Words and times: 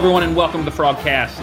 Everyone, 0.00 0.22
and 0.22 0.34
welcome 0.34 0.64
to 0.64 0.70
the 0.70 0.74
Frogcast. 0.74 1.36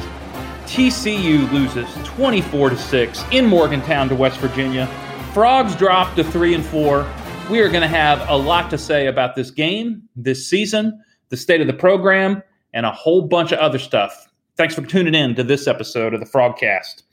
TCU 0.66 1.48
loses 1.52 1.88
24 2.05 2.72
to 2.72 2.76
6 2.76 3.23
in 3.30 3.46
Morgantown 3.46 4.10
to 4.10 4.16
West 4.16 4.40
Virginia. 4.40 4.88
Frogs 5.32 5.76
drop 5.76 6.16
to 6.16 6.23
3 6.23 6.55
and 6.55 6.66
4. 6.66 7.08
We 7.52 7.59
are 7.59 7.70
going 7.70 7.84
to 7.84 7.88
have 7.88 8.28
a 8.28 8.36
lot 8.36 8.72
to 8.72 8.78
say 8.80 9.05
about 9.05 9.36
this 9.36 9.52
game, 9.52 10.02
this 10.16 10.50
season, 10.50 11.00
the 11.30 11.38
state 11.38 11.62
of 11.62 11.67
the 11.67 11.73
program, 11.73 12.41
and 12.73 12.88
a 12.88 12.91
whole 12.91 13.22
bunch 13.22 13.52
of 13.52 13.59
other 13.59 13.78
stuff. 13.78 14.28
Thanks 14.55 14.73
for 14.73 14.81
tuning 14.81 15.14
in 15.14 15.36
to 15.36 15.44
this 15.44 15.67
episode 15.67 16.16
of 16.16 16.20
the 16.20 16.26
Frogcast. 16.26 17.03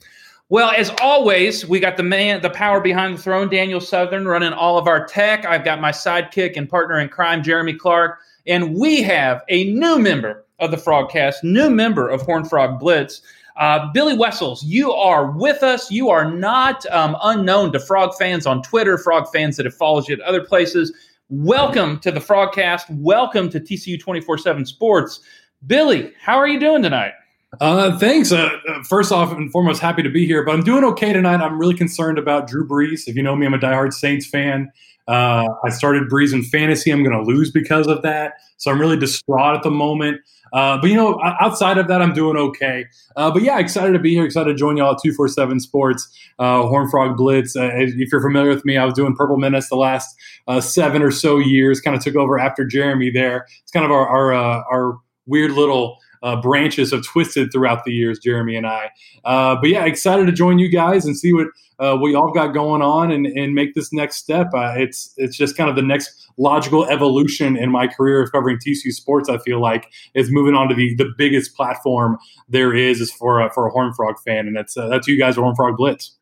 Well, 0.49 0.71
as 0.71 0.91
always, 0.99 1.63
we 1.63 1.79
got 1.79 1.95
the 1.95 2.01
man, 2.01 2.41
the 2.41 2.49
power 2.49 2.81
behind 2.81 3.19
the 3.19 3.21
throne, 3.21 3.49
Daniel 3.49 3.79
Southern, 3.79 4.27
running 4.27 4.51
all 4.51 4.79
of 4.79 4.87
our 4.87 5.05
tech. 5.05 5.45
I've 5.45 5.63
got 5.63 5.79
my 5.79 5.91
sidekick 5.91 6.57
and 6.57 6.67
partner 6.67 6.99
in 6.99 7.07
crime, 7.07 7.43
Jeremy 7.43 7.75
Clark, 7.75 8.17
and 8.47 8.73
we 8.75 9.03
have 9.03 9.43
a 9.47 9.71
new 9.71 9.99
member 9.99 10.44
of 10.59 10.71
the 10.71 10.77
Frogcast, 10.77 11.43
new 11.43 11.69
member 11.69 12.07
of 12.07 12.21
Horned 12.21 12.49
Frog 12.49 12.79
Blitz. 12.79 13.21
Uh, 13.57 13.89
Billy 13.93 14.17
Wessels, 14.17 14.63
you 14.63 14.91
are 14.91 15.31
with 15.31 15.63
us. 15.63 15.89
You 15.89 16.09
are 16.09 16.29
not 16.29 16.85
um, 16.87 17.15
unknown 17.23 17.71
to 17.73 17.79
Frog 17.79 18.13
fans 18.17 18.45
on 18.45 18.61
Twitter, 18.61 18.97
Frog 18.97 19.27
fans 19.31 19.57
that 19.57 19.65
have 19.65 19.75
followed 19.75 20.07
you 20.07 20.15
at 20.15 20.21
other 20.21 20.43
places. 20.43 20.93
Welcome 21.29 21.99
to 21.99 22.11
the 22.11 22.19
Frogcast. 22.19 22.83
Welcome 22.89 23.49
to 23.49 23.59
TCU 23.59 23.99
24 23.99 24.37
7 24.37 24.65
Sports. 24.65 25.21
Billy, 25.67 26.13
how 26.21 26.37
are 26.37 26.47
you 26.47 26.59
doing 26.59 26.83
tonight? 26.83 27.13
Uh, 27.61 27.97
thanks. 27.97 28.31
Uh, 28.31 28.49
uh, 28.67 28.83
first 28.83 29.11
off 29.11 29.31
and 29.31 29.51
foremost, 29.51 29.81
happy 29.81 30.03
to 30.03 30.09
be 30.09 30.25
here, 30.25 30.43
but 30.43 30.53
I'm 30.53 30.63
doing 30.63 30.83
okay 30.83 31.13
tonight. 31.13 31.41
I'm 31.41 31.57
really 31.57 31.75
concerned 31.75 32.17
about 32.17 32.47
Drew 32.47 32.67
Brees. 32.67 33.07
If 33.07 33.15
you 33.15 33.23
know 33.23 33.35
me, 33.35 33.45
I'm 33.45 33.53
a 33.53 33.57
diehard 33.57 33.93
Saints 33.93 34.27
fan. 34.27 34.71
Uh, 35.07 35.47
I 35.63 35.69
started 35.69 36.03
Brees 36.09 36.33
in 36.33 36.43
fantasy. 36.43 36.91
I'm 36.91 37.03
going 37.03 37.15
to 37.15 37.23
lose 37.23 37.51
because 37.51 37.87
of 37.87 38.01
that. 38.01 38.33
So 38.57 38.71
I'm 38.71 38.79
really 38.79 38.97
distraught 38.97 39.55
at 39.55 39.63
the 39.63 39.71
moment. 39.71 40.19
Uh, 40.55 40.79
but 40.79 40.89
you 40.89 40.95
know, 40.95 41.19
outside 41.41 41.77
of 41.77 41.89
that, 41.89 42.01
I'm 42.01 42.13
doing 42.13 42.37
okay. 42.37 42.85
Uh, 43.17 43.29
but 43.29 43.41
yeah, 43.41 43.59
excited 43.59 43.91
to 43.91 43.99
be 43.99 44.13
here. 44.13 44.23
Excited 44.23 44.49
to 44.49 44.55
join 44.55 44.77
y'all 44.77 44.93
at 44.93 45.01
247 45.03 45.59
Sports, 45.59 46.07
uh, 46.39 46.61
Horned 46.63 46.89
Frog 46.89 47.17
Blitz. 47.17 47.57
Uh, 47.57 47.71
if 47.73 48.09
you're 48.09 48.21
familiar 48.21 48.49
with 48.49 48.63
me, 48.63 48.77
I 48.77 48.85
was 48.85 48.93
doing 48.93 49.13
Purple 49.15 49.35
Menace 49.35 49.67
the 49.67 49.75
last 49.75 50.15
uh, 50.47 50.61
seven 50.61 51.01
or 51.01 51.11
so 51.11 51.39
years. 51.39 51.81
Kind 51.81 51.97
of 51.97 52.01
took 52.01 52.15
over 52.15 52.39
after 52.39 52.65
Jeremy 52.65 53.11
there. 53.11 53.45
It's 53.63 53.71
kind 53.71 53.85
of 53.85 53.91
our 53.91 54.07
our, 54.07 54.33
uh, 54.33 54.63
our 54.71 54.97
weird 55.25 55.51
little 55.51 55.97
uh, 56.23 56.41
branches 56.41 56.91
have 56.91 57.03
twisted 57.03 57.51
throughout 57.51 57.83
the 57.83 57.91
years, 57.91 58.17
Jeremy 58.19 58.55
and 58.55 58.65
I. 58.65 58.89
Uh, 59.25 59.57
but 59.59 59.69
yeah, 59.69 59.85
excited 59.85 60.25
to 60.25 60.31
join 60.31 60.57
you 60.57 60.69
guys 60.69 61.05
and 61.05 61.17
see 61.17 61.33
what 61.33 61.47
uh, 61.79 61.97
we 62.01 62.15
all 62.15 62.31
got 62.31 62.47
going 62.47 62.81
on 62.81 63.11
and, 63.11 63.25
and 63.25 63.53
make 63.53 63.73
this 63.73 63.91
next 63.91 64.17
step. 64.17 64.47
Uh, 64.53 64.73
it's 64.77 65.13
it's 65.17 65.35
just 65.35 65.57
kind 65.57 65.69
of 65.69 65.75
the 65.75 65.81
next 65.81 66.29
logical 66.37 66.85
evolution 66.85 67.57
in 67.57 67.71
my 67.71 67.87
career 67.87 68.21
of 68.21 68.31
covering 68.31 68.57
TCU 68.57 68.91
sports. 68.91 69.29
I 69.29 69.37
feel 69.39 69.61
like 69.61 69.91
is 70.13 70.31
moving 70.31 70.55
on 70.55 70.69
to 70.69 70.75
the 70.75 70.95
the 70.95 71.11
biggest 71.17 71.55
platform 71.55 72.17
there 72.47 72.73
is 72.73 73.01
is 73.01 73.11
for 73.11 73.41
a, 73.41 73.51
for 73.53 73.67
a 73.67 73.71
Horn 73.71 73.93
Frog 73.93 74.15
fan, 74.25 74.47
and 74.47 74.55
that's 74.55 74.77
uh, 74.77 74.87
that's 74.87 75.07
you 75.07 75.17
guys, 75.17 75.35
Horned 75.35 75.57
Frog 75.57 75.77
Blitz. 75.77 76.17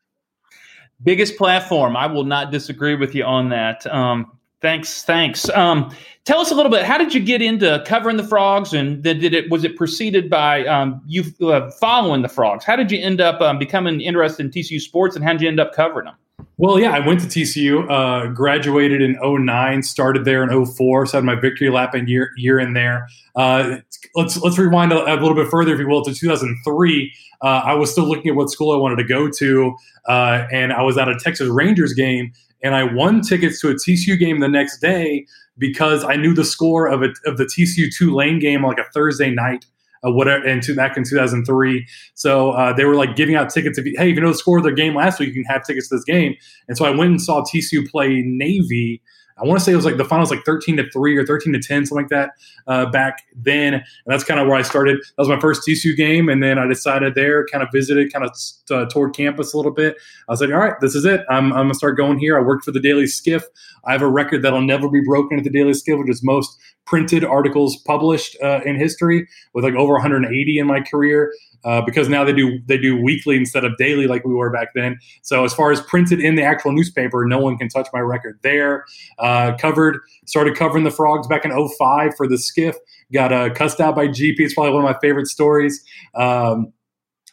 Biggest 1.02 1.36
platform. 1.36 1.96
I 1.96 2.06
will 2.06 2.24
not 2.24 2.50
disagree 2.50 2.94
with 2.94 3.14
you 3.14 3.24
on 3.24 3.50
that. 3.50 3.86
Um, 3.86 4.33
Thanks, 4.64 5.02
thanks. 5.02 5.50
Um, 5.50 5.94
tell 6.24 6.40
us 6.40 6.50
a 6.50 6.54
little 6.54 6.72
bit. 6.72 6.86
How 6.86 6.96
did 6.96 7.12
you 7.12 7.20
get 7.20 7.42
into 7.42 7.84
covering 7.86 8.16
the 8.16 8.24
frogs, 8.24 8.72
and 8.72 9.02
did 9.02 9.22
it 9.22 9.50
was 9.50 9.62
it 9.62 9.76
preceded 9.76 10.30
by 10.30 10.64
um, 10.66 11.02
you 11.06 11.22
uh, 11.46 11.70
following 11.72 12.22
the 12.22 12.30
frogs? 12.30 12.64
How 12.64 12.74
did 12.74 12.90
you 12.90 12.98
end 12.98 13.20
up 13.20 13.42
um, 13.42 13.58
becoming 13.58 14.00
interested 14.00 14.46
in 14.46 14.50
TCU 14.50 14.80
sports, 14.80 15.16
and 15.16 15.22
how 15.22 15.32
did 15.32 15.42
you 15.42 15.48
end 15.48 15.60
up 15.60 15.74
covering 15.74 16.06
them? 16.06 16.14
Well, 16.56 16.80
yeah, 16.80 16.92
I 16.92 17.06
went 17.06 17.20
to 17.20 17.26
TCU, 17.26 17.90
uh, 17.90 18.28
graduated 18.28 19.02
in 19.02 19.18
09, 19.20 19.82
started 19.82 20.24
there 20.24 20.42
in 20.42 20.64
04, 20.64 21.04
so 21.04 21.12
I 21.12 21.16
had 21.18 21.24
my 21.24 21.34
victory 21.34 21.68
lap 21.68 21.94
in 21.94 22.08
year 22.08 22.30
year 22.38 22.58
in 22.58 22.72
there. 22.72 23.06
Uh, 23.36 23.76
let's 24.14 24.40
let's 24.40 24.56
rewind 24.56 24.92
a, 24.92 25.04
a, 25.04 25.20
little 25.20 25.34
bit 25.34 25.48
further, 25.48 25.74
if 25.74 25.78
you 25.78 25.86
will, 25.86 26.02
to 26.04 26.14
2003. 26.14 27.12
Uh, 27.42 27.46
I 27.46 27.74
was 27.74 27.92
still 27.92 28.08
looking 28.08 28.30
at 28.30 28.34
what 28.34 28.48
school 28.48 28.72
I 28.72 28.78
wanted 28.78 28.96
to 28.96 29.04
go 29.04 29.28
to, 29.28 29.76
uh, 30.08 30.46
and 30.50 30.72
I 30.72 30.80
was 30.80 30.96
at 30.96 31.06
a 31.06 31.16
Texas 31.16 31.48
Rangers 31.48 31.92
game, 31.92 32.32
and 32.64 32.74
I 32.74 32.82
won 32.82 33.20
tickets 33.20 33.60
to 33.60 33.68
a 33.68 33.74
TCU 33.74 34.18
game 34.18 34.40
the 34.40 34.48
next 34.48 34.80
day 34.80 35.26
because 35.56 36.02
I 36.02 36.16
knew 36.16 36.34
the 36.34 36.44
score 36.44 36.88
of 36.88 37.02
a, 37.02 37.10
of 37.26 37.36
the 37.36 37.44
TCU 37.44 37.94
Tulane 37.96 38.40
game 38.40 38.64
like 38.64 38.78
a 38.78 38.90
Thursday 38.92 39.30
night. 39.30 39.66
Uh, 40.06 40.12
whatever, 40.12 40.44
and 40.44 40.62
to, 40.62 40.74
back 40.74 40.98
in 40.98 41.02
2003, 41.02 41.86
so 42.12 42.50
uh, 42.50 42.74
they 42.74 42.84
were 42.84 42.94
like 42.94 43.16
giving 43.16 43.36
out 43.36 43.48
tickets. 43.48 43.78
If 43.78 43.86
you, 43.86 43.94
hey, 43.96 44.10
if 44.10 44.16
you 44.16 44.20
know 44.20 44.32
the 44.32 44.36
score 44.36 44.58
of 44.58 44.62
their 44.62 44.74
game 44.74 44.94
last 44.94 45.18
week, 45.18 45.28
you 45.28 45.42
can 45.42 45.44
have 45.44 45.64
tickets 45.64 45.88
to 45.88 45.94
this 45.94 46.04
game. 46.04 46.34
And 46.68 46.76
so 46.76 46.84
I 46.84 46.90
went 46.90 47.12
and 47.12 47.22
saw 47.22 47.42
TCU 47.42 47.88
play 47.90 48.22
Navy 48.26 49.00
I 49.36 49.44
want 49.44 49.58
to 49.58 49.64
say 49.64 49.72
it 49.72 49.76
was 49.76 49.84
like 49.84 49.96
the 49.96 50.04
finals 50.04 50.30
like 50.30 50.44
13 50.44 50.76
to 50.76 50.90
3 50.90 51.16
or 51.16 51.26
13 51.26 51.52
to 51.52 51.58
10, 51.58 51.86
something 51.86 52.04
like 52.04 52.10
that 52.10 52.30
uh, 52.66 52.86
back 52.86 53.22
then. 53.34 53.74
And 53.74 53.84
that's 54.06 54.24
kind 54.24 54.38
of 54.38 54.46
where 54.46 54.56
I 54.56 54.62
started. 54.62 54.98
That 54.98 55.14
was 55.18 55.28
my 55.28 55.40
first 55.40 55.66
TCU 55.66 55.96
game. 55.96 56.28
And 56.28 56.42
then 56.42 56.58
I 56.58 56.66
decided 56.66 57.14
there, 57.14 57.44
kind 57.46 57.62
of 57.62 57.68
visited, 57.72 58.12
kind 58.12 58.24
of 58.24 58.36
uh, 58.70 58.86
toured 58.86 59.14
campus 59.14 59.52
a 59.52 59.56
little 59.56 59.72
bit. 59.72 59.96
I 60.28 60.32
was 60.32 60.40
like, 60.40 60.50
all 60.50 60.58
right, 60.58 60.74
this 60.80 60.94
is 60.94 61.04
it. 61.04 61.22
I'm, 61.28 61.52
I'm 61.52 61.64
going 61.64 61.68
to 61.70 61.74
start 61.74 61.96
going 61.96 62.18
here. 62.18 62.38
I 62.38 62.42
worked 62.42 62.64
for 62.64 62.72
the 62.72 62.80
Daily 62.80 63.06
Skiff. 63.06 63.42
I 63.84 63.92
have 63.92 64.02
a 64.02 64.08
record 64.08 64.42
that'll 64.42 64.62
never 64.62 64.88
be 64.88 65.02
broken 65.04 65.38
at 65.38 65.44
the 65.44 65.50
Daily 65.50 65.74
Skiff, 65.74 65.98
which 65.98 66.10
is 66.10 66.22
most 66.22 66.56
printed 66.86 67.24
articles 67.24 67.76
published 67.78 68.36
uh, 68.42 68.60
in 68.64 68.76
history 68.76 69.26
with 69.52 69.64
like 69.64 69.74
over 69.74 69.94
180 69.94 70.58
in 70.58 70.66
my 70.66 70.80
career 70.80 71.32
uh, 71.64 71.80
because 71.82 72.08
now 72.08 72.24
they 72.24 72.32
do 72.32 72.60
they 72.66 72.78
do 72.78 73.00
weekly 73.00 73.36
instead 73.36 73.64
of 73.64 73.76
daily 73.76 74.06
like 74.06 74.24
we 74.24 74.34
were 74.34 74.50
back 74.50 74.68
then. 74.74 74.98
So 75.22 75.44
as 75.44 75.54
far 75.54 75.70
as 75.70 75.80
printed 75.80 76.20
in 76.20 76.34
the 76.34 76.42
actual 76.42 76.72
newspaper, 76.72 77.24
no 77.26 77.38
one 77.38 77.56
can 77.56 77.68
touch 77.68 77.88
my 77.92 78.00
record 78.00 78.38
there. 78.42 78.84
Uh, 79.18 79.56
covered 79.56 79.98
started 80.26 80.56
covering 80.56 80.84
the 80.84 80.90
frogs 80.90 81.26
back 81.26 81.44
in 81.44 81.50
05 81.50 82.16
for 82.16 82.28
the 82.28 82.38
skiff. 82.38 82.76
Got 83.12 83.32
uh, 83.32 83.52
cussed 83.52 83.80
out 83.80 83.94
by 83.94 84.08
GP. 84.08 84.36
It's 84.38 84.54
probably 84.54 84.72
one 84.72 84.84
of 84.84 84.90
my 84.90 84.98
favorite 85.00 85.26
stories. 85.26 85.84
Um, 86.14 86.72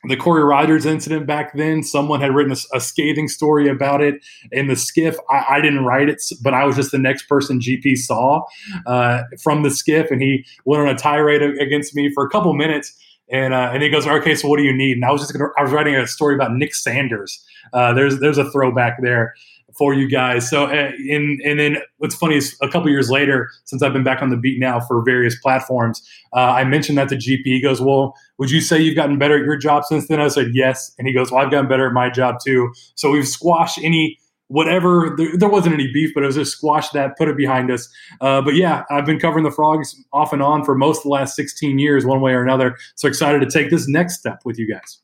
the 0.05 0.17
Corey 0.17 0.43
Riders 0.43 0.85
incident 0.85 1.27
back 1.27 1.53
then, 1.53 1.83
someone 1.83 2.21
had 2.21 2.33
written 2.33 2.51
a, 2.51 2.77
a 2.77 2.79
scathing 2.79 3.27
story 3.27 3.67
about 3.69 4.01
it 4.01 4.15
in 4.51 4.67
the 4.67 4.75
skiff. 4.75 5.15
I, 5.29 5.45
I, 5.49 5.61
didn't 5.61 5.85
write 5.85 6.09
it, 6.09 6.23
but 6.41 6.55
I 6.55 6.65
was 6.65 6.75
just 6.75 6.91
the 6.91 6.97
next 6.97 7.27
person 7.27 7.59
GP 7.59 7.97
saw 7.97 8.43
uh, 8.87 9.21
from 9.41 9.61
the 9.61 9.69
skiff, 9.69 10.09
and 10.09 10.21
he 10.21 10.43
went 10.65 10.81
on 10.81 10.89
a 10.89 10.97
tirade 10.97 11.43
against 11.43 11.95
me 11.95 12.11
for 12.13 12.25
a 12.25 12.29
couple 12.29 12.53
minutes. 12.53 12.95
And 13.31 13.53
uh, 13.53 13.71
and 13.73 13.81
he 13.81 13.89
goes, 13.89 14.05
okay, 14.05 14.35
so 14.35 14.47
what 14.47 14.57
do 14.57 14.63
you 14.63 14.75
need? 14.75 14.97
And 14.97 15.05
I 15.05 15.11
was 15.11 15.21
just 15.21 15.31
gonna, 15.31 15.49
I 15.57 15.63
was 15.63 15.71
writing 15.71 15.95
a 15.95 16.05
story 16.05 16.35
about 16.35 16.53
Nick 16.53 16.75
Sanders. 16.75 17.43
Uh, 17.73 17.93
there's 17.93 18.19
there's 18.19 18.37
a 18.37 18.49
throwback 18.51 18.97
there 19.01 19.33
for 19.77 19.93
you 19.93 20.09
guys. 20.09 20.49
So 20.49 20.65
uh, 20.65 20.91
in 21.07 21.39
and 21.45 21.59
then 21.59 21.77
what's 21.97 22.15
funny 22.15 22.35
is 22.35 22.57
a 22.61 22.67
couple 22.67 22.89
years 22.89 23.09
later, 23.09 23.49
since 23.65 23.81
I've 23.81 23.93
been 23.93 24.03
back 24.03 24.21
on 24.21 24.29
the 24.29 24.37
beat 24.37 24.59
now 24.59 24.79
for 24.79 25.01
various 25.03 25.39
platforms, 25.39 26.01
uh, 26.35 26.39
I 26.39 26.63
mentioned 26.65 26.97
that 26.97 27.09
to 27.09 27.15
GP. 27.15 27.43
He 27.45 27.61
goes, 27.61 27.81
well, 27.81 28.15
would 28.37 28.51
you 28.51 28.61
say 28.61 28.81
you've 28.81 28.95
gotten 28.95 29.17
better 29.17 29.37
at 29.37 29.45
your 29.45 29.57
job 29.57 29.85
since 29.85 30.07
then? 30.07 30.19
I 30.19 30.27
said 30.27 30.51
yes, 30.53 30.93
and 30.97 31.07
he 31.07 31.13
goes, 31.13 31.31
well, 31.31 31.43
I've 31.43 31.51
gotten 31.51 31.69
better 31.69 31.87
at 31.87 31.93
my 31.93 32.09
job 32.09 32.37
too. 32.43 32.73
So 32.95 33.11
we've 33.11 33.27
squashed 33.27 33.79
any 33.81 34.19
whatever. 34.51 35.13
There, 35.17 35.37
there, 35.37 35.49
wasn't 35.49 35.73
any 35.73 35.91
beef, 35.91 36.13
but 36.13 36.23
it 36.23 36.27
was 36.27 36.35
just 36.35 36.51
squash 36.51 36.89
that, 36.89 37.17
put 37.17 37.27
it 37.27 37.37
behind 37.37 37.71
us. 37.71 37.89
Uh, 38.19 38.41
but 38.41 38.55
yeah, 38.55 38.83
I've 38.89 39.05
been 39.05 39.19
covering 39.19 39.43
the 39.43 39.51
frogs 39.51 39.95
off 40.13 40.33
and 40.33 40.41
on 40.41 40.63
for 40.63 40.75
most 40.75 40.99
of 40.99 41.03
the 41.03 41.09
last 41.09 41.35
16 41.35 41.79
years, 41.79 42.05
one 42.05 42.21
way 42.21 42.33
or 42.33 42.43
another. 42.43 42.77
So 42.95 43.07
excited 43.07 43.39
to 43.39 43.49
take 43.49 43.69
this 43.69 43.87
next 43.87 44.19
step 44.19 44.41
with 44.45 44.59
you 44.59 44.71
guys. 44.71 45.01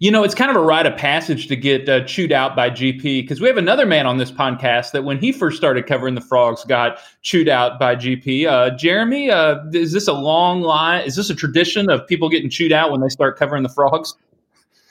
You 0.00 0.10
know, 0.10 0.24
it's 0.24 0.34
kind 0.34 0.50
of 0.50 0.56
a 0.56 0.64
rite 0.64 0.86
of 0.86 0.96
passage 0.96 1.46
to 1.48 1.56
get 1.56 1.88
uh, 1.88 2.04
chewed 2.04 2.32
out 2.32 2.56
by 2.56 2.70
GP 2.70 3.02
because 3.02 3.38
we 3.40 3.48
have 3.48 3.58
another 3.58 3.84
man 3.84 4.06
on 4.06 4.16
this 4.16 4.30
podcast 4.30 4.92
that 4.92 5.04
when 5.04 5.18
he 5.18 5.30
first 5.30 5.58
started 5.58 5.86
covering 5.86 6.14
the 6.14 6.22
frogs 6.22 6.64
got 6.64 6.98
chewed 7.20 7.48
out 7.48 7.78
by 7.78 7.94
GP. 7.94 8.46
Uh, 8.46 8.70
Jeremy, 8.76 9.30
uh, 9.30 9.56
is 9.74 9.92
this 9.92 10.08
a 10.08 10.14
long 10.14 10.62
line? 10.62 11.04
Is 11.04 11.16
this 11.16 11.28
a 11.28 11.34
tradition 11.34 11.90
of 11.90 12.06
people 12.06 12.30
getting 12.30 12.48
chewed 12.48 12.72
out 12.72 12.90
when 12.90 13.02
they 13.02 13.10
start 13.10 13.38
covering 13.38 13.62
the 13.62 13.68
frogs? 13.68 14.14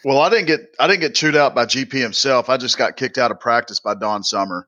Well, 0.03 0.21
I 0.21 0.29
didn't 0.29 0.45
get 0.45 0.75
I 0.79 0.87
didn't 0.87 1.01
get 1.01 1.15
chewed 1.15 1.35
out 1.35 1.55
by 1.55 1.65
GP 1.65 1.93
himself. 1.93 2.49
I 2.49 2.57
just 2.57 2.77
got 2.77 2.97
kicked 2.97 3.17
out 3.17 3.31
of 3.31 3.39
practice 3.39 3.79
by 3.79 3.95
Don 3.95 4.23
Summer. 4.23 4.67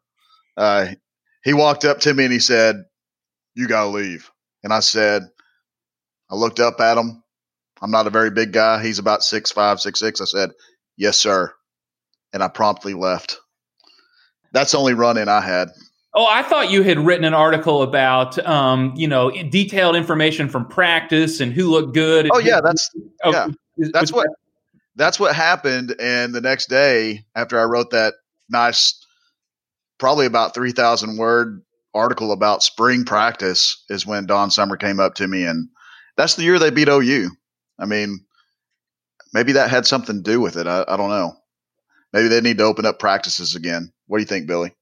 Uh, 0.57 0.87
he 1.43 1.53
walked 1.53 1.85
up 1.85 1.99
to 2.01 2.13
me 2.13 2.25
and 2.25 2.33
he 2.33 2.39
said, 2.39 2.83
"You 3.55 3.67
got 3.67 3.83
to 3.83 3.89
leave." 3.89 4.29
And 4.63 4.73
I 4.73 4.81
said, 4.81 5.23
I 6.29 6.35
looked 6.35 6.59
up 6.59 6.79
at 6.79 6.97
him. 6.97 7.23
I'm 7.81 7.91
not 7.91 8.07
a 8.07 8.11
very 8.11 8.29
big 8.29 8.51
guy. 8.51 8.83
He's 8.83 8.99
about 8.99 9.23
six 9.23 9.51
five, 9.51 9.79
six 9.79 9.99
six. 9.99 10.19
I 10.19 10.25
said, 10.25 10.51
"Yes, 10.97 11.17
sir," 11.17 11.53
and 12.33 12.43
I 12.43 12.47
promptly 12.47 12.93
left. 12.93 13.39
That's 14.51 14.71
the 14.71 14.79
only 14.79 14.93
run 14.93 15.17
in 15.17 15.29
I 15.29 15.41
had. 15.41 15.69
Oh, 16.13 16.27
I 16.29 16.41
thought 16.41 16.71
you 16.71 16.81
had 16.81 16.97
written 16.97 17.23
an 17.23 17.35
article 17.35 17.83
about, 17.83 18.43
um, 18.45 18.93
you 18.95 19.07
know, 19.07 19.29
detailed 19.29 19.95
information 19.95 20.49
from 20.49 20.65
practice 20.65 21.39
and 21.39 21.53
who 21.53 21.69
looked 21.69 21.93
good. 21.93 22.29
Oh 22.33 22.39
yeah, 22.39 22.59
that's 22.61 22.89
oh, 23.23 23.31
yeah, 23.31 23.47
that's 23.93 24.11
what 24.11 24.27
that's 24.99 25.19
what 25.19 25.33
happened. 25.33 25.95
And 25.99 26.35
the 26.35 26.41
next 26.41 26.69
day, 26.69 27.23
after 27.33 27.57
I 27.57 27.63
wrote 27.63 27.91
that 27.91 28.15
nice, 28.49 29.01
probably 29.97 30.25
about 30.25 30.53
3,000 30.53 31.17
word 31.17 31.63
article 31.93 32.33
about 32.33 32.63
spring 32.63 33.05
practice, 33.05 33.83
is 33.89 34.05
when 34.05 34.27
Don 34.27 34.51
Summer 34.51 34.75
came 34.75 34.99
up 34.99 35.15
to 35.15 35.27
me. 35.27 35.45
And 35.45 35.69
that's 36.17 36.35
the 36.35 36.43
year 36.43 36.59
they 36.59 36.69
beat 36.69 36.89
OU. 36.89 37.31
I 37.79 37.85
mean, 37.85 38.25
maybe 39.33 39.53
that 39.53 39.69
had 39.69 39.87
something 39.87 40.17
to 40.17 40.31
do 40.31 40.41
with 40.41 40.57
it. 40.57 40.67
I, 40.67 40.83
I 40.87 40.97
don't 40.97 41.09
know. 41.09 41.33
Maybe 42.11 42.27
they 42.27 42.41
need 42.41 42.57
to 42.57 42.65
open 42.65 42.85
up 42.85 42.99
practices 42.99 43.55
again. 43.55 43.93
What 44.07 44.17
do 44.17 44.23
you 44.23 44.27
think, 44.27 44.47
Billy? 44.47 44.75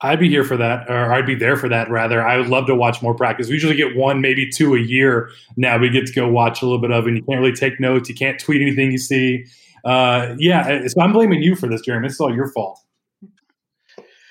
I'd 0.00 0.20
be 0.20 0.28
here 0.28 0.44
for 0.44 0.56
that, 0.56 0.90
or 0.90 1.12
I'd 1.12 1.26
be 1.26 1.34
there 1.34 1.56
for 1.56 1.68
that. 1.68 1.88
Rather, 1.88 2.26
I 2.26 2.36
would 2.36 2.48
love 2.48 2.66
to 2.66 2.74
watch 2.74 3.00
more 3.00 3.14
practice. 3.14 3.46
We 3.48 3.54
usually 3.54 3.76
get 3.76 3.96
one, 3.96 4.20
maybe 4.20 4.48
two 4.50 4.74
a 4.74 4.80
year. 4.80 5.30
Now 5.56 5.78
we 5.78 5.88
get 5.88 6.06
to 6.06 6.12
go 6.12 6.28
watch 6.28 6.60
a 6.62 6.66
little 6.66 6.80
bit 6.80 6.90
of, 6.90 7.06
and 7.06 7.16
you 7.16 7.22
can't 7.24 7.40
really 7.40 7.54
take 7.54 7.80
notes. 7.80 8.08
You 8.08 8.14
can't 8.14 8.38
tweet 8.38 8.60
anything 8.60 8.92
you 8.92 8.98
see. 8.98 9.46
Uh, 9.84 10.34
yeah, 10.38 10.86
so 10.86 11.00
I'm 11.00 11.12
blaming 11.12 11.42
you 11.42 11.54
for 11.54 11.68
this, 11.68 11.82
Jeremy. 11.82 12.08
It's 12.08 12.20
all 12.20 12.34
your 12.34 12.50
fault. 12.52 12.80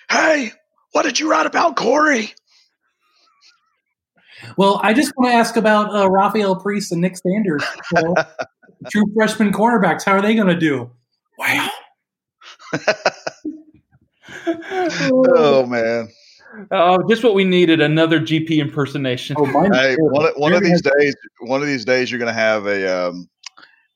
Hey, 0.09 0.51
what 0.91 1.03
did 1.03 1.19
you 1.19 1.29
write 1.29 1.45
about 1.45 1.75
Corey? 1.75 2.33
Well, 4.57 4.79
I 4.83 4.93
just 4.93 5.13
want 5.15 5.31
to 5.31 5.35
ask 5.35 5.55
about 5.55 5.95
uh, 5.95 6.09
Rafael 6.09 6.55
Priest 6.55 6.91
and 6.91 7.01
Nick 7.01 7.17
Sanders, 7.17 7.63
so, 7.95 8.13
true 8.91 9.05
freshman 9.15 9.51
cornerbacks. 9.51 10.03
How 10.03 10.13
are 10.13 10.21
they 10.21 10.35
going 10.35 10.47
to 10.47 10.59
do? 10.59 10.91
Wow. 11.37 11.69
oh 14.47 15.65
man. 15.65 16.09
Oh, 16.71 16.99
just 17.09 17.23
what 17.23 17.33
we 17.33 17.43
needed 17.43 17.81
another 17.81 18.19
GP 18.19 18.59
impersonation. 18.59 19.35
Oh, 19.39 19.45
hey, 19.71 19.95
one, 19.97 20.31
one 20.37 20.53
of 20.53 20.61
these 20.61 20.83
days, 20.83 21.15
one 21.39 21.61
of 21.61 21.67
these 21.67 21.83
days, 21.83 22.11
you're 22.11 22.19
going 22.19 22.31
to 22.31 22.39
have 22.39 22.67
a, 22.67 23.07
um, 23.07 23.27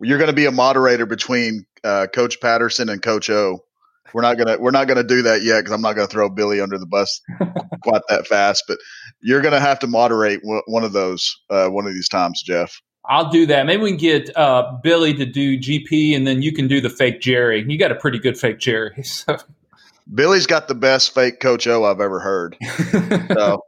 you're 0.02 0.18
going 0.18 0.30
to 0.30 0.36
be 0.36 0.46
a 0.46 0.52
moderator 0.52 1.06
between 1.06 1.68
uh, 1.84 2.08
Coach 2.08 2.42
Patterson 2.42 2.90
and 2.90 3.02
Coach 3.02 3.30
O. 3.30 3.64
We're 4.14 4.22
not 4.22 4.38
gonna 4.38 4.58
we're 4.58 4.72
not 4.72 4.88
gonna 4.88 5.04
do 5.04 5.22
that 5.24 5.44
yet 5.44 5.60
because 5.60 5.74
I'm 5.74 5.82
not 5.82 5.94
gonna 5.94 6.08
throw 6.08 6.30
Billy 6.30 6.62
under 6.62 6.78
the 6.78 6.86
bus 6.86 7.22
quite 7.84 8.02
that 8.08 8.26
fast. 8.26 8.64
But 8.66 8.78
you're 9.22 9.42
gonna 9.42 9.60
have 9.60 9.80
to 9.80 9.88
moderate 9.88 10.40
one 10.44 10.84
of 10.84 10.94
those 10.94 11.38
uh, 11.50 11.68
one 11.68 11.86
of 11.86 11.94
these 11.94 12.08
times, 12.08 12.42
Jeff. 12.42 12.82
I'll 13.10 13.30
do 13.30 13.46
that. 13.46 13.66
Maybe 13.66 13.84
we 13.84 13.90
can 13.92 13.98
get 13.98 14.38
uh, 14.38 14.78
Billy 14.84 15.14
to 15.14 15.26
do 15.26 15.58
GP, 15.58 16.16
and 16.16 16.28
then 16.28 16.42
you 16.42 16.52
can 16.52 16.68
do 16.68 16.82
the 16.82 16.90
fake 16.90 17.22
Jerry. 17.22 17.66
You 17.68 17.78
got 17.78 17.92
a 17.92 17.96
pretty 17.96 18.20
good 18.20 18.38
fake 18.38 18.60
Jerry. 18.60 18.92
So. 19.04 19.38
Billy's 20.14 20.48
got 20.48 20.68
the 20.68 20.76
best 20.76 21.14
fake 21.14 21.40
Coach 21.40 21.68
O 21.68 21.84
I've 21.84 22.00
ever 22.00 22.20
heard. 22.20 22.58
so 23.34 23.64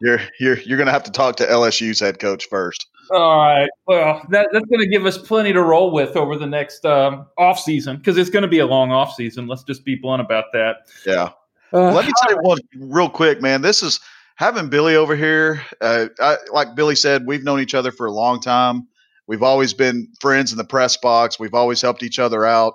you're 0.00 0.20
you're 0.40 0.58
you're 0.58 0.78
gonna 0.78 0.90
have 0.90 1.04
to 1.04 1.12
talk 1.12 1.36
to 1.36 1.46
LSU's 1.46 2.00
head 2.00 2.18
coach 2.18 2.46
first. 2.48 2.86
All 3.10 3.38
right. 3.38 3.70
Well, 3.86 4.22
that, 4.30 4.48
that's 4.52 4.66
going 4.66 4.80
to 4.80 4.86
give 4.86 5.06
us 5.06 5.16
plenty 5.16 5.52
to 5.52 5.62
roll 5.62 5.92
with 5.92 6.16
over 6.16 6.36
the 6.36 6.46
next 6.46 6.84
um, 6.84 7.26
off 7.38 7.58
season 7.58 7.96
because 7.96 8.18
it's 8.18 8.30
going 8.30 8.42
to 8.42 8.48
be 8.48 8.58
a 8.58 8.66
long 8.66 8.92
off 8.92 9.14
season. 9.14 9.46
Let's 9.46 9.64
just 9.64 9.84
be 9.84 9.94
blunt 9.94 10.20
about 10.20 10.44
that. 10.52 10.88
Yeah. 11.06 11.30
Uh, 11.72 11.92
Let 11.92 12.06
me 12.06 12.12
tell 12.22 12.32
you 12.32 12.38
one 12.42 12.58
real 12.76 13.08
quick, 13.08 13.40
man. 13.40 13.62
This 13.62 13.82
is 13.82 14.00
having 14.36 14.68
Billy 14.68 14.96
over 14.96 15.16
here. 15.16 15.62
Uh, 15.80 16.08
I, 16.20 16.36
like 16.52 16.74
Billy 16.74 16.94
said, 16.96 17.26
we've 17.26 17.44
known 17.44 17.60
each 17.60 17.74
other 17.74 17.92
for 17.92 18.06
a 18.06 18.12
long 18.12 18.40
time. 18.40 18.88
We've 19.26 19.42
always 19.42 19.74
been 19.74 20.08
friends 20.20 20.52
in 20.52 20.58
the 20.58 20.64
press 20.64 20.96
box. 20.96 21.38
We've 21.38 21.54
always 21.54 21.82
helped 21.82 22.02
each 22.02 22.18
other 22.18 22.46
out. 22.46 22.74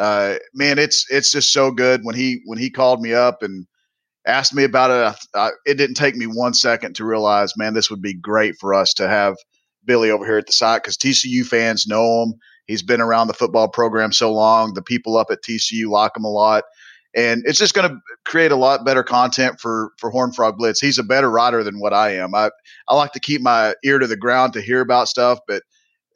Uh, 0.00 0.36
man, 0.54 0.78
it's 0.78 1.04
it's 1.10 1.30
just 1.30 1.52
so 1.52 1.70
good 1.70 2.00
when 2.04 2.14
he 2.14 2.40
when 2.46 2.58
he 2.58 2.70
called 2.70 3.02
me 3.02 3.12
up 3.12 3.42
and 3.42 3.66
asked 4.26 4.54
me 4.54 4.64
about 4.64 4.90
it. 4.90 5.18
I, 5.34 5.38
I, 5.38 5.50
it 5.66 5.74
didn't 5.74 5.96
take 5.96 6.16
me 6.16 6.26
one 6.26 6.54
second 6.54 6.94
to 6.96 7.04
realize, 7.04 7.52
man, 7.56 7.74
this 7.74 7.90
would 7.90 8.00
be 8.00 8.14
great 8.14 8.54
for 8.58 8.72
us 8.72 8.94
to 8.94 9.06
have 9.06 9.36
Billy 9.84 10.10
over 10.10 10.24
here 10.24 10.38
at 10.38 10.46
the 10.46 10.52
site 10.52 10.82
because 10.82 10.96
TCU 10.96 11.44
fans 11.44 11.86
know 11.86 12.22
him. 12.22 12.34
He's 12.66 12.82
been 12.82 13.02
around 13.02 13.26
the 13.26 13.34
football 13.34 13.68
program 13.68 14.10
so 14.10 14.32
long. 14.32 14.72
The 14.72 14.82
people 14.82 15.18
up 15.18 15.30
at 15.30 15.42
TCU 15.42 15.88
like 15.88 16.16
him 16.16 16.24
a 16.24 16.30
lot. 16.30 16.64
And 17.14 17.42
it's 17.44 17.58
just 17.58 17.74
going 17.74 17.90
to 17.90 17.98
create 18.24 18.52
a 18.52 18.56
lot 18.56 18.86
better 18.86 19.02
content 19.02 19.60
for 19.60 19.90
for 19.98 20.10
Horned 20.10 20.34
Frog 20.34 20.56
Blitz. 20.56 20.80
He's 20.80 20.98
a 20.98 21.02
better 21.02 21.28
writer 21.30 21.62
than 21.62 21.78
what 21.78 21.92
I 21.92 22.14
am. 22.14 22.34
I 22.34 22.50
I 22.88 22.94
like 22.94 23.12
to 23.12 23.20
keep 23.20 23.42
my 23.42 23.74
ear 23.84 23.98
to 23.98 24.06
the 24.06 24.16
ground 24.16 24.54
to 24.54 24.62
hear 24.62 24.80
about 24.80 25.08
stuff, 25.08 25.40
but 25.46 25.62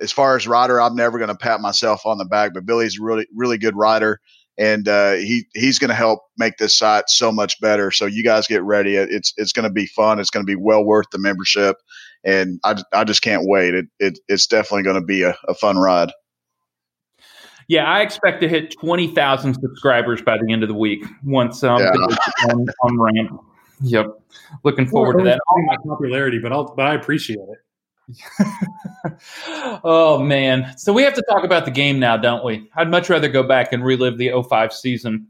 as 0.00 0.12
far 0.12 0.37
as 0.37 0.46
rider, 0.46 0.81
I'm 0.81 0.96
never 0.96 1.19
going 1.19 1.29
to 1.29 1.37
pat 1.37 1.61
myself 1.61 2.05
on 2.06 2.19
the 2.19 2.25
back. 2.25 2.52
But 2.55 2.67
Billy's 2.67 2.99
a 2.99 3.02
really 3.02 3.26
really 3.35 3.58
good 3.58 3.76
rider. 3.76 4.20
and 4.56 4.88
uh, 4.88 5.12
he 5.14 5.46
he's 5.55 5.79
going 5.79 5.88
to 5.88 5.94
help 5.94 6.20
make 6.38 6.58
this 6.58 6.76
site 6.76 7.08
so 7.08 7.32
much 7.32 7.61
better. 7.61 7.91
So 7.91 8.06
you 8.06 8.23
guys 8.23 8.46
get 8.46 8.62
ready. 8.62 8.96
It's 8.96 9.32
it's 9.37 9.52
going 9.52 9.64
to 9.64 9.73
be 9.73 9.87
fun. 9.87 10.20
It's 10.20 10.31
going 10.31 10.44
to 10.44 10.50
be 10.50 10.56
well 10.56 10.85
worth 10.85 11.06
the 11.11 11.19
membership, 11.19 11.76
and 12.23 12.61
I, 12.64 12.81
I 12.93 13.05
just 13.05 13.23
can't 13.23 13.43
wait. 13.46 13.75
It, 13.75 13.87
it 13.99 14.19
it's 14.29 14.46
definitely 14.46 14.85
going 14.85 15.00
to 15.00 15.06
be 15.06 15.23
a, 15.23 15.37
a 15.49 15.55
fun 15.55 15.76
ride. 15.76 16.12
Yeah, 17.67 17.85
I 17.85 18.00
expect 18.02 18.43
to 18.43 18.49
hit 18.49 18.73
twenty 18.79 19.12
thousand 19.12 19.55
subscribers 19.55 20.23
by 20.23 20.38
the 20.38 20.52
end 20.52 20.62
of 20.62 20.69
the 20.69 20.75
week 20.75 21.05
once 21.25 21.64
um, 21.64 21.81
yeah. 21.81 21.91
on, 22.50 22.67
on 22.82 23.00
ramp. 23.00 23.41
Yep, 23.81 24.06
looking 24.62 24.87
forward 24.87 25.17
well, 25.17 25.25
to 25.25 25.31
that. 25.31 25.41
My 25.67 25.76
popularity, 25.85 26.38
but 26.38 26.52
I'll 26.52 26.75
but 26.76 26.87
I 26.87 26.94
appreciate 26.94 27.38
it. 27.41 27.58
oh 29.85 30.23
man. 30.23 30.77
So 30.77 30.93
we 30.93 31.03
have 31.03 31.15
to 31.15 31.23
talk 31.29 31.45
about 31.45 31.65
the 31.65 31.71
game 31.71 31.99
now, 31.99 32.17
don't 32.17 32.45
we? 32.45 32.69
I'd 32.77 32.91
much 32.91 33.09
rather 33.09 33.29
go 33.29 33.43
back 33.43 33.73
and 33.73 33.85
relive 33.85 34.19
the 34.19 34.31
05 34.49 34.73
season. 34.73 35.27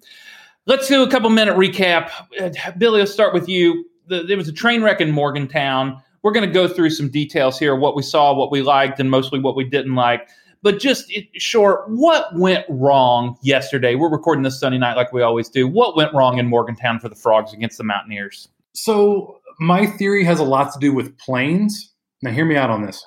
Let's 0.67 0.89
do 0.89 1.03
a 1.03 1.11
couple 1.11 1.31
minute 1.31 1.57
recap. 1.57 2.11
Uh, 2.41 2.51
Billy, 2.79 3.01
let's 3.01 3.13
start 3.13 3.35
with 3.35 3.49
you. 3.49 3.85
The, 4.07 4.23
there 4.23 4.37
was 4.37 4.49
a 4.49 4.53
train 4.53 4.83
wreck 4.83 5.01
in 5.01 5.11
Morgantown. 5.11 6.01
We're 6.23 6.33
going 6.33 6.47
to 6.47 6.53
go 6.53 6.67
through 6.67 6.91
some 6.91 7.11
details 7.11 7.59
here, 7.59 7.77
what 7.77 7.95
we 7.95 8.03
saw, 8.03 8.35
what 8.35 8.51
we 8.51 8.63
liked, 8.63 8.99
and 8.99 9.11
mostly 9.11 9.41
what 9.41 9.57
we 9.57 9.65
didn't 9.65 9.95
like. 9.95 10.29
But 10.63 10.81
just 10.81 11.13
short, 11.35 11.91
what 11.91 12.35
went 12.35 12.65
wrong 12.71 13.37
yesterday? 13.43 13.95
We're 13.95 14.09
recording 14.09 14.43
this 14.43 14.59
Sunday 14.59 14.79
night 14.79 14.97
like 14.97 15.13
we 15.13 15.21
always 15.21 15.51
do. 15.51 15.69
What 15.69 15.95
went 15.95 16.15
wrong 16.15 16.39
in 16.39 16.47
Morgantown 16.47 16.99
for 16.99 17.11
the 17.11 17.15
Frogs 17.15 17.53
against 17.53 17.77
the 17.77 17.85
Mountaineers? 17.85 18.49
So 18.73 19.41
my 19.61 19.85
theory 19.85 20.25
has 20.25 20.41
a 20.41 20.45
lot 20.45 20.73
to 20.73 20.79
do 20.79 20.95
with 20.95 21.17
planes 21.19 21.94
now, 22.23 22.31
hear 22.31 22.45
me 22.45 22.57
out 22.57 22.71
on 22.71 22.85
this. 22.85 23.05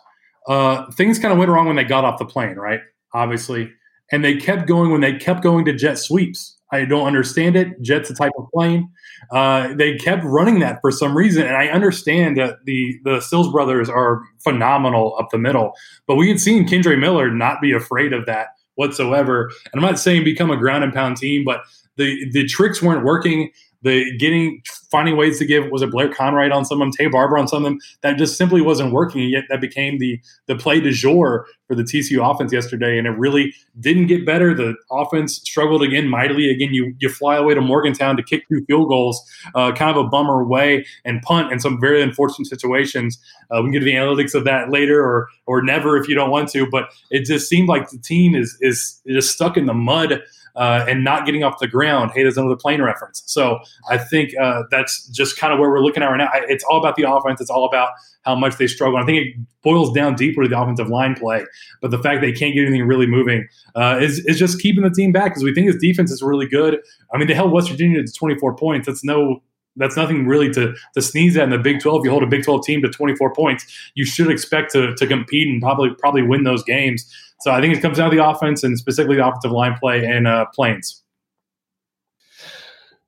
Uh, 0.48 0.90
things 0.92 1.20
kind 1.20 1.32
of 1.32 1.40
went 1.40 1.52
wrong 1.52 1.68
when 1.68 1.76
they 1.76 1.84
got 1.84 2.06
off 2.06 2.20
the 2.20 2.26
plane, 2.26 2.56
right? 2.56 2.82
Obviously. 3.14 3.72
And 4.12 4.24
they 4.24 4.38
kept 4.38 4.68
going 4.68 4.92
when 4.92 5.02
they 5.02 5.14
kept 5.14 5.44
going 5.44 5.66
to 5.66 5.74
jet 5.74 5.98
sweeps. 5.98 6.58
I 6.72 6.86
don't 6.86 7.08
understand 7.08 7.56
it. 7.56 7.82
Jet's 7.82 8.10
a 8.10 8.14
type 8.14 8.34
of 8.38 8.46
plane. 8.54 8.90
Uh, 9.32 9.74
they 9.74 9.96
kept 9.98 10.24
running 10.24 10.60
that 10.60 10.80
for 10.82 10.92
some 10.92 11.16
reason, 11.16 11.46
and 11.46 11.56
I 11.56 11.68
understand 11.68 12.38
that 12.38 12.58
the 12.66 13.00
the 13.06 13.22
Stills 13.22 13.52
brothers 13.52 13.90
are 13.90 14.22
phenomenal 14.44 15.16
up 15.18 15.30
the 15.32 15.38
middle, 15.38 15.74
but 16.08 16.16
we 16.16 16.28
had 16.28 16.40
seen 16.40 16.68
Kendre 16.68 17.00
Miller 17.00 17.32
not 17.32 17.62
be 17.62 17.72
afraid 17.72 18.12
of 18.12 18.26
that 18.26 18.48
whatsoever. 18.76 19.50
And 19.72 19.82
I'm 19.82 19.90
not 19.90 19.98
saying 19.98 20.24
become 20.26 20.52
a 20.52 20.58
ground 20.58 20.84
and 20.84 20.94
pound 20.94 21.18
team, 21.18 21.46
but 21.46 21.62
the 21.96 22.30
the 22.32 22.46
tricks 22.46 22.82
weren't 22.82 23.06
working 23.06 23.50
the 23.88 24.18
getting 24.18 24.62
finding 24.92 25.18
ways 25.18 25.40
to 25.40 25.46
give 25.46 25.70
was 25.72 25.82
it 25.82 25.92
Blair 25.92 26.14
Conwright 26.14 26.52
on 26.52 26.66
some 26.66 26.82
of 26.82 26.86
them, 26.86 26.94
Taye 27.08 27.12
Barber 27.12 27.38
on 27.38 27.48
some 27.48 27.58
of 27.58 27.64
them 27.64 27.80
that 28.02 28.18
just 28.18 28.38
simply 28.38 28.62
wasn't 28.62 28.94
working. 28.94 29.22
And 29.22 29.32
yet 29.32 29.46
that 29.50 29.62
became 29.62 29.98
the 29.98 30.20
the 30.48 30.56
play 30.56 30.80
du 30.80 30.92
jour 30.92 31.48
for 31.68 31.76
the 31.76 31.84
TCU 31.84 32.30
offense 32.30 32.54
yesterday, 32.54 32.98
and 32.98 33.08
it 33.08 33.12
really 33.12 33.54
didn't 33.80 34.08
get 34.08 34.26
better. 34.26 34.54
The 34.54 34.76
offense 34.92 35.36
struggled 35.36 35.84
again 35.84 36.08
mightily. 36.08 36.50
Again, 36.52 36.74
you 36.74 36.94
you 37.00 37.10
fly 37.10 37.38
away 37.38 37.54
to 37.54 37.62
Morgantown 37.62 38.18
to 38.18 38.24
kick 38.24 38.48
two 38.50 38.64
field 38.66 38.90
goals, 38.90 39.22
uh, 39.56 39.72
kind 39.72 39.96
of 39.96 40.06
a 40.06 40.10
bummer 40.10 40.44
way, 40.44 40.86
and 41.06 41.22
punt 41.22 41.52
in 41.52 41.60
some 41.60 41.80
very 41.80 42.02
unfortunate 42.02 42.48
situations. 42.48 43.18
Uh, 43.52 43.62
we 43.62 43.68
can 43.68 43.72
get 43.72 43.80
to 43.80 43.86
the 43.86 43.94
analytics 43.94 44.36
of 44.36 44.44
that 44.46 44.70
later, 44.70 45.02
or 45.04 45.28
or 45.46 45.62
never 45.62 45.98
if 45.98 46.08
you 46.08 46.16
don't 46.16 46.30
want 46.30 46.50
to. 46.50 46.68
But 46.70 46.90
it 47.10 47.26
just 47.26 47.50
seemed 47.50 47.70
like 47.70 47.90
the 47.90 48.00
team 48.00 48.36
is 48.36 48.58
is 48.62 49.02
just 49.08 49.32
stuck 49.32 49.58
in 49.58 49.66
the 49.66 49.74
mud 49.74 50.22
uh, 50.58 50.86
and 50.88 51.04
not 51.04 51.26
getting 51.26 51.44
off 51.44 51.60
the 51.60 51.68
ground. 51.68 52.12
Hey, 52.14 52.24
there's 52.24 52.38
another 52.38 52.56
plane 52.56 52.82
reference. 52.82 53.24
So 53.28 53.60
I 53.90 53.98
think 53.98 54.32
uh, 54.42 54.64
that's 54.72 55.08
just 55.10 55.38
kind 55.38 55.54
of 55.54 55.60
where 55.60 55.70
we're 55.70 55.82
looking 55.82 56.04
at 56.04 56.08
right 56.08 56.18
now. 56.18 56.30
It's 56.34 56.64
all 56.64 56.80
about 56.80 56.96
the 56.96 57.10
offense. 57.10 57.40
It's 57.40 57.52
all 57.52 57.66
about 57.66 57.92
how 58.24 58.36
much 58.36 58.58
they 58.58 58.68
struggle. 58.68 58.98
I 58.98 59.06
think 59.06 59.26
it 59.26 59.36
boils 59.62 59.94
down 59.94 60.16
deeper 60.16 60.44
to 60.44 60.50
the 60.50 60.60
offensive 60.60 60.90
line 60.90 61.16
play, 61.16 61.46
but 61.82 61.92
the 61.92 62.00
fact 62.00 62.22
they 62.22 62.32
can't 62.32 62.56
get 62.56 62.66
anything 62.66 62.88
really 62.88 63.06
moving 63.06 63.48
uh, 63.76 64.00
is, 64.02 64.26
is 64.26 64.40
just 64.40 64.60
keeping 64.60 64.84
the 64.84 64.90
team 64.90 65.12
back 65.12 65.32
because 65.32 65.44
we 65.44 65.54
think 65.54 65.68
his 65.68 65.78
defense 65.78 66.12
is 66.12 66.22
really 66.22 66.48
good. 66.48 66.80
I 67.14 67.18
mean, 67.18 67.28
they 67.28 67.36
held 67.36 67.52
West 67.52 67.70
Virginia 67.70 68.04
to 68.04 68.12
24 68.12 68.56
points. 68.56 68.88
That's 68.88 69.04
no 69.04 69.42
that's 69.78 69.96
nothing 69.96 70.28
really 70.28 70.50
to, 70.54 70.74
to 70.96 71.02
sneeze 71.02 71.38
at 71.38 71.44
in 71.44 71.50
the 71.52 71.58
Big 71.58 71.80
12. 71.80 72.00
If 72.00 72.06
you 72.06 72.12
hold 72.12 72.24
a 72.24 72.28
Big 72.28 72.44
12 72.44 72.66
team 72.66 72.82
to 72.82 72.90
24 72.90 73.34
points, 73.34 73.92
you 73.94 74.06
should 74.06 74.30
expect 74.30 74.72
to, 74.72 74.96
to 74.96 75.08
compete 75.08 75.48
and 75.48 75.62
probably 75.62 75.92
probably 75.98 76.24
win 76.24 76.44
those 76.44 76.64
games. 76.64 77.06
So 77.42 77.52
I 77.52 77.62
think 77.62 77.76
it 77.76 77.82
comes 77.82 77.98
down 77.98 78.10
to 78.10 78.16
the 78.16 78.28
offense 78.28 78.64
and 78.64 78.78
specifically 78.78 79.18
the 79.18 79.28
offensive 79.28 79.52
line 79.52 79.76
play 79.80 80.06
and 80.06 80.28
uh, 80.28 80.46
planes. 80.54 81.04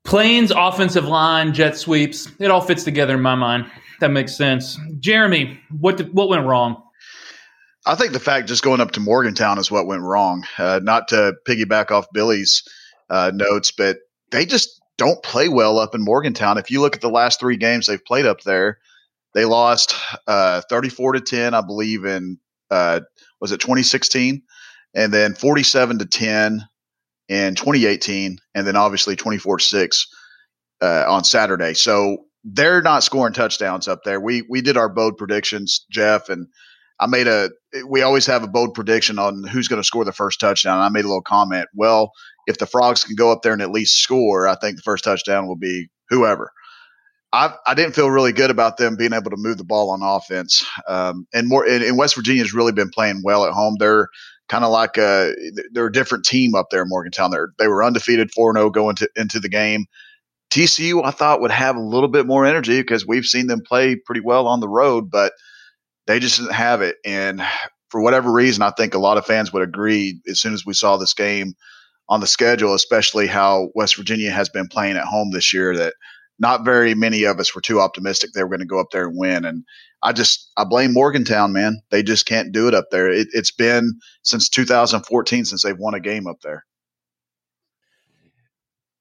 Planes, 0.05 0.51
offensive 0.55 1.05
line, 1.05 1.53
jet 1.53 1.77
sweeps. 1.77 2.27
It 2.39 2.49
all 2.49 2.61
fits 2.61 2.83
together 2.83 3.15
in 3.15 3.21
my 3.21 3.35
mind. 3.35 3.69
That 3.99 4.11
makes 4.11 4.35
sense. 4.35 4.77
Jeremy, 4.99 5.59
what 5.79 5.97
did, 5.97 6.13
what 6.13 6.29
went 6.29 6.45
wrong? 6.45 6.81
I 7.85 7.95
think 7.95 8.13
the 8.13 8.19
fact 8.19 8.47
just 8.47 8.63
going 8.63 8.81
up 8.81 8.91
to 8.91 8.99
Morgantown 8.99 9.57
is 9.57 9.71
what 9.71 9.87
went 9.87 10.03
wrong. 10.03 10.43
Uh, 10.57 10.79
not 10.81 11.07
to 11.09 11.33
piggyback 11.47 11.91
off 11.91 12.07
Billy's 12.13 12.63
uh, 13.09 13.31
notes, 13.33 13.71
but 13.71 13.97
they 14.31 14.45
just 14.45 14.79
don't 14.97 15.21
play 15.23 15.49
well 15.49 15.79
up 15.79 15.95
in 15.95 16.03
Morgantown. 16.03 16.57
If 16.57 16.69
you 16.69 16.81
look 16.81 16.95
at 16.95 17.01
the 17.01 17.09
last 17.09 17.39
three 17.39 17.57
games 17.57 17.87
they've 17.87 18.03
played 18.03 18.25
up 18.25 18.41
there, 18.41 18.79
they 19.33 19.45
lost 19.45 19.95
uh, 20.27 20.61
34 20.69 21.13
to 21.13 21.21
10, 21.21 21.53
I 21.53 21.61
believe, 21.61 22.05
in 22.05 22.37
uh, 22.69 23.01
was 23.41 23.51
it 23.51 23.59
2016, 23.59 24.41
and 24.93 25.13
then 25.13 25.33
47 25.33 25.99
to 25.99 26.05
10 26.05 26.67
in 27.27 27.55
2018, 27.55 28.39
and 28.55 28.67
then 28.67 28.75
obviously 28.75 29.15
24 29.15 29.59
6 29.59 30.07
uh, 30.81 31.05
on 31.07 31.23
Saturday. 31.23 31.73
So 31.73 32.25
they're 32.43 32.81
not 32.81 33.03
scoring 33.03 33.33
touchdowns 33.33 33.87
up 33.87 34.03
there. 34.03 34.19
We 34.19 34.43
we 34.49 34.61
did 34.61 34.77
our 34.77 34.89
bold 34.89 35.17
predictions, 35.17 35.85
Jeff, 35.91 36.29
and 36.29 36.47
I 36.99 37.07
made 37.07 37.27
a. 37.27 37.49
We 37.87 38.01
always 38.01 38.25
have 38.25 38.43
a 38.43 38.47
bold 38.47 38.73
prediction 38.73 39.19
on 39.19 39.43
who's 39.43 39.67
going 39.67 39.81
to 39.81 39.85
score 39.85 40.05
the 40.05 40.11
first 40.11 40.39
touchdown. 40.39 40.79
I 40.79 40.89
made 40.89 41.05
a 41.05 41.07
little 41.07 41.21
comment. 41.21 41.67
Well, 41.73 42.11
if 42.47 42.57
the 42.57 42.65
Frogs 42.65 43.03
can 43.03 43.15
go 43.15 43.31
up 43.31 43.41
there 43.41 43.53
and 43.53 43.61
at 43.61 43.71
least 43.71 44.01
score, 44.01 44.47
I 44.47 44.55
think 44.55 44.75
the 44.75 44.81
first 44.81 45.03
touchdown 45.03 45.47
will 45.47 45.55
be 45.55 45.89
whoever. 46.09 46.51
I, 47.31 47.53
I 47.67 47.75
didn't 47.75 47.93
feel 47.93 48.09
really 48.09 48.33
good 48.33 48.49
about 48.49 48.77
them 48.77 48.95
being 48.95 49.13
able 49.13 49.29
to 49.29 49.37
move 49.37 49.57
the 49.57 49.63
ball 49.63 49.91
on 49.91 50.01
offense. 50.01 50.65
Um, 50.87 51.27
and 51.33 51.47
more, 51.47 51.63
and, 51.67 51.83
and 51.83 51.97
West 51.97 52.15
Virginia's 52.15 52.53
really 52.53 52.71
been 52.71 52.89
playing 52.89 53.21
well 53.23 53.45
at 53.45 53.53
home. 53.53 53.75
They're 53.77 54.07
kind 54.47 54.65
of 54.65 54.71
like 54.71 54.97
a 54.97 55.33
they're 55.71 55.85
a 55.85 55.91
different 55.91 56.25
team 56.25 56.55
up 56.55 56.67
there 56.71 56.81
in 56.81 56.89
Morgantown. 56.89 57.31
They 57.31 57.37
they 57.59 57.67
were 57.67 57.83
undefeated 57.83 58.31
four 58.31 58.53
zero 58.53 58.65
oh 58.65 58.69
going 58.69 58.95
to, 58.97 59.09
into 59.15 59.39
the 59.39 59.49
game. 59.49 59.85
TCU 60.49 61.05
I 61.05 61.11
thought 61.11 61.41
would 61.41 61.51
have 61.51 61.75
a 61.75 61.81
little 61.81 62.09
bit 62.09 62.25
more 62.25 62.45
energy 62.45 62.81
because 62.81 63.05
we've 63.05 63.25
seen 63.25 63.45
them 63.45 63.61
play 63.65 63.95
pretty 63.95 64.21
well 64.21 64.47
on 64.47 64.59
the 64.59 64.69
road, 64.69 65.11
but 65.11 65.33
they 66.07 66.19
just 66.19 66.39
didn't 66.39 66.53
have 66.53 66.81
it. 66.81 66.97
And 67.05 67.43
for 67.89 68.01
whatever 68.01 68.31
reason, 68.31 68.63
I 68.63 68.71
think 68.71 68.95
a 68.95 68.99
lot 68.99 69.17
of 69.17 69.25
fans 69.25 69.53
would 69.53 69.61
agree 69.61 70.19
as 70.27 70.39
soon 70.39 70.53
as 70.53 70.65
we 70.65 70.73
saw 70.73 70.97
this 70.97 71.13
game 71.13 71.53
on 72.07 72.19
the 72.19 72.27
schedule, 72.27 72.73
especially 72.73 73.27
how 73.27 73.69
West 73.75 73.95
Virginia 73.95 74.31
has 74.31 74.49
been 74.49 74.67
playing 74.67 74.97
at 74.97 75.05
home 75.05 75.29
this 75.31 75.53
year, 75.53 75.77
that 75.77 75.93
not 76.39 76.65
very 76.65 76.95
many 76.95 77.23
of 77.23 77.39
us 77.39 77.53
were 77.53 77.61
too 77.61 77.79
optimistic 77.79 78.31
they 78.33 78.43
were 78.43 78.49
going 78.49 78.59
to 78.59 78.65
go 78.65 78.79
up 78.79 78.87
there 78.91 79.07
and 79.07 79.17
win. 79.17 79.45
And 79.45 79.63
I 80.03 80.13
just 80.13 80.51
I 80.57 80.63
blame 80.63 80.93
Morgantown, 80.93 81.53
man. 81.53 81.81
They 81.91 82.03
just 82.03 82.25
can't 82.25 82.51
do 82.51 82.67
it 82.67 82.73
up 82.73 82.85
there. 82.91 83.09
It, 83.09 83.27
it's 83.33 83.51
been 83.51 83.99
since 84.23 84.49
2014 84.49 85.45
since 85.45 85.63
they've 85.63 85.77
won 85.77 85.93
a 85.93 85.99
game 85.99 86.27
up 86.27 86.37
there. 86.41 86.65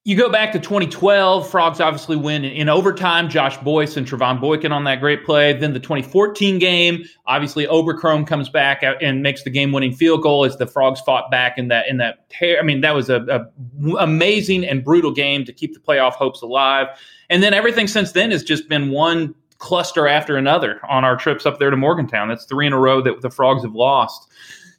You 0.05 0.15
go 0.15 0.29
back 0.29 0.53
to 0.53 0.59
2012, 0.59 1.49
Frogs 1.49 1.81
obviously 1.81 2.15
win 2.15 2.45
in, 2.45 2.69
overtime. 2.69 3.29
Josh 3.29 3.57
Boyce 3.57 3.97
and 3.97 4.07
Trevone 4.07 4.39
Boykin 4.39 4.71
on 4.71 4.85
that 4.85 5.01
great 5.01 5.25
play. 5.25 5.51
Then 5.51 5.73
the 5.73 5.79
2014 5.79 6.57
game, 6.57 7.03
obviously 7.27 7.67
Oberkrom 7.67 8.25
comes 8.25 8.47
back 8.47 8.81
and 8.81 9.21
makes 9.21 9.43
the 9.43 9.49
game-winning 9.49 9.93
field 9.93 10.23
goal 10.23 10.45
as 10.45 10.55
the 10.55 10.65
Frogs 10.65 11.01
fought 11.01 11.29
back 11.29 11.57
in 11.57 11.67
that 11.67 11.87
in 11.89 11.97
that. 11.97 12.25
I 12.41 12.63
mean, 12.63 12.79
that 12.79 12.95
was 12.95 13.09
a, 13.09 13.21
a 13.23 13.95
amazing 13.97 14.65
and 14.65 14.85
brutal 14.85 15.11
game 15.11 15.43
to 15.43 15.51
keep 15.51 15.73
the 15.73 15.81
playoff 15.81 16.13
hopes 16.13 16.41
alive. 16.41 16.87
And 17.29 17.43
then 17.43 17.53
everything 17.53 17.87
since 17.87 18.13
then 18.13 18.31
has 18.31 18.41
just 18.41 18.69
been 18.69 18.91
one 18.91 19.35
cluster 19.57 20.07
after 20.07 20.37
another 20.37 20.79
on 20.87 21.03
our 21.03 21.17
trips 21.17 21.45
up 21.45 21.59
there 21.59 21.69
to 21.69 21.77
Morgantown. 21.77 22.29
That's 22.29 22.45
three 22.45 22.65
in 22.65 22.71
a 22.71 22.79
row 22.79 23.01
that 23.01 23.21
the 23.21 23.29
Frogs 23.29 23.63
have 23.63 23.75
lost. 23.75 24.27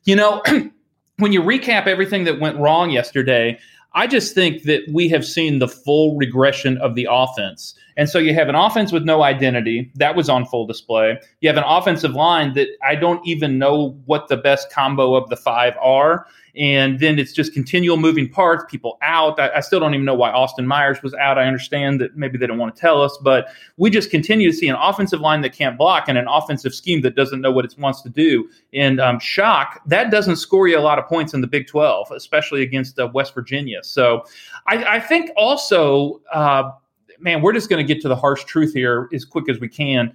You 0.04 0.16
know, 0.16 0.42
when 1.18 1.32
you 1.32 1.42
recap 1.42 1.86
everything 1.86 2.24
that 2.24 2.40
went 2.40 2.58
wrong 2.58 2.90
yesterday, 2.90 3.58
I 3.92 4.06
just 4.06 4.34
think 4.34 4.62
that 4.64 4.82
we 4.92 5.08
have 5.08 5.24
seen 5.24 5.58
the 5.58 5.66
full 5.66 6.16
regression 6.16 6.78
of 6.78 6.94
the 6.94 7.08
offense. 7.10 7.74
And 7.96 8.08
so 8.08 8.18
you 8.18 8.32
have 8.34 8.48
an 8.48 8.54
offense 8.54 8.92
with 8.92 9.04
no 9.04 9.22
identity. 9.22 9.90
That 9.96 10.14
was 10.14 10.28
on 10.28 10.46
full 10.46 10.66
display. 10.66 11.18
You 11.40 11.48
have 11.48 11.56
an 11.56 11.64
offensive 11.66 12.12
line 12.12 12.54
that 12.54 12.68
I 12.86 12.94
don't 12.94 13.24
even 13.26 13.58
know 13.58 13.98
what 14.06 14.28
the 14.28 14.36
best 14.36 14.70
combo 14.70 15.14
of 15.14 15.28
the 15.28 15.36
five 15.36 15.74
are 15.80 16.26
and 16.60 17.00
then 17.00 17.18
it's 17.18 17.32
just 17.32 17.54
continual 17.54 17.96
moving 17.96 18.28
parts, 18.28 18.64
people 18.68 18.98
out. 19.00 19.40
I, 19.40 19.48
I, 19.56 19.60
still 19.60 19.80
don't 19.80 19.94
even 19.94 20.04
know 20.04 20.14
why 20.14 20.30
Austin 20.30 20.66
Myers 20.66 21.02
was 21.02 21.14
out. 21.14 21.38
I 21.38 21.46
understand 21.46 22.02
that 22.02 22.18
maybe 22.18 22.36
they 22.36 22.46
don't 22.46 22.58
want 22.58 22.76
to 22.76 22.78
tell 22.78 23.00
us, 23.00 23.18
but 23.22 23.48
we 23.78 23.88
just 23.88 24.10
continue 24.10 24.50
to 24.50 24.54
see 24.54 24.68
an 24.68 24.76
offensive 24.78 25.20
line 25.20 25.40
that 25.40 25.54
can't 25.54 25.78
block 25.78 26.04
and 26.06 26.18
an 26.18 26.28
offensive 26.28 26.74
scheme 26.74 27.00
that 27.00 27.16
doesn't 27.16 27.40
know 27.40 27.50
what 27.50 27.64
it 27.64 27.74
wants 27.78 28.02
to 28.02 28.10
do. 28.10 28.46
And 28.74 29.00
um, 29.00 29.18
shock, 29.18 29.80
that 29.86 30.10
doesn't 30.10 30.36
score 30.36 30.68
you 30.68 30.78
a 30.78 30.80
lot 30.80 30.98
of 30.98 31.06
points 31.06 31.32
in 31.32 31.40
the 31.40 31.46
Big 31.46 31.66
12, 31.66 32.10
especially 32.10 32.60
against 32.60 32.98
uh, 32.98 33.08
West 33.14 33.34
Virginia. 33.34 33.82
So 33.82 34.26
I, 34.66 34.84
I 34.96 35.00
think 35.00 35.30
also, 35.38 36.20
uh, 36.30 36.72
man, 37.18 37.40
we're 37.40 37.54
just 37.54 37.70
going 37.70 37.84
to 37.84 37.94
get 37.94 38.02
to 38.02 38.08
the 38.08 38.16
harsh 38.16 38.44
truth 38.44 38.74
here 38.74 39.08
as 39.14 39.24
quick 39.24 39.48
as 39.48 39.60
we 39.60 39.68
can. 39.68 40.14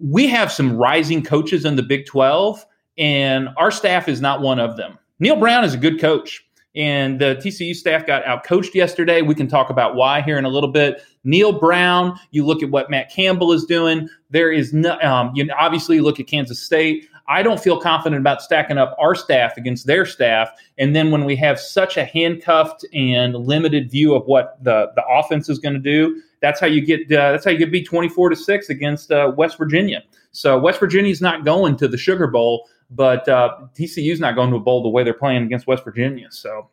We 0.00 0.26
have 0.26 0.50
some 0.50 0.76
rising 0.76 1.22
coaches 1.22 1.64
in 1.64 1.76
the 1.76 1.84
Big 1.84 2.04
12, 2.06 2.66
and 2.98 3.50
our 3.56 3.70
staff 3.70 4.08
is 4.08 4.20
not 4.20 4.40
one 4.40 4.58
of 4.58 4.76
them. 4.76 4.98
Neal 5.18 5.36
Brown 5.36 5.64
is 5.64 5.74
a 5.74 5.78
good 5.78 6.00
coach. 6.00 6.44
And 6.76 7.20
the 7.20 7.36
TCU 7.36 7.72
staff 7.74 8.04
got 8.04 8.26
out 8.26 8.44
coached 8.44 8.74
yesterday. 8.74 9.22
We 9.22 9.36
can 9.36 9.46
talk 9.46 9.70
about 9.70 9.94
why 9.94 10.22
here 10.22 10.38
in 10.38 10.44
a 10.44 10.48
little 10.48 10.70
bit. 10.70 11.04
Neal 11.22 11.52
Brown, 11.52 12.18
you 12.32 12.44
look 12.44 12.64
at 12.64 12.70
what 12.70 12.90
Matt 12.90 13.12
Campbell 13.12 13.52
is 13.52 13.64
doing. 13.64 14.08
There 14.30 14.50
is 14.50 14.72
no, 14.72 14.98
um, 15.00 15.30
you 15.34 15.48
obviously 15.56 16.00
look 16.00 16.18
at 16.18 16.26
Kansas 16.26 16.60
State. 16.60 17.08
I 17.28 17.42
don't 17.42 17.60
feel 17.60 17.80
confident 17.80 18.20
about 18.20 18.42
stacking 18.42 18.76
up 18.76 18.96
our 18.98 19.14
staff 19.14 19.56
against 19.56 19.86
their 19.86 20.04
staff. 20.04 20.50
And 20.76 20.94
then 20.94 21.10
when 21.10 21.24
we 21.24 21.36
have 21.36 21.58
such 21.60 21.96
a 21.96 22.04
handcuffed 22.04 22.84
and 22.92 23.34
limited 23.34 23.90
view 23.90 24.14
of 24.14 24.26
what 24.26 24.62
the, 24.62 24.90
the 24.96 25.04
offense 25.06 25.48
is 25.48 25.58
going 25.58 25.74
to 25.74 25.80
do, 25.80 26.20
that's 26.40 26.60
how 26.60 26.66
you 26.66 26.84
get 26.84 27.10
uh, 27.10 27.32
that's 27.32 27.44
how 27.44 27.52
you 27.52 27.58
get 27.58 27.72
beat 27.72 27.86
24 27.86 28.30
to 28.30 28.36
6 28.36 28.68
against 28.68 29.10
uh, 29.10 29.32
West 29.34 29.56
Virginia. 29.56 30.02
So 30.32 30.58
West 30.58 30.80
Virginia 30.80 31.10
is 31.10 31.22
not 31.22 31.44
going 31.44 31.76
to 31.76 31.88
the 31.88 31.96
Sugar 31.96 32.26
Bowl 32.26 32.68
but 32.90 33.28
uh, 33.28 33.56
TCU's 33.76 34.20
not 34.20 34.34
going 34.34 34.50
to 34.50 34.56
a 34.56 34.60
bowl 34.60 34.82
the 34.82 34.88
way 34.88 35.04
they're 35.04 35.14
playing 35.14 35.42
against 35.44 35.66
West 35.66 35.84
Virginia. 35.84 36.28
So, 36.30 36.68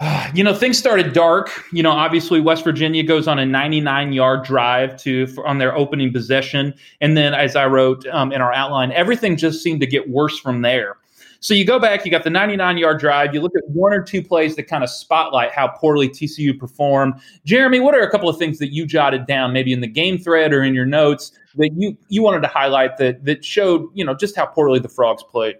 you 0.34 0.44
know, 0.44 0.54
things 0.54 0.78
started 0.78 1.12
dark. 1.12 1.50
You 1.72 1.82
know, 1.82 1.90
obviously 1.90 2.40
West 2.40 2.64
Virginia 2.64 3.02
goes 3.02 3.28
on 3.28 3.38
a 3.38 3.46
99 3.46 4.12
yard 4.12 4.44
drive 4.44 4.96
to 5.02 5.26
for, 5.28 5.46
on 5.46 5.58
their 5.58 5.76
opening 5.76 6.12
possession, 6.12 6.74
and 7.00 7.16
then 7.16 7.34
as 7.34 7.56
I 7.56 7.66
wrote 7.66 8.06
um, 8.08 8.32
in 8.32 8.40
our 8.40 8.52
outline, 8.52 8.92
everything 8.92 9.36
just 9.36 9.62
seemed 9.62 9.80
to 9.80 9.86
get 9.86 10.08
worse 10.08 10.38
from 10.38 10.62
there. 10.62 10.96
So 11.44 11.52
you 11.52 11.66
go 11.66 11.78
back, 11.78 12.06
you 12.06 12.10
got 12.10 12.24
the 12.24 12.30
99 12.30 12.78
yard 12.78 12.98
drive, 12.98 13.34
you 13.34 13.42
look 13.42 13.52
at 13.54 13.68
one 13.68 13.92
or 13.92 14.02
two 14.02 14.22
plays 14.22 14.56
that 14.56 14.62
kind 14.62 14.82
of 14.82 14.88
spotlight 14.88 15.52
how 15.52 15.68
poorly 15.68 16.08
TCU 16.08 16.58
performed. 16.58 17.20
Jeremy, 17.44 17.80
what 17.80 17.94
are 17.94 18.00
a 18.00 18.10
couple 18.10 18.30
of 18.30 18.38
things 18.38 18.58
that 18.60 18.72
you 18.72 18.86
jotted 18.86 19.26
down, 19.26 19.52
maybe 19.52 19.70
in 19.70 19.82
the 19.82 19.86
game 19.86 20.16
thread 20.16 20.54
or 20.54 20.62
in 20.62 20.72
your 20.72 20.86
notes, 20.86 21.32
that 21.56 21.68
you, 21.76 21.98
you 22.08 22.22
wanted 22.22 22.40
to 22.40 22.48
highlight 22.48 22.96
that, 22.96 23.26
that 23.26 23.44
showed, 23.44 23.90
you 23.92 24.02
know, 24.02 24.14
just 24.14 24.34
how 24.34 24.46
poorly 24.46 24.78
the 24.78 24.88
Frogs 24.88 25.22
played? 25.22 25.56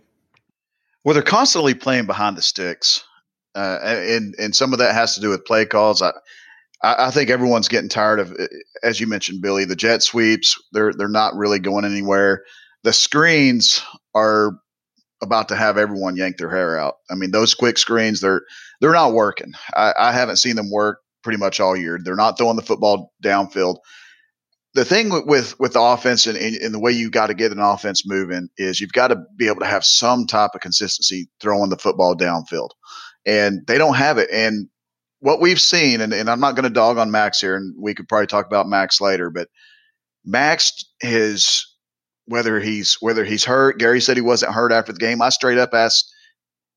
Well, 1.05 1.13
they're 1.13 1.23
constantly 1.23 1.75
playing 1.75 2.07
behind 2.07 2.39
the 2.39 2.43
sticks. 2.43 3.05
Uh, 3.55 3.79
and, 3.83 4.35
and 4.39 4.57
some 4.57 4.73
of 4.73 4.79
that 4.79 4.95
has 4.95 5.15
to 5.17 5.21
do 5.21 5.29
with 5.29 5.45
play 5.45 5.67
calls. 5.67 6.01
I, 6.01 6.13
I 6.83 7.11
think 7.11 7.29
everyone's 7.29 7.69
getting 7.69 7.91
tired 7.91 8.21
of, 8.21 8.35
as 8.83 9.01
you 9.01 9.07
mentioned, 9.07 9.43
Billy, 9.43 9.67
the 9.67 9.77
jet 9.77 10.03
sweeps. 10.03 10.59
They're 10.73 10.95
they're 10.95 11.09
not 11.09 11.35
really 11.35 11.59
going 11.59 11.85
anywhere. 11.85 12.43
The 12.85 12.93
screens 12.95 13.83
are 14.15 14.59
about 15.25 15.49
to 15.49 15.57
have 15.57 15.77
everyone 15.77 16.17
yank 16.17 16.37
their 16.37 16.51
hair 16.51 16.79
out. 16.79 16.95
I 17.11 17.15
mean, 17.15 17.33
those 17.33 17.55
quick 17.55 17.79
screens, 17.79 18.21
they're 18.21 18.43
they're 18.81 18.93
not 18.93 19.13
working. 19.13 19.53
I, 19.75 19.93
I 19.99 20.13
haven't 20.13 20.37
seen 20.37 20.57
them 20.57 20.71
work 20.71 21.01
pretty 21.23 21.39
much 21.39 21.59
all 21.59 21.77
year. 21.77 21.99
They're 22.03 22.15
not 22.15 22.39
throwing 22.39 22.57
the 22.57 22.63
football 22.63 23.13
downfield. 23.23 23.79
The 24.75 24.85
thing 24.85 25.11
with 25.11 25.25
with, 25.27 25.61
with 25.61 25.73
the 25.73 25.81
offense 25.81 26.27
and, 26.27 26.37
and 26.37 26.75
the 26.75 26.81
way 26.81 26.93
you 26.93 27.11
got 27.11 27.29
to 27.29 27.35
get 27.35 27.53
an 27.53 27.61
offense 27.61 28.03
moving 28.07 28.49
is 28.59 28.81
you've 28.81 28.93
got 28.93 29.09
to 29.09 29.17
be 29.37 29.47
able 29.47 29.61
to 29.61 29.67
have 29.67 29.85
some 29.85 30.27
type 30.27 30.51
of 30.55 30.61
consistency 30.61 31.29
throwing 31.41 31.71
the 31.71 31.79
football 31.79 32.15
downfield, 32.17 32.71
and 33.27 33.67
they 33.67 33.79
don't 33.79 33.95
have 33.95 34.19
it. 34.19 34.29
And 34.33 34.69
what 35.21 35.41
we've 35.41 35.61
seen, 35.61 36.03
and, 36.03 36.13
and 36.13 36.29
I'm 36.29 36.41
not 36.41 36.55
going 36.55 36.65
to 36.65 36.71
dog 36.71 36.99
on 36.99 37.11
Max 37.11 37.41
here, 37.41 37.57
and 37.57 37.75
we 37.81 37.95
could 37.95 38.09
probably 38.09 38.27
talk 38.27 38.47
about 38.47 38.69
Max 38.69 39.01
later, 39.01 39.31
but 39.31 39.49
Max 40.25 40.85
has 41.03 41.65
whether 42.27 42.61
he's 42.61 42.95
whether 43.01 43.25
he's 43.25 43.45
hurt. 43.45 43.79
Gary 43.79 44.01
said 44.01 44.17
he 44.17 44.23
wasn't 44.23 44.55
hurt 44.55 44.73
after 44.73 44.93
the 44.93 44.99
game. 44.99 45.23
I 45.23 45.29
straight 45.29 45.59
up 45.59 45.75
asked 45.75 46.13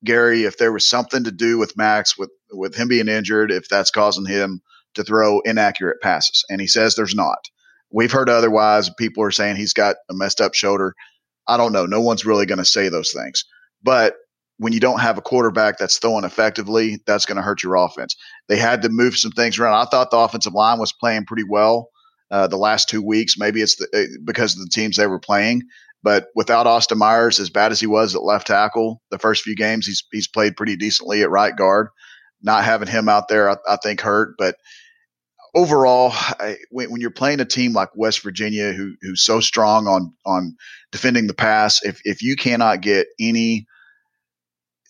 Gary 0.03 0.43
if 0.43 0.57
there 0.57 0.71
was 0.71 0.87
something 0.87 1.23
to 1.23 1.31
do 1.31 1.57
with 1.57 1.77
Max 1.77 2.17
with 2.17 2.29
with 2.51 2.75
him 2.75 2.87
being 2.87 3.07
injured, 3.07 3.51
if 3.51 3.67
that's 3.69 3.91
causing 3.91 4.25
him 4.25 4.61
to 4.95 5.03
throw 5.03 5.41
inaccurate 5.41 6.01
passes, 6.01 6.43
and 6.49 6.61
he 6.61 6.67
says 6.67 6.95
there's 6.95 7.15
not. 7.15 7.39
We've 7.91 8.11
heard 8.11 8.29
otherwise. 8.29 8.89
People 8.97 9.23
are 9.23 9.31
saying 9.31 9.55
he's 9.55 9.73
got 9.73 9.95
a 10.09 10.13
messed 10.13 10.41
up 10.41 10.53
shoulder. 10.53 10.93
I 11.47 11.55
don't 11.55 11.71
know. 11.71 11.85
No 11.85 12.01
one's 12.01 12.25
really 12.25 12.45
going 12.45 12.57
to 12.57 12.65
say 12.65 12.89
those 12.89 13.13
things. 13.13 13.45
But 13.81 14.15
when 14.57 14.73
you 14.73 14.79
don't 14.81 14.99
have 14.99 15.17
a 15.17 15.21
quarterback 15.21 15.77
that's 15.77 15.97
throwing 15.97 16.25
effectively, 16.25 16.99
that's 17.05 17.25
going 17.25 17.37
to 17.37 17.41
hurt 17.41 17.63
your 17.63 17.75
offense. 17.75 18.15
They 18.49 18.57
had 18.57 18.81
to 18.81 18.89
move 18.89 19.15
some 19.15 19.31
things 19.31 19.57
around. 19.57 19.75
I 19.75 19.85
thought 19.85 20.11
the 20.11 20.17
offensive 20.17 20.53
line 20.53 20.79
was 20.79 20.91
playing 20.91 21.25
pretty 21.25 21.45
well 21.47 21.89
uh, 22.31 22.47
the 22.47 22.57
last 22.57 22.89
two 22.89 23.01
weeks. 23.01 23.37
Maybe 23.37 23.61
it's 23.61 23.75
the, 23.75 23.87
uh, 23.93 24.17
because 24.25 24.53
of 24.53 24.61
the 24.61 24.69
teams 24.69 24.97
they 24.97 25.07
were 25.07 25.19
playing. 25.19 25.63
But 26.03 26.27
without 26.35 26.67
Austin 26.67 26.97
Myers, 26.97 27.39
as 27.39 27.49
bad 27.49 27.71
as 27.71 27.79
he 27.79 27.87
was 27.87 28.15
at 28.15 28.23
left 28.23 28.47
tackle, 28.47 29.01
the 29.11 29.19
first 29.19 29.43
few 29.43 29.55
games 29.55 29.85
he's 29.85 30.03
he's 30.11 30.27
played 30.27 30.55
pretty 30.55 30.75
decently 30.75 31.21
at 31.21 31.29
right 31.29 31.55
guard. 31.55 31.89
Not 32.41 32.63
having 32.63 32.87
him 32.87 33.09
out 33.09 33.27
there, 33.27 33.49
I, 33.49 33.55
I 33.67 33.77
think, 33.77 33.99
hurt. 33.99 34.35
But 34.37 34.55
overall, 35.55 36.11
I, 36.13 36.57
when, 36.69 36.91
when, 36.91 37.01
you're 37.01 37.09
playing 37.09 37.39
a 37.39 37.45
team 37.45 37.73
like 37.73 37.89
West 37.95 38.21
Virginia, 38.21 38.73
who 38.73 38.93
who's 39.01 39.23
so 39.23 39.39
strong 39.39 39.87
on 39.87 40.13
on 40.25 40.55
defending 40.91 41.27
the 41.27 41.33
pass, 41.33 41.83
if 41.83 41.99
if 42.05 42.21
you 42.21 42.35
cannot 42.35 42.81
get 42.81 43.07
any 43.19 43.65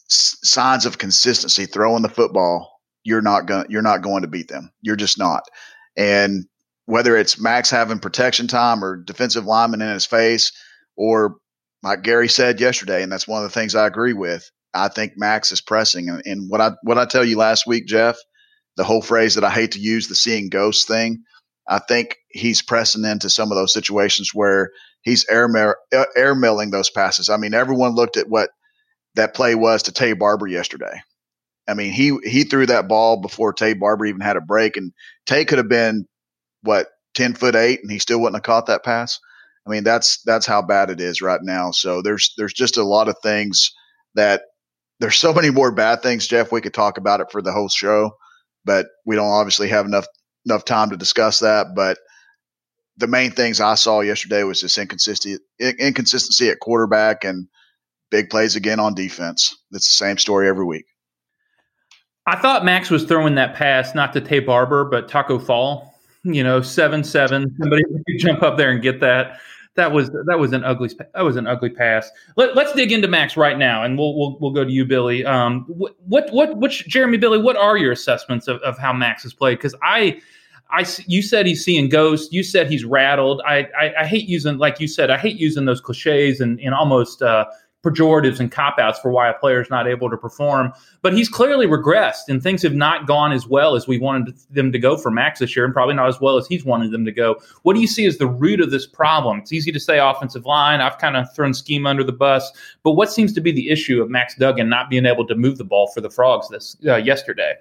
s- 0.09 0.37
signs 0.43 0.85
of 0.85 0.97
consistency 0.97 1.65
throwing 1.65 2.03
the 2.03 2.09
football, 2.09 2.81
you're 3.03 3.21
not 3.21 3.45
going 3.45 3.65
you're 3.69 3.81
not 3.81 4.01
going 4.01 4.23
to 4.23 4.27
beat 4.27 4.49
them. 4.49 4.71
You're 4.81 4.97
just 4.97 5.17
not. 5.17 5.43
And 5.95 6.45
whether 6.87 7.15
it's 7.17 7.39
Max 7.39 7.69
having 7.69 7.99
protection 7.99 8.47
time 8.47 8.83
or 8.83 8.95
defensive 8.95 9.45
lineman 9.45 9.81
in 9.81 9.89
his 9.89 10.05
face, 10.05 10.51
or 10.95 11.35
like 11.83 12.01
Gary 12.01 12.29
said 12.29 12.59
yesterday, 12.59 13.03
and 13.03 13.11
that's 13.11 13.27
one 13.27 13.43
of 13.43 13.49
the 13.49 13.53
things 13.53 13.75
I 13.75 13.85
agree 13.85 14.13
with. 14.13 14.49
I 14.73 14.87
think 14.87 15.13
Max 15.17 15.51
is 15.51 15.61
pressing, 15.61 16.09
and, 16.09 16.21
and 16.25 16.49
what 16.49 16.61
I 16.61 16.71
what 16.83 16.97
I 16.97 17.05
tell 17.05 17.25
you 17.25 17.37
last 17.37 17.67
week, 17.67 17.85
Jeff, 17.87 18.17
the 18.77 18.85
whole 18.85 19.01
phrase 19.01 19.35
that 19.35 19.43
I 19.43 19.49
hate 19.49 19.73
to 19.73 19.79
use, 19.79 20.07
the 20.07 20.15
seeing 20.15 20.49
ghosts 20.49 20.85
thing. 20.85 21.23
I 21.69 21.79
think 21.79 22.15
he's 22.29 22.61
pressing 22.61 23.03
into 23.03 23.29
some 23.29 23.51
of 23.51 23.57
those 23.57 23.73
situations 23.73 24.31
where 24.33 24.71
he's 25.01 25.25
air 25.29 25.77
uh, 25.93 26.05
air 26.15 26.35
milling 26.35 26.71
those 26.71 26.89
passes. 26.89 27.27
I 27.27 27.35
mean, 27.35 27.53
everyone 27.53 27.95
looked 27.95 28.15
at 28.15 28.29
what 28.29 28.49
that 29.15 29.33
play 29.33 29.55
was 29.55 29.83
to 29.83 29.91
Taye 29.91 30.17
Barber 30.17 30.47
yesterday. 30.47 31.01
I 31.67 31.73
mean, 31.73 31.91
he 31.91 32.17
he 32.23 32.45
threw 32.45 32.65
that 32.67 32.87
ball 32.87 33.19
before 33.19 33.53
Taye 33.53 33.77
Barber 33.77 34.05
even 34.05 34.21
had 34.21 34.37
a 34.37 34.41
break, 34.41 34.77
and 34.77 34.93
Taye 35.27 35.45
could 35.45 35.57
have 35.57 35.67
been 35.67 36.05
what 36.67 36.87
ten 37.15 37.33
foot 37.33 37.55
eight, 37.55 37.79
and 37.81 37.91
he 37.91 37.99
still 37.99 38.19
wouldn't 38.19 38.35
have 38.35 38.43
caught 38.43 38.67
that 38.67 38.83
pass. 38.83 39.19
I 39.65 39.69
mean, 39.69 39.83
that's 39.83 40.21
that's 40.23 40.45
how 40.45 40.61
bad 40.61 40.89
it 40.89 41.01
is 41.01 41.21
right 41.21 41.41
now. 41.41 41.71
So 41.71 42.01
there's 42.01 42.33
there's 42.37 42.53
just 42.53 42.77
a 42.77 42.83
lot 42.83 43.09
of 43.09 43.17
things 43.23 43.71
that 44.15 44.43
there's 44.99 45.17
so 45.17 45.33
many 45.35 45.49
more 45.49 45.71
bad 45.71 46.01
things, 46.01 46.27
Jeff. 46.27 46.51
We 46.51 46.61
could 46.61 46.73
talk 46.73 46.97
about 46.97 47.21
it 47.21 47.31
for 47.31 47.41
the 47.41 47.51
whole 47.51 47.69
show, 47.69 48.11
but 48.65 48.87
we 49.05 49.15
don't 49.15 49.25
obviously 49.27 49.69
have 49.69 49.85
enough 49.85 50.05
enough 50.45 50.65
time 50.65 50.89
to 50.91 50.97
discuss 50.97 51.39
that. 51.39 51.67
But 51.75 51.97
the 52.97 53.07
main 53.07 53.31
things 53.31 53.61
I 53.61 53.75
saw 53.75 54.01
yesterday 54.01 54.43
was 54.43 54.61
this 54.61 54.77
inconsistency 54.77 55.37
inconsistency 55.59 56.49
at 56.49 56.59
quarterback 56.59 57.23
and 57.23 57.47
big 58.09 58.29
plays 58.29 58.55
again 58.55 58.79
on 58.79 58.95
defense. 58.95 59.55
It's 59.71 59.87
the 59.87 60.05
same 60.05 60.17
story 60.17 60.47
every 60.47 60.65
week. 60.65 60.85
I 62.25 62.35
thought 62.35 62.65
Max 62.65 62.89
was 62.89 63.05
throwing 63.05 63.35
that 63.35 63.55
pass 63.55 63.95
not 63.95 64.11
to 64.13 64.21
Taye 64.21 64.45
Barber, 64.45 64.83
but 64.85 65.07
Taco 65.07 65.39
Fall. 65.39 65.96
You 66.33 66.43
know, 66.43 66.61
seven 66.61 67.03
seven. 67.03 67.55
Somebody 67.59 67.83
jump 68.17 68.43
up 68.43 68.57
there 68.57 68.71
and 68.71 68.81
get 68.81 68.99
that. 69.01 69.39
That 69.75 69.91
was 69.91 70.09
that 70.25 70.39
was 70.39 70.53
an 70.53 70.63
ugly 70.63 70.89
that 71.13 71.21
was 71.21 71.35
an 71.35 71.45
ugly 71.45 71.69
pass. 71.69 72.09
Let, 72.35 72.57
us 72.57 72.73
dig 72.73 72.91
into 72.91 73.07
Max 73.07 73.37
right 73.37 73.57
now, 73.57 73.83
and 73.83 73.97
we'll 73.97 74.17
we'll, 74.17 74.37
we'll 74.39 74.51
go 74.51 74.63
to 74.63 74.71
you, 74.71 74.85
Billy. 74.85 75.23
Um, 75.23 75.65
what 75.67 75.95
what 76.05 76.31
what 76.31 76.57
which 76.57 76.87
Jeremy 76.87 77.17
Billy? 77.17 77.37
What 77.37 77.57
are 77.57 77.77
your 77.77 77.91
assessments 77.91 78.47
of, 78.47 78.59
of 78.61 78.77
how 78.77 78.91
Max 78.91 79.23
has 79.23 79.33
played? 79.33 79.59
Because 79.59 79.75
I 79.83 80.19
I, 80.69 80.85
you 81.05 81.21
said 81.21 81.45
he's 81.45 81.63
seeing 81.63 81.89
ghosts. 81.89 82.33
You 82.33 82.43
said 82.43 82.69
he's 82.69 82.83
rattled. 82.83 83.41
I, 83.45 83.67
I, 83.79 83.93
I, 84.01 84.05
hate 84.05 84.27
using, 84.27 84.57
like 84.57 84.79
you 84.79 84.87
said, 84.87 85.09
I 85.09 85.17
hate 85.17 85.37
using 85.37 85.63
those 85.63 85.79
cliches 85.79 86.41
and, 86.41 86.59
and 86.59 86.73
almost 86.73 87.21
uh, 87.21 87.45
pejoratives 87.87 88.39
and 88.39 88.51
cop 88.51 88.79
outs 88.79 88.99
for 88.99 89.11
why 89.11 89.29
a 89.29 89.33
player 89.33 89.61
is 89.61 89.69
not 89.69 89.87
able 89.87 90.09
to 90.09 90.17
perform. 90.17 90.73
But 91.01 91.13
he's 91.13 91.29
clearly 91.29 91.67
regressed, 91.67 92.27
and 92.27 92.41
things 92.41 92.61
have 92.63 92.73
not 92.73 93.07
gone 93.07 93.31
as 93.31 93.47
well 93.47 93.75
as 93.75 93.87
we 93.87 93.97
wanted 93.97 94.35
them 94.49 94.71
to 94.71 94.79
go 94.79 94.97
for 94.97 95.11
Max 95.11 95.39
this 95.39 95.55
year, 95.55 95.65
and 95.65 95.73
probably 95.73 95.95
not 95.95 96.07
as 96.07 96.19
well 96.19 96.37
as 96.37 96.47
he's 96.47 96.65
wanted 96.65 96.91
them 96.91 97.05
to 97.05 97.11
go. 97.11 97.37
What 97.63 97.75
do 97.75 97.79
you 97.79 97.87
see 97.87 98.05
as 98.05 98.17
the 98.17 98.27
root 98.27 98.59
of 98.59 98.71
this 98.71 98.85
problem? 98.85 99.39
It's 99.39 99.53
easy 99.53 99.71
to 99.71 99.79
say 99.79 99.99
offensive 99.99 100.45
line. 100.45 100.81
I've 100.81 100.97
kind 100.97 101.15
of 101.15 101.33
thrown 101.33 101.53
scheme 101.53 101.87
under 101.87 102.03
the 102.03 102.11
bus, 102.11 102.51
but 102.83 102.91
what 102.91 103.11
seems 103.11 103.33
to 103.33 103.41
be 103.41 103.51
the 103.51 103.69
issue 103.69 104.01
of 104.01 104.09
Max 104.09 104.35
Duggan 104.35 104.69
not 104.69 104.89
being 104.89 105.05
able 105.05 105.25
to 105.27 105.35
move 105.35 105.57
the 105.57 105.63
ball 105.63 105.87
for 105.93 106.01
the 106.01 106.09
Frogs 106.09 106.49
this 106.49 106.75
uh, 106.85 106.95
yesterday? 106.95 107.55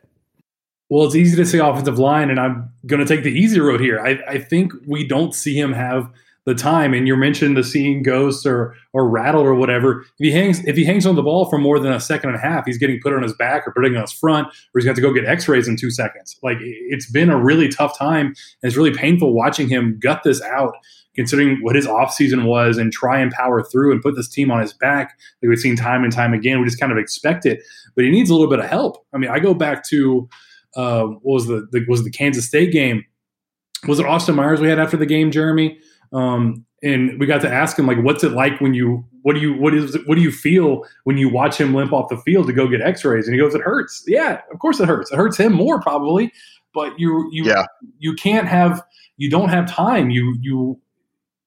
Well, 0.88 1.04
it's 1.04 1.16
easy 1.16 1.36
to 1.36 1.44
say 1.44 1.58
offensive 1.58 1.98
line, 1.98 2.30
and 2.30 2.38
I'm 2.38 2.70
going 2.86 3.04
to 3.04 3.06
take 3.06 3.24
the 3.24 3.32
easy 3.32 3.60
road 3.60 3.80
here. 3.80 4.00
I, 4.00 4.20
I 4.28 4.38
think 4.38 4.72
we 4.86 5.06
don't 5.06 5.34
see 5.34 5.58
him 5.58 5.72
have– 5.72 6.10
the 6.46 6.54
time. 6.54 6.94
And 6.94 7.06
you 7.06 7.16
mentioned 7.16 7.56
the 7.56 7.64
seeing 7.64 8.02
ghosts 8.02 8.46
or 8.46 8.74
or 8.92 9.08
rattle 9.08 9.42
or 9.42 9.54
whatever. 9.54 10.00
If 10.00 10.06
he 10.18 10.30
hangs 10.30 10.64
if 10.64 10.76
he 10.76 10.84
hangs 10.84 11.04
on 11.04 11.16
the 11.16 11.22
ball 11.22 11.50
for 11.50 11.58
more 11.58 11.78
than 11.78 11.92
a 11.92 12.00
second 12.00 12.30
and 12.30 12.38
a 12.38 12.40
half, 12.40 12.64
he's 12.64 12.78
getting 12.78 13.00
put 13.02 13.12
on 13.12 13.22
his 13.22 13.34
back 13.34 13.66
or 13.66 13.72
putting 13.72 13.96
on 13.96 14.02
his 14.02 14.12
front, 14.12 14.46
or 14.48 14.80
he's 14.80 14.84
got 14.84 14.94
to 14.94 15.02
go 15.02 15.12
get 15.12 15.26
X-rays 15.26 15.68
in 15.68 15.76
two 15.76 15.90
seconds. 15.90 16.38
Like 16.42 16.58
it's 16.60 17.10
been 17.10 17.28
a 17.28 17.38
really 17.38 17.68
tough 17.68 17.98
time, 17.98 18.26
and 18.26 18.36
it's 18.62 18.76
really 18.76 18.94
painful 18.94 19.34
watching 19.34 19.68
him 19.68 19.98
gut 20.00 20.22
this 20.22 20.40
out. 20.40 20.74
Considering 21.16 21.56
what 21.62 21.74
his 21.74 21.86
offseason 21.86 22.44
was 22.44 22.76
and 22.76 22.92
try 22.92 23.18
and 23.18 23.32
power 23.32 23.62
through 23.62 23.90
and 23.90 24.02
put 24.02 24.14
this 24.16 24.28
team 24.28 24.50
on 24.50 24.60
his 24.60 24.74
back, 24.74 25.18
like 25.40 25.48
we've 25.48 25.58
seen 25.58 25.74
time 25.74 26.04
and 26.04 26.12
time 26.12 26.34
again, 26.34 26.58
we 26.60 26.66
just 26.66 26.78
kind 26.78 26.92
of 26.92 26.98
expect 26.98 27.46
it. 27.46 27.62
But 27.94 28.04
he 28.04 28.10
needs 28.10 28.28
a 28.28 28.34
little 28.34 28.50
bit 28.50 28.58
of 28.58 28.66
help. 28.66 29.02
I 29.14 29.16
mean, 29.16 29.30
I 29.30 29.38
go 29.38 29.54
back 29.54 29.82
to 29.84 30.28
uh, 30.76 31.04
what 31.04 31.24
was 31.24 31.46
the, 31.46 31.66
the 31.72 31.86
was 31.88 32.04
the 32.04 32.10
Kansas 32.10 32.46
State 32.46 32.70
game? 32.70 33.02
Was 33.88 33.98
it 33.98 34.04
Austin 34.04 34.34
Myers 34.34 34.60
we 34.60 34.68
had 34.68 34.78
after 34.78 34.98
the 34.98 35.06
game, 35.06 35.30
Jeremy? 35.30 35.78
Um, 36.16 36.64
and 36.82 37.18
we 37.18 37.26
got 37.26 37.40
to 37.40 37.52
ask 37.52 37.78
him 37.78 37.86
like, 37.86 37.98
what's 38.02 38.22
it 38.22 38.32
like 38.32 38.60
when 38.60 38.74
you 38.74 39.04
what 39.22 39.34
do 39.34 39.40
you 39.40 39.54
what 39.54 39.74
is 39.74 39.98
what 40.06 40.14
do 40.14 40.20
you 40.20 40.30
feel 40.30 40.84
when 41.04 41.18
you 41.18 41.28
watch 41.28 41.58
him 41.58 41.74
limp 41.74 41.92
off 41.92 42.08
the 42.08 42.16
field 42.18 42.46
to 42.46 42.52
go 42.52 42.68
get 42.68 42.80
X-rays? 42.80 43.26
And 43.26 43.34
he 43.34 43.40
goes, 43.40 43.54
it 43.54 43.60
hurts. 43.60 44.04
Yeah, 44.06 44.40
of 44.52 44.58
course 44.58 44.78
it 44.80 44.86
hurts. 44.86 45.10
It 45.10 45.16
hurts 45.16 45.36
him 45.36 45.52
more 45.52 45.80
probably, 45.80 46.32
but 46.72 46.98
you 46.98 47.28
you 47.32 47.44
yeah. 47.44 47.66
you 47.98 48.14
can't 48.14 48.46
have 48.46 48.82
you 49.16 49.30
don't 49.30 49.48
have 49.48 49.70
time. 49.70 50.10
You 50.10 50.36
you 50.40 50.80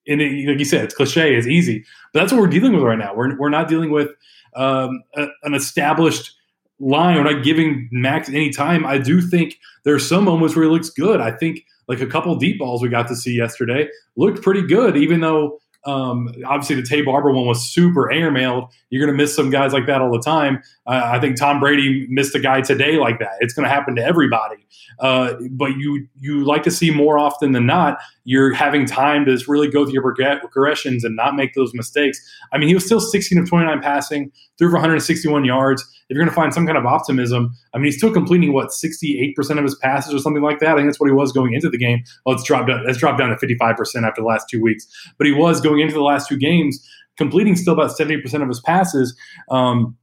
and 0.06 0.20
it, 0.20 0.48
like 0.48 0.58
you 0.58 0.64
said, 0.64 0.84
it's 0.84 0.94
cliche, 0.94 1.34
it's 1.34 1.46
easy, 1.46 1.84
but 2.12 2.20
that's 2.20 2.32
what 2.32 2.40
we're 2.40 2.48
dealing 2.48 2.74
with 2.74 2.82
right 2.82 2.98
now. 2.98 3.14
We're 3.14 3.36
we're 3.38 3.50
not 3.50 3.68
dealing 3.68 3.90
with 3.90 4.10
um, 4.54 5.02
a, 5.16 5.28
an 5.44 5.54
established 5.54 6.36
line. 6.80 7.16
We're 7.16 7.32
not 7.32 7.44
giving 7.44 7.88
Max 7.92 8.28
any 8.28 8.50
time. 8.50 8.84
I 8.84 8.98
do 8.98 9.20
think 9.20 9.58
there 9.84 9.94
are 9.94 10.00
some 10.00 10.24
moments 10.24 10.56
where 10.56 10.64
he 10.64 10.70
looks 10.70 10.90
good. 10.90 11.20
I 11.20 11.30
think 11.30 11.64
like 11.90 12.00
a 12.00 12.06
couple 12.06 12.34
deep 12.36 12.60
balls 12.60 12.82
we 12.82 12.88
got 12.88 13.08
to 13.08 13.16
see 13.16 13.36
yesterday 13.36 13.88
looked 14.14 14.42
pretty 14.42 14.64
good, 14.64 14.96
even 14.96 15.20
though 15.20 15.58
um, 15.86 16.32
obviously 16.46 16.76
the 16.76 16.82
Taye 16.82 17.04
Barber 17.04 17.32
one 17.32 17.46
was 17.46 17.62
super 17.62 18.10
airmailed. 18.12 18.70
You're 18.90 19.04
going 19.04 19.16
to 19.16 19.20
miss 19.20 19.34
some 19.34 19.50
guys 19.50 19.72
like 19.72 19.86
that 19.86 20.00
all 20.00 20.12
the 20.12 20.22
time. 20.22 20.62
Uh, 20.86 21.00
I 21.04 21.18
think 21.18 21.36
Tom 21.36 21.58
Brady 21.58 22.06
missed 22.08 22.34
a 22.36 22.38
guy 22.38 22.60
today 22.60 22.96
like 22.96 23.18
that. 23.18 23.32
It's 23.40 23.54
going 23.54 23.64
to 23.64 23.70
happen 23.70 23.96
to 23.96 24.04
everybody. 24.04 24.64
Uh, 25.00 25.34
but 25.50 25.72
you 25.78 26.06
you 26.20 26.44
like 26.44 26.62
to 26.64 26.70
see 26.70 26.92
more 26.92 27.18
often 27.18 27.52
than 27.52 27.66
not 27.66 27.98
you're 28.24 28.52
having 28.52 28.86
time 28.86 29.24
to 29.24 29.36
really 29.48 29.68
go 29.68 29.84
through 29.84 29.94
your 29.94 30.38
progressions 30.38 31.02
and 31.02 31.16
not 31.16 31.34
make 31.34 31.54
those 31.54 31.74
mistakes. 31.74 32.20
I 32.52 32.58
mean, 32.58 32.68
he 32.68 32.74
was 32.74 32.84
still 32.84 33.00
16 33.00 33.38
of 33.38 33.48
29 33.48 33.80
passing, 33.80 34.30
threw 34.58 34.68
for 34.68 34.74
161 34.74 35.44
yards. 35.44 35.84
If 36.10 36.14
you're 36.14 36.24
going 36.24 36.28
to 36.28 36.34
find 36.34 36.52
some 36.52 36.66
kind 36.66 36.76
of 36.76 36.84
optimism, 36.84 37.54
I 37.72 37.78
mean, 37.78 37.86
he's 37.86 37.96
still 37.96 38.12
completing 38.12 38.52
what 38.52 38.68
68% 38.68 39.34
of 39.56 39.64
his 39.64 39.76
passes 39.76 40.12
or 40.12 40.18
something 40.18 40.42
like 40.42 40.58
that. 40.58 40.72
I 40.72 40.74
think 40.76 40.88
that's 40.88 41.00
what 41.00 41.06
he 41.06 41.14
was 41.14 41.32
going 41.32 41.54
into 41.54 41.70
the 41.70 41.78
game. 41.78 42.02
Well, 42.26 42.34
it's 42.34 42.44
dropped 42.44 42.68
down. 42.68 42.82
It's 42.86 42.98
dropped 42.98 43.18
down 43.18 43.30
to 43.30 43.36
55% 43.36 43.78
after 44.06 44.20
the 44.20 44.26
last 44.26 44.48
two 44.50 44.60
weeks, 44.60 44.86
but 45.16 45.26
he 45.26 45.32
was 45.32 45.60
going 45.60 45.80
into 45.80 45.94
the 45.94 46.02
last 46.02 46.28
two 46.28 46.36
games 46.36 46.84
completing 47.16 47.54
still 47.54 47.74
about 47.74 47.90
70% 47.90 48.42
of 48.42 48.48
his 48.48 48.60
passes. 48.60 49.16
Um, 49.50 49.96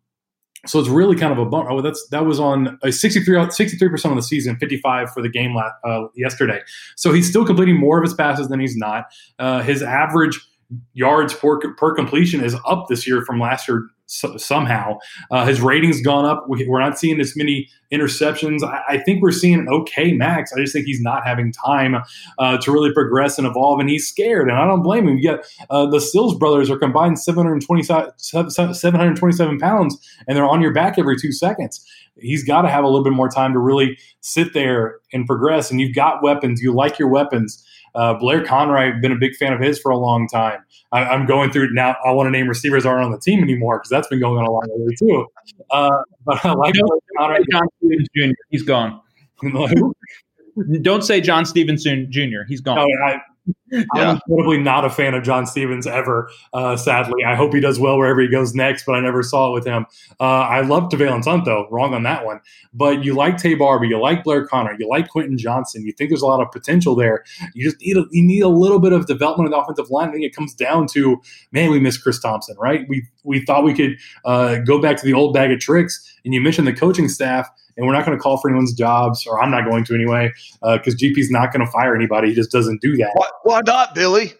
so 0.65 0.79
it's 0.79 0.89
really 0.89 1.15
kind 1.15 1.31
of 1.31 1.39
a 1.39 1.45
bummer. 1.45 1.69
Oh, 1.69 1.81
that's 1.81 2.05
that 2.09 2.25
was 2.25 2.39
on 2.39 2.77
a 2.83 2.91
63 2.91 3.49
percent 3.89 4.11
of 4.11 4.15
the 4.15 4.21
season, 4.21 4.57
55 4.57 5.11
for 5.11 5.21
the 5.21 5.29
game 5.29 5.55
uh, 5.57 6.03
yesterday. 6.15 6.61
So 6.95 7.13
he's 7.13 7.29
still 7.29 7.45
completing 7.45 7.77
more 7.77 7.97
of 7.97 8.03
his 8.03 8.13
passes 8.13 8.49
than 8.49 8.59
he's 8.59 8.75
not. 8.75 9.05
Uh, 9.39 9.61
his 9.61 9.81
average 9.81 10.39
yards 10.93 11.33
per, 11.33 11.59
per 11.75 11.95
completion 11.95 12.43
is 12.43 12.55
up 12.65 12.87
this 12.89 13.07
year 13.07 13.23
from 13.23 13.39
last 13.39 13.67
year 13.67 13.87
so, 14.07 14.37
somehow. 14.37 14.97
Uh, 15.29 15.45
his 15.45 15.61
rating's 15.61 16.01
gone 16.01 16.25
up. 16.25 16.45
We, 16.47 16.67
are 16.67 16.79
not 16.79 16.97
seeing 16.97 17.19
as 17.19 17.35
many 17.35 17.69
interceptions. 17.91 18.63
I, 18.63 18.81
I, 18.87 18.97
think 18.99 19.21
we're 19.21 19.31
seeing 19.31 19.59
an 19.59 19.67
okay 19.69 20.13
Max. 20.13 20.51
I 20.53 20.59
just 20.59 20.73
think 20.73 20.85
he's 20.85 21.01
not 21.01 21.25
having 21.25 21.51
time 21.51 21.97
uh, 22.39 22.57
to 22.57 22.71
really 22.71 22.91
progress 22.93 23.37
and 23.37 23.45
evolve, 23.45 23.79
and 23.79 23.89
he's 23.89 24.07
scared. 24.07 24.49
And 24.49 24.57
I 24.57 24.65
don't 24.65 24.81
blame 24.81 25.07
him. 25.07 25.17
You 25.17 25.31
got 25.31 25.45
uh, 25.69 25.85
the 25.85 25.99
Stills 25.99 26.35
brothers 26.35 26.69
are 26.69 26.77
combined 26.77 27.19
727, 27.19 28.13
727 28.17 29.59
pounds, 29.59 29.97
and 30.27 30.35
they're 30.37 30.47
on 30.47 30.61
your 30.61 30.73
back 30.73 30.97
every 30.97 31.17
two 31.19 31.31
seconds. 31.31 31.85
He's 32.19 32.43
got 32.43 32.63
to 32.63 32.69
have 32.69 32.83
a 32.83 32.87
little 32.87 33.03
bit 33.03 33.13
more 33.13 33.29
time 33.29 33.53
to 33.53 33.59
really 33.59 33.97
sit 34.21 34.53
there 34.53 34.99
and 35.13 35.25
progress. 35.27 35.69
And 35.69 35.79
you've 35.79 35.95
got 35.95 36.23
weapons. 36.23 36.61
You 36.61 36.73
like 36.73 36.97
your 36.97 37.09
weapons. 37.09 37.63
Uh, 37.97 38.13
Blair 38.13 38.45
Conwright, 38.45 39.01
been 39.01 39.11
a 39.11 39.17
big 39.17 39.35
fan 39.35 39.53
of 39.53 39.59
his 39.59 39.79
for 39.79 39.91
a 39.91 39.97
long 39.97 40.27
time. 40.27 40.59
I, 40.91 41.15
am 41.15 41.25
going 41.25 41.51
through 41.51 41.73
now. 41.73 41.95
I 42.05 42.11
want 42.11 42.27
to 42.27 42.31
name 42.31 42.47
receivers 42.47 42.85
aren't 42.85 43.03
on 43.03 43.11
the 43.11 43.19
team 43.19 43.41
anymore 43.41 43.79
because 43.79 43.89
that's 43.89 44.07
been 44.07 44.19
going 44.19 44.37
on 44.37 44.45
a 44.45 44.51
long 44.51 44.63
way 44.69 44.95
too. 44.99 45.25
Uh, 45.71 45.89
but 46.23 46.45
I 46.45 46.53
like 46.53 46.75
Blair 46.75 46.99
Conwright. 47.17 47.43
John 47.51 47.67
Stephens 47.79 48.07
Jr. 48.15 48.33
He's 48.51 48.61
gone. 48.61 49.01
Don't 50.81 51.03
say 51.03 51.21
John 51.21 51.45
Stevenson 51.45 52.07
Jr. 52.11 52.43
He's 52.47 52.61
gone. 52.61 52.75
No, 52.77 52.87
I, 53.05 53.19
yeah. 53.71 53.83
I'm 53.93 54.09
incredibly 54.27 54.59
not 54.59 54.85
a 54.85 54.89
fan 54.89 55.13
of 55.13 55.23
John 55.23 55.45
Stevens 55.45 55.87
ever. 55.87 56.29
Uh, 56.53 56.77
sadly, 56.77 57.23
I 57.25 57.35
hope 57.35 57.53
he 57.53 57.59
does 57.59 57.79
well 57.79 57.97
wherever 57.97 58.21
he 58.21 58.27
goes 58.27 58.53
next, 58.53 58.85
but 58.85 58.93
I 58.93 58.99
never 59.01 59.23
saw 59.23 59.49
it 59.49 59.53
with 59.53 59.65
him. 59.65 59.85
Uh, 60.19 60.23
I 60.23 60.61
love 60.61 60.89
Te'Vailance 60.89 61.25
Hunt 61.25 61.45
though. 61.45 61.67
Wrong 61.69 61.93
on 61.93 62.03
that 62.03 62.25
one. 62.25 62.39
But 62.73 63.03
you 63.03 63.15
like 63.15 63.37
Taye 63.37 63.57
Barber, 63.57 63.85
you 63.85 63.99
like 63.99 64.23
Blair 64.23 64.45
Conwright, 64.45 64.79
you 64.79 64.87
like 64.89 65.09
Quentin 65.09 65.37
Johnston. 65.37 65.85
You 65.85 65.91
think 65.91 66.09
there's 66.09 66.21
a 66.21 66.27
lot 66.27 66.41
of 66.41 66.51
potential 66.51 66.95
there. 66.95 67.23
You 67.53 67.63
just 67.63 67.81
need 67.81 67.97
a, 67.97 68.05
you 68.11 68.23
need 68.23 68.41
a 68.41 68.49
little 68.49 68.79
bit 68.79 68.93
of 68.93 69.07
development 69.07 69.47
in 69.47 69.51
the 69.51 69.57
offensive 69.57 69.89
line. 69.89 70.09
I 70.09 70.11
think 70.13 70.23
it 70.23 70.35
comes 70.35 70.53
down 70.53 70.87
to 70.87 71.17
man, 71.51 71.71
we 71.71 71.79
miss 71.79 71.97
Chris 71.97 72.19
Thomsen, 72.19 72.57
right? 72.57 72.85
We 72.87 73.05
we 73.23 73.43
thought 73.45 73.63
we 73.63 73.73
could 73.73 73.97
uh, 74.25 74.57
go 74.59 74.81
back 74.81 74.97
to 74.97 75.05
the 75.05 75.13
old 75.13 75.33
bag 75.33 75.51
of 75.51 75.59
tricks. 75.59 76.03
And 76.23 76.33
you 76.33 76.41
mentioned 76.41 76.67
the 76.67 76.73
coaching 76.73 77.09
staff 77.09 77.49
and 77.77 77.85
we're 77.85 77.93
not 77.93 78.05
going 78.05 78.17
to 78.17 78.21
call 78.21 78.37
for 78.37 78.49
anyone's 78.49 78.73
jobs, 78.73 79.25
or 79.27 79.41
I'm 79.41 79.51
not 79.51 79.65
going 79.69 79.85
to 79.85 79.95
anyway, 79.95 80.31
because 80.61 80.93
uh, 80.93 80.97
GP's 80.97 81.29
not 81.29 81.53
going 81.53 81.65
to 81.65 81.71
fire 81.71 81.95
anybody. 81.95 82.29
He 82.29 82.35
just 82.35 82.51
doesn't 82.51 82.81
do 82.81 82.97
that. 82.97 83.11
Why, 83.13 83.27
why 83.43 83.61
not, 83.65 83.95
Billy? 83.95 84.33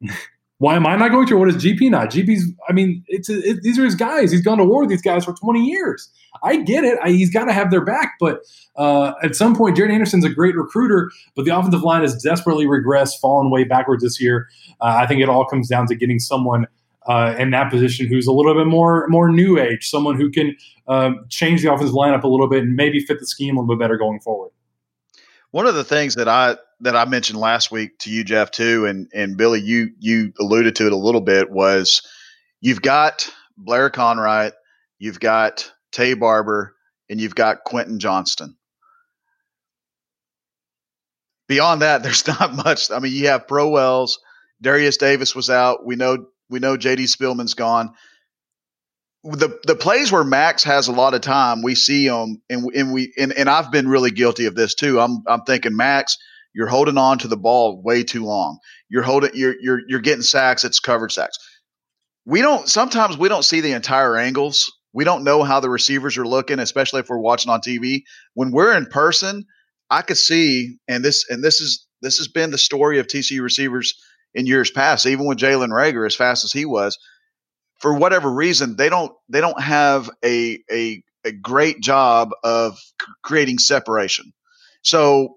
why 0.58 0.76
am 0.76 0.86
I 0.86 0.96
not 0.96 1.10
going 1.10 1.26
to? 1.26 1.36
What 1.36 1.48
is 1.48 1.56
GP 1.56 1.90
not? 1.90 2.10
GP's, 2.10 2.50
I 2.68 2.72
mean, 2.72 3.04
it's 3.08 3.28
it, 3.28 3.62
these 3.62 3.78
are 3.78 3.84
his 3.84 3.96
guys. 3.96 4.30
He's 4.30 4.40
gone 4.40 4.58
to 4.58 4.64
war 4.64 4.82
with 4.82 4.90
these 4.90 5.02
guys 5.02 5.24
for 5.24 5.34
20 5.34 5.64
years. 5.64 6.08
I 6.42 6.56
get 6.56 6.84
it. 6.84 6.98
I, 7.02 7.10
he's 7.10 7.30
got 7.30 7.44
to 7.46 7.52
have 7.52 7.70
their 7.70 7.84
back, 7.84 8.14
but 8.20 8.40
uh, 8.76 9.12
at 9.22 9.36
some 9.36 9.56
point, 9.56 9.76
Jarrett 9.76 9.92
Anderson's 9.92 10.24
a 10.24 10.30
great 10.30 10.56
recruiter, 10.56 11.10
but 11.34 11.44
the 11.44 11.56
offensive 11.56 11.82
line 11.82 12.02
has 12.02 12.20
desperately 12.22 12.66
regressed, 12.66 13.20
fallen 13.20 13.50
way 13.50 13.64
backwards 13.64 14.02
this 14.02 14.20
year. 14.20 14.48
Uh, 14.80 14.96
I 14.98 15.06
think 15.06 15.20
it 15.20 15.28
all 15.28 15.44
comes 15.44 15.68
down 15.68 15.86
to 15.88 15.94
getting 15.94 16.18
someone 16.18 16.66
uh, 17.06 17.34
in 17.38 17.50
that 17.50 17.70
position 17.70 18.06
who's 18.06 18.26
a 18.26 18.32
little 18.32 18.54
bit 18.54 18.66
more 18.66 19.06
more 19.08 19.28
new 19.28 19.58
age, 19.58 19.88
someone 19.88 20.16
who 20.16 20.30
can 20.30 20.56
uh, 20.88 21.10
change 21.28 21.62
the 21.62 21.72
offensive 21.72 21.94
lineup 21.94 22.22
a 22.22 22.28
little 22.28 22.48
bit 22.48 22.62
and 22.62 22.76
maybe 22.76 23.00
fit 23.00 23.20
the 23.20 23.26
scheme 23.26 23.56
a 23.56 23.60
little 23.60 23.76
bit 23.76 23.82
better 23.82 23.96
going 23.96 24.20
forward. 24.20 24.50
One 25.50 25.66
of 25.66 25.74
the 25.74 25.84
things 25.84 26.14
that 26.16 26.28
I 26.28 26.56
that 26.80 26.96
I 26.96 27.04
mentioned 27.04 27.38
last 27.38 27.70
week 27.70 27.98
to 28.00 28.10
you, 28.10 28.24
Jeff, 28.24 28.50
too, 28.50 28.86
and 28.86 29.08
and 29.14 29.36
Billy, 29.36 29.60
you 29.60 29.90
you 29.98 30.32
alluded 30.40 30.76
to 30.76 30.86
it 30.86 30.92
a 30.92 30.96
little 30.96 31.20
bit 31.20 31.50
was 31.50 32.02
you've 32.60 32.82
got 32.82 33.30
Blair 33.56 33.90
Conwright, 33.90 34.54
you've 34.98 35.20
got 35.20 35.70
Taye 35.92 36.18
Barber, 36.18 36.74
and 37.08 37.20
you've 37.20 37.34
got 37.34 37.64
Quentin 37.64 37.98
Johnston. 37.98 38.56
beyond 41.48 41.82
that, 41.82 42.02
there's 42.02 42.26
not 42.26 42.54
much. 42.54 42.90
I 42.90 42.98
mean, 42.98 43.12
you 43.12 43.28
have 43.28 43.48
Pro 43.48 43.68
Wells, 43.68 44.18
Darius 44.60 44.96
Davis 44.96 45.34
was 45.34 45.50
out. 45.50 45.84
We 45.84 45.96
know 45.96 46.26
we 46.50 46.58
know 46.58 46.76
JD 46.76 47.04
Spielman's 47.04 47.54
gone. 47.54 47.94
The 49.22 49.58
the 49.66 49.74
plays 49.74 50.12
where 50.12 50.24
Max 50.24 50.64
has 50.64 50.88
a 50.88 50.92
lot 50.92 51.14
of 51.14 51.22
time, 51.22 51.62
we 51.62 51.74
see 51.74 52.06
him, 52.06 52.42
and 52.50 52.66
and 52.74 52.92
we 52.92 53.12
and, 53.16 53.32
and 53.32 53.48
I've 53.48 53.72
been 53.72 53.88
really 53.88 54.10
guilty 54.10 54.46
of 54.46 54.54
this 54.54 54.74
too. 54.74 55.00
I'm 55.00 55.22
I'm 55.26 55.42
thinking 55.42 55.76
Max, 55.76 56.18
you're 56.54 56.66
holding 56.66 56.98
on 56.98 57.18
to 57.18 57.28
the 57.28 57.36
ball 57.36 57.82
way 57.82 58.04
too 58.04 58.24
long. 58.24 58.58
You're 58.90 59.02
holding 59.02 59.30
you're 59.34 59.54
you're 59.60 59.80
you're 59.88 60.00
getting 60.00 60.22
sacks. 60.22 60.64
It's 60.64 60.78
covered 60.78 61.10
sacks. 61.10 61.38
We 62.26 62.42
don't 62.42 62.68
sometimes 62.68 63.16
we 63.16 63.28
don't 63.30 63.44
see 63.44 63.60
the 63.62 63.72
entire 63.72 64.16
angles. 64.16 64.70
We 64.92 65.04
don't 65.04 65.24
know 65.24 65.42
how 65.42 65.58
the 65.58 65.70
receivers 65.70 66.16
are 66.18 66.26
looking, 66.26 66.58
especially 66.58 67.00
if 67.00 67.08
we're 67.08 67.18
watching 67.18 67.50
on 67.50 67.60
TV. 67.60 68.02
When 68.34 68.52
we're 68.52 68.76
in 68.76 68.86
person, 68.86 69.44
I 69.90 70.02
could 70.02 70.18
see, 70.18 70.76
and 70.86 71.04
this 71.04 71.28
and 71.30 71.42
this 71.42 71.60
is 71.60 71.86
this 72.02 72.18
has 72.18 72.28
been 72.28 72.50
the 72.50 72.58
story 72.58 72.98
of 72.98 73.06
TCU 73.06 73.42
receivers 73.42 73.94
in 74.34 74.46
years 74.46 74.70
past, 74.70 75.06
even 75.06 75.26
with 75.26 75.38
Jalen 75.38 75.70
Reagor, 75.70 76.06
as 76.06 76.16
fast 76.16 76.44
as 76.44 76.52
he 76.52 76.64
was, 76.64 76.98
for 77.80 77.94
whatever 77.94 78.30
reason, 78.30 78.76
they 78.76 78.88
don't 78.88 79.12
they 79.28 79.40
don't 79.40 79.60
have 79.60 80.10
a 80.24 80.58
a, 80.70 81.02
a 81.24 81.32
great 81.32 81.80
job 81.80 82.30
of 82.42 82.78
c- 82.78 83.12
creating 83.22 83.58
separation. 83.58 84.32
So 84.82 85.36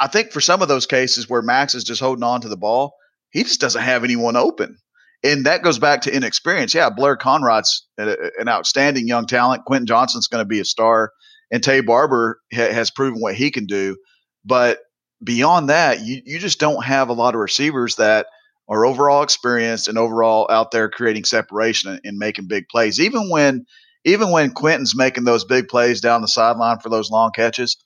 I 0.00 0.06
think 0.06 0.32
for 0.32 0.40
some 0.40 0.62
of 0.62 0.68
those 0.68 0.86
cases 0.86 1.28
where 1.28 1.42
Max 1.42 1.74
is 1.74 1.84
just 1.84 2.00
holding 2.00 2.22
on 2.22 2.40
to 2.42 2.48
the 2.48 2.56
ball, 2.56 2.94
he 3.30 3.42
just 3.42 3.60
doesn't 3.60 3.82
have 3.82 4.04
anyone 4.04 4.36
open. 4.36 4.78
And 5.24 5.46
that 5.46 5.62
goes 5.62 5.78
back 5.80 6.02
to 6.02 6.14
inexperience. 6.14 6.74
Yeah, 6.74 6.90
Blair 6.90 7.16
Conwright's 7.16 7.86
an 7.98 8.48
outstanding 8.48 9.08
young 9.08 9.26
talent. 9.26 9.64
Quentin 9.64 9.86
Johnston's 9.86 10.28
going 10.28 10.42
to 10.42 10.48
be 10.48 10.60
a 10.60 10.64
star, 10.64 11.10
and 11.50 11.62
Taye 11.62 11.84
Barber 11.84 12.40
ha- 12.54 12.72
has 12.72 12.92
proven 12.92 13.20
what 13.20 13.34
he 13.34 13.50
can 13.50 13.66
do. 13.66 13.96
But 14.44 14.78
beyond 15.22 15.68
that, 15.68 16.00
you, 16.00 16.22
you 16.24 16.38
just 16.38 16.60
don't 16.60 16.84
have 16.84 17.08
a 17.08 17.14
lot 17.14 17.34
of 17.34 17.40
receivers 17.40 17.96
that 17.96 18.26
are 18.68 18.84
overall 18.84 19.22
experienced 19.22 19.88
and 19.88 19.98
overall 19.98 20.46
out 20.50 20.70
there 20.70 20.90
creating 20.90 21.24
separation 21.24 21.90
and, 21.90 22.00
and 22.04 22.18
making 22.18 22.46
big 22.46 22.68
plays. 22.68 23.00
Even 23.00 23.30
when 23.30 23.66
even 24.04 24.30
when 24.30 24.52
Quentin's 24.52 24.96
making 24.96 25.24
those 25.24 25.44
big 25.44 25.68
plays 25.68 26.00
down 26.00 26.22
the 26.22 26.28
sideline 26.28 26.78
for 26.78 26.88
those 26.88 27.10
long 27.10 27.30
catches, 27.34 27.76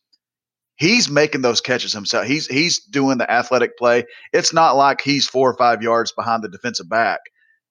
he's 0.77 1.09
making 1.09 1.43
those 1.43 1.61
catches 1.61 1.93
himself. 1.93 2.27
He's 2.27 2.47
he's 2.47 2.81
doing 2.85 3.19
the 3.19 3.31
athletic 3.31 3.79
play. 3.79 4.05
It's 4.33 4.53
not 4.53 4.77
like 4.77 5.01
he's 5.01 5.27
four 5.27 5.51
or 5.51 5.57
five 5.57 5.83
yards 5.83 6.13
behind 6.13 6.43
the 6.43 6.49
defensive 6.49 6.89
back. 6.89 7.21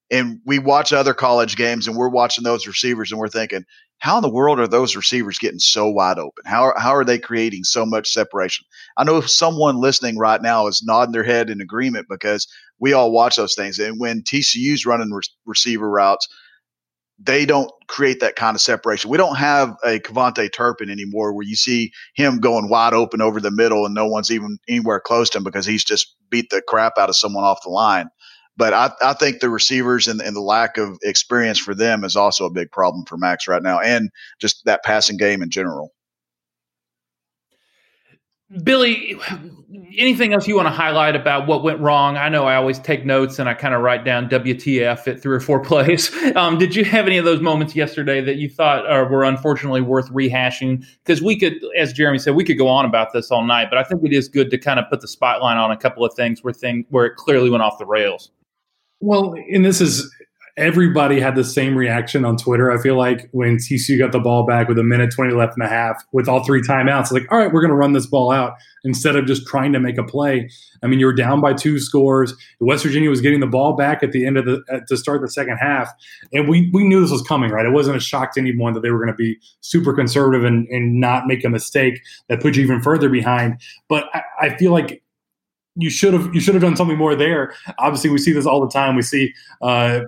And 0.09 0.39
we 0.45 0.59
watch 0.59 0.91
other 0.91 1.13
college 1.13 1.55
games 1.55 1.87
and 1.87 1.95
we're 1.95 2.09
watching 2.09 2.43
those 2.43 2.67
receivers 2.67 3.11
and 3.11 3.19
we're 3.19 3.29
thinking, 3.29 3.63
how 4.01 4.17
in 4.17 4.23
the 4.23 4.29
world 4.29 4.59
are 4.59 4.67
those 4.67 4.95
receivers 4.95 5.37
getting 5.37 5.59
so 5.59 5.87
wide 5.87 6.17
open? 6.17 6.43
How 6.45 6.63
are, 6.63 6.75
how 6.79 6.95
are 6.95 7.05
they 7.05 7.19
creating 7.19 7.63
so 7.63 7.85
much 7.85 8.11
separation? 8.11 8.65
I 8.97 9.03
know 9.03 9.21
someone 9.21 9.79
listening 9.79 10.17
right 10.17 10.41
now 10.41 10.65
is 10.65 10.81
nodding 10.83 11.11
their 11.11 11.23
head 11.23 11.51
in 11.51 11.61
agreement 11.61 12.07
because 12.09 12.47
we 12.79 12.93
all 12.93 13.11
watch 13.11 13.35
those 13.35 13.53
things. 13.53 13.77
And 13.77 13.99
when 13.99 14.23
TCU's 14.23 14.87
running 14.87 15.11
re- 15.11 15.21
receiver 15.45 15.87
routes, 15.87 16.27
they 17.19 17.45
don't 17.45 17.71
create 17.87 18.19
that 18.21 18.35
kind 18.35 18.55
of 18.55 18.61
separation. 18.61 19.11
We 19.11 19.19
don't 19.19 19.37
have 19.37 19.75
a 19.85 19.99
KaVontae 19.99 20.51
Turpin 20.51 20.89
anymore 20.89 21.31
where 21.31 21.45
you 21.45 21.55
see 21.55 21.91
him 22.15 22.39
going 22.39 22.69
wide 22.69 22.95
open 22.95 23.21
over 23.21 23.39
the 23.39 23.51
middle 23.51 23.85
and 23.85 23.93
no 23.93 24.07
one's 24.07 24.31
even 24.31 24.57
anywhere 24.67 24.99
close 24.99 25.29
to 25.29 25.37
him 25.37 25.43
because 25.43 25.67
he's 25.67 25.83
just 25.83 26.15
beat 26.31 26.49
the 26.49 26.63
crap 26.67 26.97
out 26.97 27.09
of 27.09 27.15
someone 27.15 27.43
off 27.43 27.61
the 27.63 27.69
line. 27.69 28.09
But 28.57 28.73
I, 28.73 28.91
I 29.01 29.13
think 29.13 29.39
the 29.39 29.49
receivers 29.49 30.07
and, 30.07 30.21
and 30.21 30.35
the 30.35 30.41
lack 30.41 30.77
of 30.77 30.99
experience 31.03 31.57
for 31.57 31.73
them 31.73 32.03
is 32.03 32.15
also 32.15 32.45
a 32.45 32.51
big 32.51 32.71
problem 32.71 33.05
for 33.05 33.17
Max 33.17 33.47
right 33.47 33.63
now, 33.63 33.79
and 33.79 34.09
just 34.39 34.65
that 34.65 34.83
passing 34.83 35.17
game 35.17 35.41
in 35.41 35.49
general. 35.49 35.93
Billy, 38.63 39.17
anything 39.97 40.33
else 40.33 40.45
you 40.45 40.57
want 40.57 40.65
to 40.65 40.73
highlight 40.73 41.15
about 41.15 41.47
what 41.47 41.63
went 41.63 41.79
wrong? 41.79 42.17
I 42.17 42.27
know 42.27 42.43
I 42.43 42.55
always 42.55 42.79
take 42.79 43.05
notes 43.05 43.39
and 43.39 43.47
I 43.47 43.53
kind 43.53 43.73
of 43.73 43.81
write 43.81 44.03
down 44.03 44.27
WTF 44.27 45.07
at 45.07 45.21
three 45.21 45.35
or 45.35 45.39
four 45.39 45.59
plays. 45.63 46.11
Um, 46.35 46.57
did 46.57 46.75
you 46.75 46.83
have 46.83 47.07
any 47.07 47.17
of 47.17 47.23
those 47.23 47.39
moments 47.39 47.77
yesterday 47.77 48.19
that 48.19 48.35
you 48.35 48.49
thought 48.49 48.85
uh, 48.85 49.07
were 49.09 49.23
unfortunately 49.23 49.79
worth 49.79 50.09
rehashing? 50.11 50.85
Because 51.05 51.21
we 51.21 51.39
could, 51.39 51.53
as 51.77 51.93
Jeremy 51.93 52.19
said, 52.19 52.35
we 52.35 52.43
could 52.43 52.57
go 52.57 52.67
on 52.67 52.83
about 52.83 53.13
this 53.13 53.31
all 53.31 53.45
night, 53.45 53.69
but 53.69 53.77
I 53.77 53.83
think 53.83 54.03
it 54.03 54.11
is 54.11 54.27
good 54.27 54.51
to 54.51 54.57
kind 54.57 54.81
of 54.81 54.89
put 54.89 54.99
the 54.99 55.07
spotlight 55.07 55.55
on 55.55 55.71
a 55.71 55.77
couple 55.77 56.03
of 56.03 56.13
things 56.13 56.43
where 56.43 56.53
thing 56.53 56.85
where 56.89 57.05
it 57.05 57.15
clearly 57.15 57.49
went 57.49 57.63
off 57.63 57.77
the 57.79 57.85
rails. 57.85 58.31
Well, 59.01 59.33
and 59.51 59.65
this 59.65 59.81
is 59.81 60.09
everybody 60.57 61.19
had 61.19 61.35
the 61.35 61.43
same 61.43 61.75
reaction 61.75 62.25
on 62.25 62.37
Twitter. 62.37 62.71
I 62.71 62.81
feel 62.81 62.97
like 62.97 63.29
when 63.31 63.57
TCU 63.57 63.97
got 63.97 64.11
the 64.11 64.19
ball 64.19 64.45
back 64.45 64.67
with 64.67 64.77
a 64.77 64.83
minute 64.83 65.11
20 65.13 65.33
left 65.33 65.53
and 65.57 65.65
a 65.65 65.69
half 65.69 66.03
with 66.11 66.27
all 66.27 66.43
three 66.43 66.61
timeouts, 66.61 67.11
like, 67.11 67.23
all 67.31 67.37
right, 67.37 67.51
we're 67.51 67.61
going 67.61 67.71
to 67.71 67.75
run 67.75 67.93
this 67.93 68.05
ball 68.05 68.31
out 68.31 68.53
instead 68.83 69.15
of 69.15 69.25
just 69.25 69.47
trying 69.47 69.73
to 69.73 69.79
make 69.79 69.97
a 69.97 70.03
play. 70.03 70.49
I 70.83 70.87
mean, 70.87 70.99
you 70.99 71.05
were 71.05 71.13
down 71.13 71.41
by 71.41 71.53
two 71.53 71.79
scores. 71.79 72.33
West 72.59 72.83
Virginia 72.83 73.09
was 73.09 73.21
getting 73.21 73.39
the 73.39 73.47
ball 73.47 73.75
back 73.75 74.03
at 74.03 74.11
the 74.11 74.25
end 74.25 74.37
of 74.37 74.45
the 74.45 74.61
at, 74.69 74.87
to 74.87 74.97
start 74.97 75.21
the 75.21 75.29
second 75.29 75.57
half, 75.57 75.91
and 76.33 76.47
we 76.47 76.69
we 76.73 76.83
knew 76.83 77.01
this 77.01 77.11
was 77.11 77.21
coming. 77.23 77.51
Right, 77.51 77.65
it 77.65 77.71
wasn't 77.71 77.97
a 77.97 78.01
shock 78.01 78.33
to 78.33 78.41
anyone 78.41 78.73
that 78.73 78.81
they 78.81 78.91
were 78.91 78.99
going 78.99 79.15
to 79.15 79.15
be 79.15 79.37
super 79.61 79.93
conservative 79.93 80.43
and, 80.43 80.67
and 80.67 80.99
not 80.99 81.27
make 81.27 81.43
a 81.43 81.49
mistake 81.49 82.01
that 82.29 82.41
put 82.41 82.55
you 82.55 82.63
even 82.63 82.81
further 82.81 83.09
behind. 83.09 83.59
But 83.87 84.05
I, 84.13 84.21
I 84.41 84.57
feel 84.57 84.71
like 84.71 85.01
you 85.75 85.89
should 85.89 86.13
have 86.13 86.33
you 86.33 86.39
should 86.39 86.53
have 86.53 86.61
done 86.61 86.75
something 86.75 86.97
more 86.97 87.15
there. 87.15 87.53
Obviously, 87.79 88.09
we 88.09 88.17
see 88.17 88.31
this 88.31 88.45
all 88.45 88.61
the 88.61 88.69
time. 88.69 88.95
We 88.95 89.01
see 89.01 89.33
uh, 89.61 90.01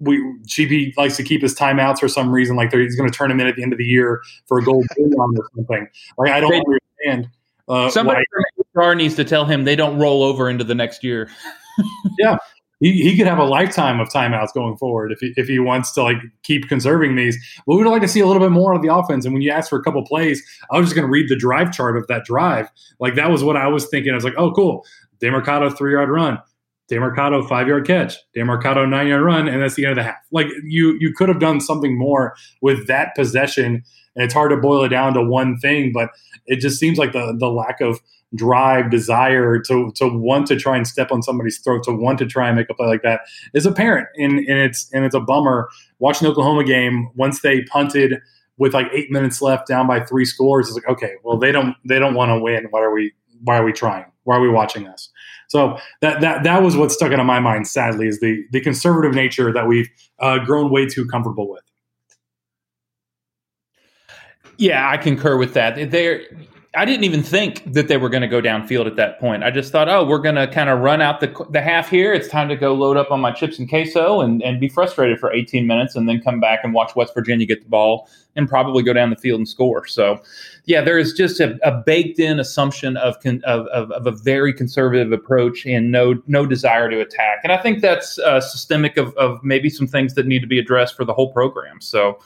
we 0.00 0.18
GP 0.46 0.96
likes 0.96 1.16
to 1.16 1.22
keep 1.22 1.42
his 1.42 1.54
timeouts 1.54 1.98
for 1.98 2.08
some 2.08 2.30
reason, 2.30 2.56
like 2.56 2.72
he's 2.72 2.96
going 2.96 3.10
to 3.10 3.16
turn 3.16 3.30
him 3.30 3.40
in 3.40 3.46
at 3.46 3.56
the 3.56 3.62
end 3.62 3.72
of 3.72 3.78
the 3.78 3.84
year 3.84 4.20
for 4.46 4.58
a 4.58 4.64
gold 4.64 4.84
or 4.98 5.34
something. 5.56 5.88
Like 6.18 6.30
I 6.30 6.40
don't 6.40 6.50
they, 6.50 6.58
understand. 6.58 7.30
Uh, 7.66 7.90
somebody 7.90 8.24
why, 8.30 8.44
from 8.74 8.92
HR 8.92 8.94
needs 8.94 9.14
to 9.16 9.24
tell 9.24 9.44
him 9.44 9.64
they 9.64 9.76
don't 9.76 9.98
roll 9.98 10.22
over 10.22 10.50
into 10.50 10.64
the 10.64 10.74
next 10.74 11.02
year. 11.02 11.30
yeah, 12.18 12.36
he, 12.80 12.92
he 13.02 13.16
could 13.16 13.26
have 13.26 13.38
a 13.38 13.44
lifetime 13.44 14.00
of 14.00 14.08
timeouts 14.08 14.52
going 14.52 14.76
forward 14.76 15.12
if 15.12 15.20
he, 15.20 15.32
if 15.36 15.46
he 15.46 15.58
wants 15.58 15.92
to 15.92 16.02
like 16.02 16.18
keep 16.42 16.68
conserving 16.68 17.16
these. 17.16 17.36
But 17.66 17.76
we'd 17.76 17.86
like 17.86 18.02
to 18.02 18.08
see 18.08 18.20
a 18.20 18.26
little 18.26 18.42
bit 18.42 18.50
more 18.50 18.74
of 18.74 18.82
the 18.82 18.94
offense. 18.94 19.24
And 19.24 19.32
when 19.32 19.42
you 19.42 19.50
ask 19.50 19.70
for 19.70 19.78
a 19.78 19.82
couple 19.82 20.04
plays, 20.04 20.42
I 20.70 20.78
was 20.78 20.86
just 20.86 20.94
going 20.94 21.06
to 21.06 21.10
read 21.12 21.28
the 21.28 21.36
drive 21.36 21.72
chart 21.72 21.96
of 21.96 22.06
that 22.08 22.24
drive. 22.24 22.68
Like 23.00 23.14
that 23.14 23.30
was 23.30 23.42
what 23.44 23.56
I 23.56 23.68
was 23.68 23.86
thinking. 23.88 24.12
I 24.12 24.16
was 24.16 24.24
like, 24.24 24.34
oh, 24.36 24.52
cool. 24.52 24.84
Demercado 25.20 25.76
three 25.76 25.92
yard 25.92 26.10
run. 26.10 26.38
Demercado 26.90 27.48
five 27.48 27.66
yard 27.66 27.86
catch, 27.86 28.16
Demercado 28.36 28.86
nine 28.86 29.08
yard 29.08 29.22
run, 29.22 29.48
and 29.48 29.62
that's 29.62 29.74
the 29.74 29.86
end 29.86 29.92
of 29.92 29.96
the 29.96 30.02
half. 30.02 30.16
Like 30.32 30.48
you, 30.64 30.98
you 31.00 31.14
could 31.14 31.30
have 31.30 31.40
done 31.40 31.60
something 31.60 31.98
more 31.98 32.34
with 32.60 32.86
that 32.88 33.14
possession. 33.14 33.82
And 34.16 34.24
it's 34.24 34.34
hard 34.34 34.50
to 34.50 34.58
boil 34.58 34.84
it 34.84 34.90
down 34.90 35.14
to 35.14 35.22
one 35.22 35.56
thing, 35.58 35.92
but 35.92 36.10
it 36.46 36.60
just 36.60 36.78
seems 36.78 36.98
like 36.98 37.12
the 37.12 37.34
the 37.38 37.48
lack 37.48 37.80
of 37.80 38.00
drive, 38.34 38.90
desire 38.90 39.58
to 39.60 39.92
to 39.92 40.08
want 40.08 40.46
to 40.48 40.56
try 40.56 40.76
and 40.76 40.86
step 40.86 41.12
on 41.12 41.22
somebody's 41.22 41.58
throat, 41.58 41.84
to 41.84 41.92
want 41.92 42.18
to 42.18 42.26
try 42.26 42.48
and 42.48 42.56
make 42.56 42.68
a 42.70 42.74
play 42.74 42.86
like 42.86 43.02
that 43.02 43.22
is 43.52 43.66
apparent. 43.66 44.08
And, 44.16 44.38
and 44.40 44.58
it's 44.58 44.90
and 44.92 45.04
it's 45.04 45.14
a 45.14 45.20
bummer 45.20 45.68
watching 45.98 46.26
the 46.26 46.32
Oklahoma 46.32 46.64
game 46.64 47.10
once 47.14 47.40
they 47.42 47.62
punted 47.62 48.20
with 48.56 48.72
like 48.72 48.86
eight 48.92 49.10
minutes 49.10 49.42
left, 49.42 49.66
down 49.66 49.86
by 49.86 50.00
three 50.00 50.24
scores. 50.24 50.68
It's 50.68 50.76
like 50.76 50.88
okay, 50.88 51.14
well 51.22 51.36
they 51.36 51.52
don't 51.52 51.74
they 51.86 51.98
don't 51.98 52.14
want 52.14 52.30
to 52.30 52.38
win. 52.38 52.66
Why 52.70 52.80
are 52.80 52.92
we 52.92 53.12
why 53.42 53.58
are 53.58 53.64
we 53.64 53.72
trying? 53.72 54.06
Why 54.24 54.36
are 54.36 54.40
we 54.40 54.48
watching 54.48 54.84
this? 54.84 55.10
So 55.48 55.78
that 56.00 56.20
that 56.20 56.42
that 56.44 56.62
was 56.62 56.76
what 56.76 56.90
stuck 56.90 57.12
into 57.12 57.24
my 57.24 57.40
mind. 57.40 57.68
Sadly, 57.68 58.08
is 58.08 58.20
the 58.20 58.44
the 58.52 58.60
conservative 58.60 59.14
nature 59.14 59.52
that 59.52 59.66
we've 59.66 59.88
uh, 60.18 60.38
grown 60.38 60.70
way 60.70 60.86
too 60.86 61.06
comfortable 61.06 61.50
with. 61.50 61.62
Yeah, 64.56 64.88
I 64.88 64.96
concur 64.96 65.36
with 65.36 65.54
that. 65.54 65.90
There, 65.90 66.22
I 66.76 66.84
didn't 66.84 67.04
even 67.04 67.22
think 67.22 67.72
that 67.72 67.88
they 67.88 67.96
were 67.96 68.08
going 68.08 68.22
to 68.22 68.28
go 68.28 68.40
downfield 68.40 68.86
at 68.86 68.96
that 68.96 69.20
point. 69.20 69.44
I 69.44 69.50
just 69.50 69.70
thought, 69.70 69.88
oh, 69.88 70.04
we're 70.04 70.18
going 70.18 70.34
to 70.34 70.46
kind 70.46 70.68
of 70.68 70.80
run 70.80 71.00
out 71.00 71.20
the 71.20 71.46
the 71.50 71.60
half 71.60 71.88
here. 71.88 72.12
It's 72.12 72.28
time 72.28 72.48
to 72.48 72.56
go 72.56 72.74
load 72.74 72.96
up 72.96 73.10
on 73.10 73.20
my 73.20 73.30
chips 73.30 73.58
and 73.58 73.68
queso 73.68 74.20
and, 74.20 74.42
and 74.42 74.58
be 74.58 74.68
frustrated 74.68 75.20
for 75.20 75.32
18 75.32 75.66
minutes 75.66 75.94
and 75.94 76.08
then 76.08 76.20
come 76.20 76.40
back 76.40 76.60
and 76.64 76.74
watch 76.74 76.96
West 76.96 77.14
Virginia 77.14 77.46
get 77.46 77.62
the 77.62 77.68
ball 77.68 78.08
and 78.36 78.48
probably 78.48 78.82
go 78.82 78.92
down 78.92 79.10
the 79.10 79.16
field 79.16 79.38
and 79.38 79.48
score. 79.48 79.86
So, 79.86 80.20
yeah, 80.64 80.80
there 80.80 80.98
is 80.98 81.12
just 81.12 81.38
a, 81.40 81.58
a 81.62 81.80
baked 81.82 82.18
in 82.18 82.40
assumption 82.40 82.96
of, 82.96 83.16
of, 83.24 83.66
of, 83.66 83.90
of, 83.92 84.06
a 84.06 84.10
very 84.10 84.52
conservative 84.52 85.12
approach 85.12 85.64
and 85.66 85.92
no 85.92 86.20
no 86.26 86.44
desire 86.46 86.90
to 86.90 87.00
attack. 87.00 87.40
And 87.44 87.52
I 87.52 87.56
think 87.58 87.80
that's 87.82 88.18
uh, 88.18 88.40
systemic 88.40 88.96
of, 88.96 89.14
of 89.16 89.42
maybe 89.44 89.70
some 89.70 89.86
things 89.86 90.14
that 90.14 90.26
need 90.26 90.40
to 90.40 90.48
be 90.48 90.58
addressed 90.58 90.96
for 90.96 91.04
the 91.04 91.14
whole 91.14 91.32
program. 91.32 91.80
So, 91.80 92.18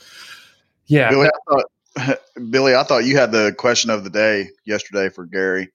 yeah. 0.86 1.10
Billy, 1.10 1.28
I 1.28 1.50
thought, 1.50 1.64
Billy, 2.50 2.74
I 2.74 2.82
thought 2.84 3.04
you 3.04 3.16
had 3.16 3.32
the 3.32 3.54
question 3.56 3.90
of 3.90 4.04
the 4.04 4.10
day 4.10 4.50
yesterday 4.64 5.08
for 5.08 5.26
Gary. 5.26 5.70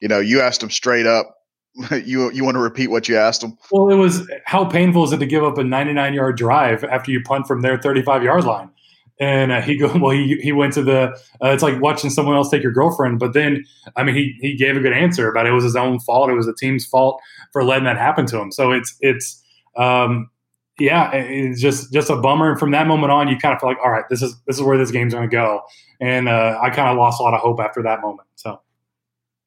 You 0.00 0.08
know, 0.08 0.20
you 0.20 0.40
asked 0.40 0.62
him 0.62 0.70
straight 0.70 1.06
up. 1.06 1.36
You 1.90 2.30
you 2.30 2.44
want 2.44 2.54
to 2.54 2.60
repeat 2.60 2.86
what 2.86 3.08
you 3.08 3.16
asked 3.16 3.42
him? 3.42 3.58
Well, 3.72 3.88
it 3.88 3.96
was 3.96 4.30
how 4.44 4.64
painful 4.64 5.02
is 5.02 5.12
it 5.12 5.18
to 5.18 5.26
give 5.26 5.42
up 5.42 5.58
a 5.58 5.64
99 5.64 6.14
yard 6.14 6.36
drive 6.36 6.84
after 6.84 7.10
you 7.10 7.20
punt 7.20 7.48
from 7.48 7.62
their 7.62 7.76
35 7.82 8.22
yard 8.22 8.44
line? 8.44 8.70
And 9.18 9.50
uh, 9.50 9.60
he 9.60 9.76
go 9.76 9.92
well. 9.98 10.12
He 10.12 10.38
he 10.40 10.52
went 10.52 10.72
to 10.74 10.84
the. 10.84 11.18
Uh, 11.42 11.48
it's 11.48 11.64
like 11.64 11.80
watching 11.80 12.10
someone 12.10 12.36
else 12.36 12.48
take 12.48 12.62
your 12.62 12.70
girlfriend. 12.70 13.18
But 13.18 13.32
then, 13.32 13.64
I 13.96 14.04
mean, 14.04 14.14
he 14.14 14.36
he 14.40 14.56
gave 14.56 14.76
a 14.76 14.80
good 14.80 14.92
answer 14.92 15.28
about 15.28 15.46
it, 15.46 15.50
was 15.50 15.64
his 15.64 15.74
own 15.74 15.98
fault. 15.98 16.30
It 16.30 16.34
was 16.34 16.46
the 16.46 16.54
team's 16.54 16.86
fault 16.86 17.20
for 17.52 17.64
letting 17.64 17.84
that 17.84 17.96
happen 17.96 18.26
to 18.26 18.38
him. 18.40 18.52
So 18.52 18.70
it's 18.70 18.96
it's 19.00 19.42
um, 19.76 20.30
yeah, 20.78 21.12
it's 21.12 21.60
just 21.60 21.92
just 21.92 22.10
a 22.10 22.16
bummer. 22.16 22.50
And 22.50 22.58
from 22.58 22.72
that 22.72 22.86
moment 22.86 23.12
on, 23.12 23.28
you 23.28 23.36
kind 23.36 23.54
of 23.54 23.60
feel 23.60 23.70
like, 23.70 23.78
all 23.84 23.90
right, 23.90 24.04
this 24.10 24.22
is 24.22 24.36
this 24.46 24.56
is 24.56 24.62
where 24.62 24.78
this 24.78 24.90
game's 24.90 25.14
going 25.14 25.28
to 25.28 25.34
go. 25.34 25.62
And 26.00 26.28
uh, 26.28 26.58
I 26.62 26.70
kind 26.70 26.88
of 26.88 26.96
lost 26.96 27.20
a 27.20 27.22
lot 27.22 27.34
of 27.34 27.40
hope 27.40 27.60
after 27.60 27.82
that 27.82 28.00
moment. 28.00 28.28
So, 28.34 28.60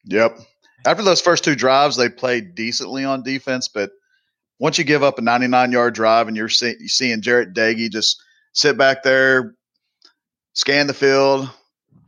yep. 0.04 0.38
After 0.86 1.02
those 1.02 1.20
first 1.20 1.44
two 1.44 1.54
drives, 1.54 1.96
they 1.96 2.08
played 2.08 2.54
decently 2.54 3.04
on 3.04 3.22
defense, 3.22 3.68
but 3.68 3.90
once 4.58 4.78
you 4.78 4.84
give 4.84 5.02
up 5.02 5.18
a 5.18 5.22
99 5.22 5.72
yard 5.72 5.94
drive 5.94 6.28
and 6.28 6.36
you're, 6.36 6.48
see, 6.48 6.74
you're 6.78 6.88
seeing 6.88 7.20
Jarret 7.20 7.52
Doege 7.52 7.90
just 7.90 8.22
sit 8.52 8.76
back 8.76 9.02
there, 9.02 9.54
scan 10.54 10.86
the 10.86 10.94
field, 10.94 11.50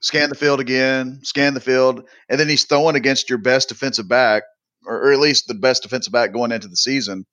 scan 0.00 0.28
the 0.28 0.34
field 0.34 0.60
again, 0.60 1.20
scan 1.22 1.54
the 1.54 1.60
field, 1.60 2.04
and 2.28 2.40
then 2.40 2.48
he's 2.48 2.64
throwing 2.64 2.96
against 2.96 3.28
your 3.28 3.38
best 3.38 3.68
defensive 3.68 4.08
back, 4.08 4.44
or, 4.86 4.96
or 4.96 5.12
at 5.12 5.18
least 5.18 5.46
the 5.46 5.54
best 5.54 5.82
defensive 5.82 6.12
back 6.12 6.32
going 6.32 6.52
into 6.52 6.68
the 6.68 6.76
season 6.76 7.26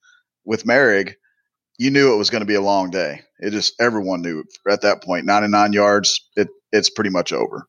with 0.45 0.65
Moehrig, 0.65 1.13
you 1.78 1.92
knew 1.92 2.13
it 2.13 2.18
was 2.18 2.30
going 2.30 2.42
to 2.42 2.48
be 2.48 2.56
a 2.56 2.62
long 2.62 2.90
day. 2.90 3.22
It 3.40 3.52
just 3.52 3.80
everyone 3.80 4.22
knew 4.22 4.44
at 4.70 4.82
that 4.82 5.04
point. 5.04 5.26
99 5.26 5.74
yards, 5.74 6.28
it 6.36 6.50
it's 6.72 6.90
pretty 6.90 7.10
much 7.10 7.32
over. 7.32 7.68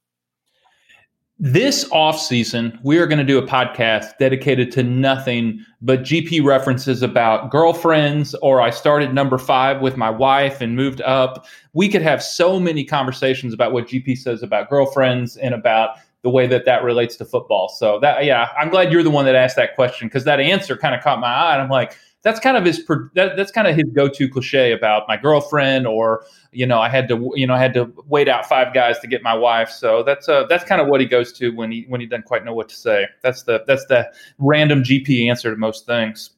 This 1.41 1.85
offseason, 1.91 2.77
we 2.83 2.99
are 2.99 3.07
going 3.07 3.21
to 3.21 3.25
do 3.25 3.39
a 3.39 3.47
podcast 3.47 4.19
dedicated 4.19 4.73
to 4.73 4.83
nothing 4.83 5.65
but 5.81 6.01
GP 6.01 6.45
references 6.45 7.01
about 7.01 7.53
girlfriends, 7.53 8.35
or 8.43 8.61
I 8.61 8.71
started 8.71 9.15
number 9.15 9.39
five 9.39 9.81
with 9.81 9.97
my 9.97 10.11
wife 10.11 10.61
and 10.61 10.75
moved 10.75 11.01
up. 11.03 11.47
We 11.75 11.89
could 11.89 12.03
have 12.03 12.25
so 12.25 12.59
many 12.59 12.83
conversations 12.83 13.55
about 13.55 13.73
what 13.73 13.87
GP 13.87 14.19
says 14.19 14.43
about 14.43 14.69
girlfriends 14.69 15.37
and 15.37 15.55
about 15.55 15.91
the 16.23 16.31
way 16.31 16.49
that 16.49 16.65
that 16.65 16.83
relates 16.83 17.15
to 17.17 17.25
football. 17.25 17.69
So 17.69 18.01
that, 18.01 18.25
yeah, 18.25 18.49
I'm 18.59 18.69
glad 18.69 18.91
you're 18.91 19.05
the 19.05 19.11
one 19.11 19.25
that 19.27 19.37
asked 19.37 19.55
that 19.55 19.77
question 19.77 20.09
because 20.09 20.25
that 20.25 20.41
answer 20.41 20.77
kind 20.77 20.97
of 20.97 21.05
caught 21.05 21.21
my 21.21 21.29
eye. 21.33 21.53
And 21.53 21.63
I'm 21.63 21.71
like, 21.71 21.97
that's 22.23 22.41
kind 22.41 22.57
of 22.57 22.65
his 22.65 22.85
that, 23.15 23.37
that's 23.37 23.53
kind 23.53 23.69
of 23.69 23.77
his 23.77 23.85
go-to 23.93 24.29
cliche 24.29 24.73
about 24.73 25.05
my 25.07 25.17
girlfriend 25.17 25.87
or 25.87 26.25
you 26.53 26.67
know 26.67 26.81
I 26.81 26.89
had 26.89 27.09
to 27.09 27.31
you 27.35 27.47
know 27.47 27.55
I 27.55 27.59
had 27.59 27.75
to 27.75 27.93
wait 28.07 28.29
out 28.29 28.47
five 28.47 28.75
guys 28.75 28.99
to 29.01 29.07
get 29.07 29.23
my 29.23 29.35
wife. 29.35 29.71
So 29.71 30.03
that's 30.03 30.29
uh 30.29 30.45
that's 30.49 30.65
kind 30.65 30.81
of 30.81 30.89
what 30.89 31.01
he 31.01 31.07
goes 31.07 31.33
to 31.35 31.51
when 31.51 31.71
he 31.71 31.85
when 31.89 32.01
he 32.01 32.07
doesn't 32.07 32.27
quite 32.27 32.45
know 32.45 32.55
what 32.55 32.69
to 32.71 32.75
say. 32.75 33.07
That's 33.23 33.45
the 33.45 33.63
that's 33.67 33.87
the 33.87 34.13
random 34.39 34.83
GP 34.83 35.29
answer 35.29 35.51
to 35.51 35.57
most 35.57 35.87
things. 35.87 36.31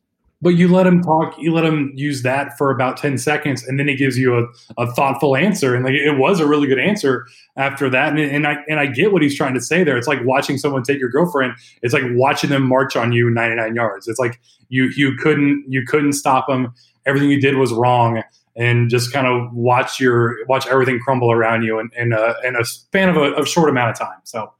But 0.42 0.50
you 0.50 0.68
let 0.68 0.86
him 0.86 1.02
talk, 1.02 1.36
you 1.38 1.52
let 1.52 1.64
him 1.64 1.92
use 1.94 2.22
that 2.22 2.56
for 2.56 2.70
about 2.70 2.96
10 2.96 3.18
seconds, 3.18 3.62
and 3.66 3.78
then 3.78 3.88
he 3.88 3.94
gives 3.94 4.16
you 4.16 4.38
a, 4.38 4.46
a 4.82 4.90
thoughtful 4.94 5.36
answer. 5.36 5.74
And 5.74 5.84
like 5.84 5.92
it 5.92 6.16
was 6.16 6.40
a 6.40 6.46
really 6.46 6.66
good 6.66 6.78
answer 6.78 7.26
after 7.56 7.90
that. 7.90 8.08
And, 8.08 8.18
and 8.18 8.46
I 8.46 8.56
and 8.66 8.80
I 8.80 8.86
get 8.86 9.12
what 9.12 9.20
he's 9.20 9.36
trying 9.36 9.52
to 9.54 9.60
say 9.60 9.84
there. 9.84 9.98
It's 9.98 10.08
like 10.08 10.24
watching 10.24 10.56
someone 10.56 10.82
take 10.82 10.98
your 10.98 11.10
girlfriend, 11.10 11.54
it's 11.82 11.92
like 11.92 12.04
watching 12.12 12.48
them 12.48 12.66
march 12.66 12.96
on 12.96 13.12
you 13.12 13.28
99 13.28 13.74
yards. 13.74 14.08
It's 14.08 14.18
like 14.18 14.40
you 14.70 14.90
you 14.96 15.14
couldn't 15.16 15.64
you 15.68 15.84
couldn't 15.86 16.14
stop 16.14 16.48
them. 16.48 16.72
Everything 17.04 17.30
you 17.30 17.40
did 17.40 17.56
was 17.56 17.72
wrong. 17.72 18.22
And 18.56 18.90
just 18.90 19.12
kind 19.12 19.26
of 19.26 19.52
watch 19.54 20.00
your 20.00 20.44
watch 20.46 20.66
everything 20.66 20.98
crumble 20.98 21.30
around 21.30 21.62
you 21.62 21.78
in, 21.78 21.90
in 21.96 22.12
a 22.12 22.34
in 22.44 22.56
a 22.56 22.64
span 22.64 23.08
of 23.08 23.16
a, 23.16 23.34
a 23.34 23.46
short 23.46 23.68
amount 23.68 23.90
of 23.90 23.98
time. 23.98 24.18
So 24.24 24.52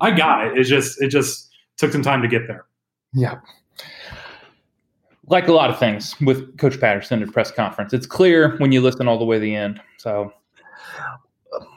I 0.00 0.10
got 0.10 0.46
it. 0.46 0.58
It 0.58 0.64
just 0.64 1.00
it 1.00 1.08
just 1.08 1.50
took 1.76 1.92
some 1.92 2.02
time 2.02 2.22
to 2.22 2.28
get 2.28 2.48
there. 2.48 2.64
Yeah 3.12 3.36
like 5.28 5.48
a 5.48 5.52
lot 5.52 5.70
of 5.70 5.78
things 5.78 6.14
with 6.20 6.56
Coach 6.58 6.80
Patterson 6.80 7.22
at 7.22 7.32
press 7.32 7.50
conference, 7.50 7.92
it's 7.92 8.06
clear 8.06 8.56
when 8.58 8.72
you 8.72 8.80
listen 8.80 9.08
all 9.08 9.18
the 9.18 9.24
way 9.24 9.36
to 9.36 9.40
the 9.40 9.54
end. 9.54 9.80
So, 9.98 10.32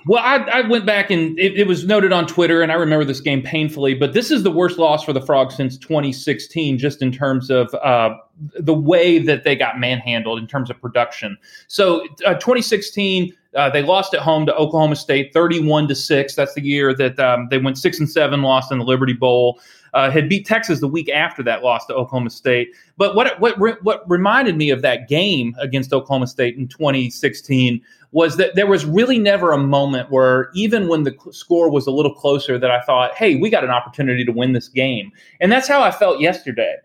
well, 0.06 0.24
I, 0.24 0.38
I 0.38 0.68
went 0.68 0.86
back 0.86 1.10
and 1.10 1.38
it, 1.40 1.60
it, 1.60 1.68
was 1.68 1.86
noted 1.86 2.12
on 2.12 2.28
Twitter, 2.28 2.62
and 2.62 2.72
I 2.72 2.76
remember 2.76 3.06
this 3.06 3.22
game 3.22 3.42
painfully. 3.42 3.94
But 3.94 4.14
this 4.14 4.30
is 4.30 4.44
the 4.44 4.52
worst 4.52 4.78
loss 4.78 5.04
for 5.04 5.14
the 5.14 5.22
Frogs 5.22 5.56
since 5.56 5.78
2016, 5.78 6.78
just 6.78 7.02
in 7.02 7.12
terms 7.12 7.50
of 7.50 7.74
uh, 7.76 8.16
the 8.60 8.74
way 8.74 9.20
that 9.20 9.44
they 9.44 9.56
got 9.56 9.80
manhandled 9.80 10.40
in 10.40 10.48
terms 10.48 10.70
of 10.70 10.80
production. 10.82 11.38
So, 11.68 12.06
uh, 12.26 12.36
2016. 12.36 13.34
Uh, 13.56 13.68
they 13.68 13.82
lost 13.82 14.14
at 14.14 14.20
home 14.20 14.46
to 14.46 14.56
Oklahoma 14.56 14.96
State, 14.96 15.34
31 15.34 15.88
to 15.88 15.96
six. 15.96 16.36
That's 16.36 16.54
the 16.54 16.62
year 16.62 16.94
that 16.94 17.20
um, 17.20 17.48
they 17.50 17.58
went 17.58 17.80
six 17.80 17.98
and 17.98 18.08
seven, 18.08 18.44
lost 18.44 18.72
in 18.72 18.78
the 18.78 18.86
Liberty 18.86 19.14
Bowl 19.14 19.60
uh, 19.94 20.10
had 20.10 20.30
beat 20.30 20.46
Texas 20.46 20.80
the 20.80 20.88
week 20.88 21.10
after 21.10 21.44
that 21.44 21.64
loss 21.64 21.86
to 21.88 21.94
Oklahoma 21.94 22.30
State. 22.30 22.70
But 22.98 23.16
what 23.16 23.40
what 23.40 23.58
what 23.84 24.10
reminded 24.10 24.58
me 24.58 24.70
of 24.70 24.82
that 24.82 25.08
game 25.08 25.56
against 25.60 25.94
Oklahoma 25.94 26.28
State 26.28 26.58
in 26.58 26.68
2016 26.68 27.82
was 28.12 28.38
that 28.38 28.56
there 28.56 28.68
was 28.68 28.86
really 28.86 29.20
never 29.20 29.52
a 29.52 29.58
moment 29.58 30.10
where 30.10 30.50
even 30.54 30.88
when 30.88 31.04
the 31.04 31.16
score 31.32 31.70
was 31.70 31.86
a 31.86 31.92
little 31.92 32.14
closer 32.14 32.58
that 32.58 32.72
I 32.72 32.82
thought, 32.82 33.16
"Hey, 33.16 33.36
we 33.36 33.50
got 33.50 33.64
an 33.64 33.70
opportunity 33.70 34.26
to 34.26 34.32
win 34.32 34.54
this 34.54 34.68
game." 34.68 35.12
And 35.40 35.52
that's 35.52 35.68
how 35.68 35.82
I 35.82 35.92
felt 35.92 36.20
yesterday. 36.20 36.76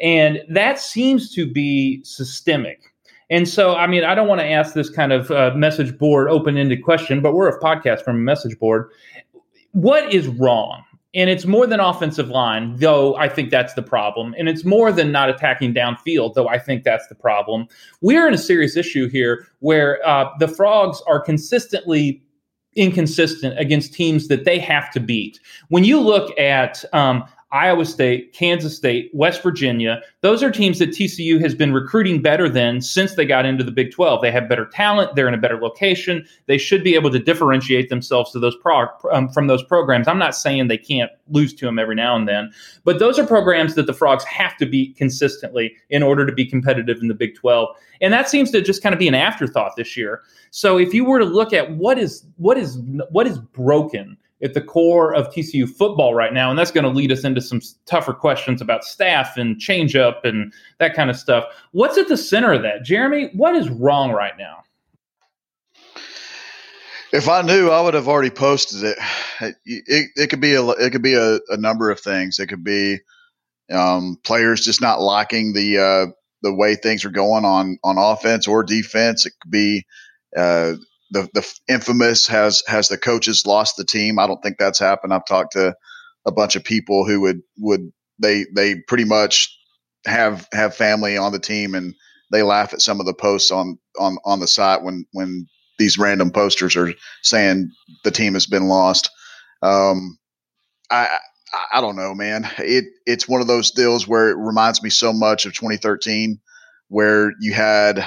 And 0.00 0.42
that 0.48 0.78
seems 0.78 1.32
to 1.34 1.50
be 1.50 2.02
systemic. 2.04 2.94
And 3.30 3.48
so, 3.48 3.74
I 3.74 3.86
mean, 3.86 4.04
I 4.04 4.14
don't 4.14 4.28
want 4.28 4.40
to 4.40 4.46
ask 4.46 4.74
this 4.74 4.90
kind 4.90 5.12
of 5.12 5.30
uh, 5.30 5.52
message 5.56 5.96
board 5.98 6.28
open 6.28 6.56
ended 6.58 6.84
question, 6.84 7.20
but 7.20 7.34
we're 7.34 7.48
a 7.48 7.60
podcast 7.60 8.02
from 8.02 8.16
a 8.16 8.20
message 8.20 8.58
board. 8.58 8.90
What 9.72 10.12
is 10.12 10.28
wrong? 10.28 10.84
And 11.14 11.30
it's 11.30 11.46
more 11.46 11.66
than 11.66 11.78
offensive 11.78 12.28
line, 12.28 12.76
though 12.76 13.14
I 13.16 13.28
think 13.28 13.50
that's 13.50 13.74
the 13.74 13.82
problem. 13.82 14.34
And 14.36 14.48
it's 14.48 14.64
more 14.64 14.90
than 14.90 15.12
not 15.12 15.30
attacking 15.30 15.72
downfield, 15.72 16.34
though 16.34 16.48
I 16.48 16.58
think 16.58 16.82
that's 16.82 17.06
the 17.06 17.14
problem. 17.14 17.68
We're 18.00 18.26
in 18.26 18.34
a 18.34 18.38
serious 18.38 18.76
issue 18.76 19.08
here 19.08 19.46
where 19.60 20.06
uh, 20.06 20.28
the 20.40 20.48
Frogs 20.48 21.00
are 21.06 21.20
consistently 21.20 22.20
inconsistent 22.76 23.58
against 23.58 23.94
teams 23.94 24.26
that 24.26 24.44
they 24.44 24.58
have 24.58 24.90
to 24.90 25.00
beat. 25.00 25.38
When 25.68 25.84
you 25.84 26.00
look 26.00 26.36
at 26.38 26.84
um, 26.92 27.24
Iowa 27.54 27.84
State, 27.84 28.32
Kansas 28.32 28.76
State, 28.76 29.10
West 29.14 29.40
Virginia. 29.40 30.02
Those 30.22 30.42
are 30.42 30.50
teams 30.50 30.80
that 30.80 30.90
TCU 30.90 31.40
has 31.40 31.54
been 31.54 31.72
recruiting 31.72 32.20
better 32.20 32.48
than 32.48 32.80
since 32.80 33.14
they 33.14 33.24
got 33.24 33.46
into 33.46 33.62
the 33.62 33.70
Big 33.70 33.92
12. 33.92 34.22
They 34.22 34.32
have 34.32 34.48
better 34.48 34.66
talent. 34.66 35.14
They're 35.14 35.28
in 35.28 35.34
a 35.34 35.38
better 35.38 35.60
location. 35.60 36.26
They 36.46 36.58
should 36.58 36.82
be 36.82 36.96
able 36.96 37.12
to 37.12 37.20
differentiate 37.20 37.90
themselves 37.90 38.32
to 38.32 38.40
those 38.40 38.56
pro, 38.56 38.88
um, 39.12 39.28
from 39.28 39.46
those 39.46 39.62
programs. 39.62 40.08
I'm 40.08 40.18
not 40.18 40.34
saying 40.34 40.66
they 40.66 40.76
can't 40.76 41.12
lose 41.30 41.54
to 41.54 41.64
them 41.64 41.78
every 41.78 41.94
now 41.94 42.16
and 42.16 42.26
then, 42.26 42.52
but 42.82 42.98
those 42.98 43.20
are 43.20 43.26
programs 43.26 43.76
that 43.76 43.86
the 43.86 43.94
Frogs 43.94 44.24
have 44.24 44.56
to 44.56 44.66
beat 44.66 44.96
consistently 44.96 45.76
in 45.90 46.02
order 46.02 46.26
to 46.26 46.32
be 46.32 46.44
competitive 46.44 46.98
in 47.00 47.06
the 47.06 47.14
Big 47.14 47.36
12. 47.36 47.68
And 48.00 48.12
that 48.12 48.28
seems 48.28 48.50
to 48.50 48.62
just 48.62 48.82
kind 48.82 48.92
of 48.92 48.98
be 48.98 49.06
an 49.06 49.14
afterthought 49.14 49.76
this 49.76 49.96
year. 49.96 50.22
So 50.50 50.76
if 50.76 50.92
you 50.92 51.04
were 51.04 51.20
to 51.20 51.24
look 51.24 51.52
at 51.52 51.70
what 51.76 51.98
is 51.98 52.26
what 52.36 52.58
is 52.58 52.78
what 53.10 53.28
is 53.28 53.38
broken 53.38 54.16
at 54.44 54.52
the 54.54 54.60
core 54.60 55.14
of 55.14 55.28
TCU 55.30 55.68
football 55.68 56.14
right 56.14 56.32
now. 56.32 56.50
And 56.50 56.58
that's 56.58 56.70
going 56.70 56.84
to 56.84 56.90
lead 56.90 57.10
us 57.10 57.24
into 57.24 57.40
some 57.40 57.60
tougher 57.86 58.12
questions 58.12 58.60
about 58.60 58.84
staff 58.84 59.36
and 59.36 59.58
change 59.58 59.96
up 59.96 60.24
and 60.24 60.52
that 60.78 60.94
kind 60.94 61.08
of 61.08 61.16
stuff. 61.16 61.44
What's 61.72 61.96
at 61.96 62.08
the 62.08 62.16
center 62.16 62.52
of 62.52 62.62
that? 62.62 62.84
Jeremy, 62.84 63.30
what 63.32 63.56
is 63.56 63.70
wrong 63.70 64.12
right 64.12 64.36
now? 64.38 64.62
If 67.12 67.28
I 67.28 67.42
knew, 67.42 67.70
I 67.70 67.80
would 67.80 67.94
have 67.94 68.08
already 68.08 68.30
posted 68.30 68.82
it. 68.82 68.98
It, 69.64 70.10
it 70.16 70.30
could 70.30 70.40
be 70.40 70.54
a 70.54 70.66
it 70.70 70.90
could 70.90 71.02
be 71.02 71.14
a, 71.14 71.38
a 71.48 71.56
number 71.56 71.90
of 71.90 72.00
things. 72.00 72.38
It 72.38 72.48
could 72.48 72.64
be 72.64 72.98
um, 73.72 74.18
players 74.24 74.64
just 74.64 74.80
not 74.80 75.00
liking 75.00 75.52
the 75.52 75.78
uh, 75.78 76.06
the 76.42 76.52
way 76.52 76.74
things 76.74 77.04
are 77.04 77.10
going 77.10 77.44
on 77.44 77.78
on 77.84 77.98
offense 77.98 78.48
or 78.48 78.64
defense. 78.64 79.26
It 79.26 79.32
could 79.40 79.50
be 79.50 79.86
uh, 80.36 80.74
the 81.14 81.28
the 81.32 81.58
infamous 81.68 82.26
has 82.26 82.62
has 82.66 82.88
the 82.88 82.98
coaches 82.98 83.46
lost 83.46 83.76
the 83.76 83.84
team. 83.84 84.18
I 84.18 84.26
don't 84.26 84.42
think 84.42 84.56
that's 84.58 84.78
happened. 84.78 85.14
I've 85.14 85.26
talked 85.26 85.52
to 85.52 85.74
a 86.26 86.32
bunch 86.32 86.56
of 86.56 86.64
people 86.64 87.06
who 87.06 87.20
would 87.22 87.40
would 87.58 87.92
they 88.20 88.46
they 88.54 88.76
pretty 88.88 89.04
much 89.04 89.56
have 90.06 90.46
have 90.52 90.76
family 90.76 91.16
on 91.16 91.32
the 91.32 91.38
team 91.38 91.74
and 91.74 91.94
they 92.32 92.42
laugh 92.42 92.74
at 92.74 92.82
some 92.82 93.00
of 93.00 93.06
the 93.06 93.14
posts 93.14 93.50
on 93.50 93.78
on 93.98 94.18
on 94.24 94.40
the 94.40 94.48
site 94.48 94.82
when 94.82 95.06
when 95.12 95.46
these 95.78 95.98
random 95.98 96.30
posters 96.30 96.76
are 96.76 96.92
saying 97.22 97.70
the 98.02 98.10
team 98.10 98.34
has 98.34 98.46
been 98.46 98.68
lost. 98.68 99.10
Um, 99.62 100.18
I 100.90 101.18
I 101.72 101.80
don't 101.80 101.96
know, 101.96 102.14
man. 102.14 102.48
It 102.58 102.86
it's 103.06 103.28
one 103.28 103.40
of 103.40 103.46
those 103.46 103.70
deals 103.70 104.08
where 104.08 104.30
it 104.30 104.36
reminds 104.36 104.82
me 104.82 104.90
so 104.90 105.12
much 105.12 105.46
of 105.46 105.54
2013, 105.54 106.40
where 106.88 107.32
you 107.40 107.52
had 107.52 108.04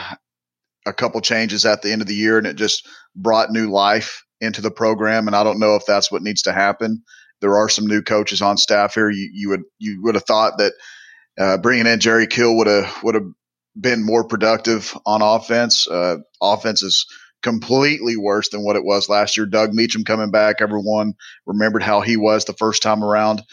a 0.87 0.93
couple 0.93 1.19
changes 1.21 1.65
at 1.65 1.81
the 1.81 1.91
end 1.91 2.01
of 2.01 2.07
the 2.07 2.15
year 2.15 2.37
and 2.37 2.47
it 2.47 2.55
just 2.55 2.87
brought 3.15 3.51
new 3.51 3.69
life 3.69 4.23
into 4.41 4.61
the 4.61 4.71
program. 4.71 5.27
And 5.27 5.35
I 5.35 5.43
don't 5.43 5.59
know 5.59 5.75
if 5.75 5.85
that's 5.85 6.11
what 6.11 6.21
needs 6.21 6.41
to 6.43 6.53
happen. 6.53 7.03
There 7.41 7.57
are 7.57 7.69
some 7.69 7.85
new 7.85 8.01
coaches 8.01 8.41
on 8.41 8.57
staff 8.57 8.93
here. 8.93 9.09
You, 9.09 9.29
you 9.33 9.49
would 9.49 9.63
you 9.77 10.01
would 10.03 10.15
have 10.15 10.25
thought 10.25 10.57
that 10.57 10.73
uh, 11.37 11.57
bringing 11.57 11.85
in 11.85 11.99
Jerry 11.99 12.25
Kill 12.27 12.55
would 12.57 12.67
have 12.67 13.03
would 13.03 13.15
have 13.15 13.27
been 13.79 14.03
more 14.03 14.23
productive 14.23 14.97
on 15.05 15.21
offense. 15.21 15.87
Uh, 15.87 16.17
offense 16.41 16.81
is 16.81 17.05
completely 17.43 18.17
worse 18.17 18.49
than 18.49 18.63
what 18.63 18.75
it 18.75 18.83
was 18.83 19.09
last 19.09 19.37
year. 19.37 19.45
Doug 19.45 19.73
Meacham 19.73 20.03
coming 20.03 20.31
back, 20.31 20.57
everyone 20.59 21.13
remembered 21.45 21.83
how 21.83 22.01
he 22.01 22.17
was 22.17 22.45
the 22.45 22.53
first 22.53 22.81
time 22.81 23.03
around. 23.03 23.43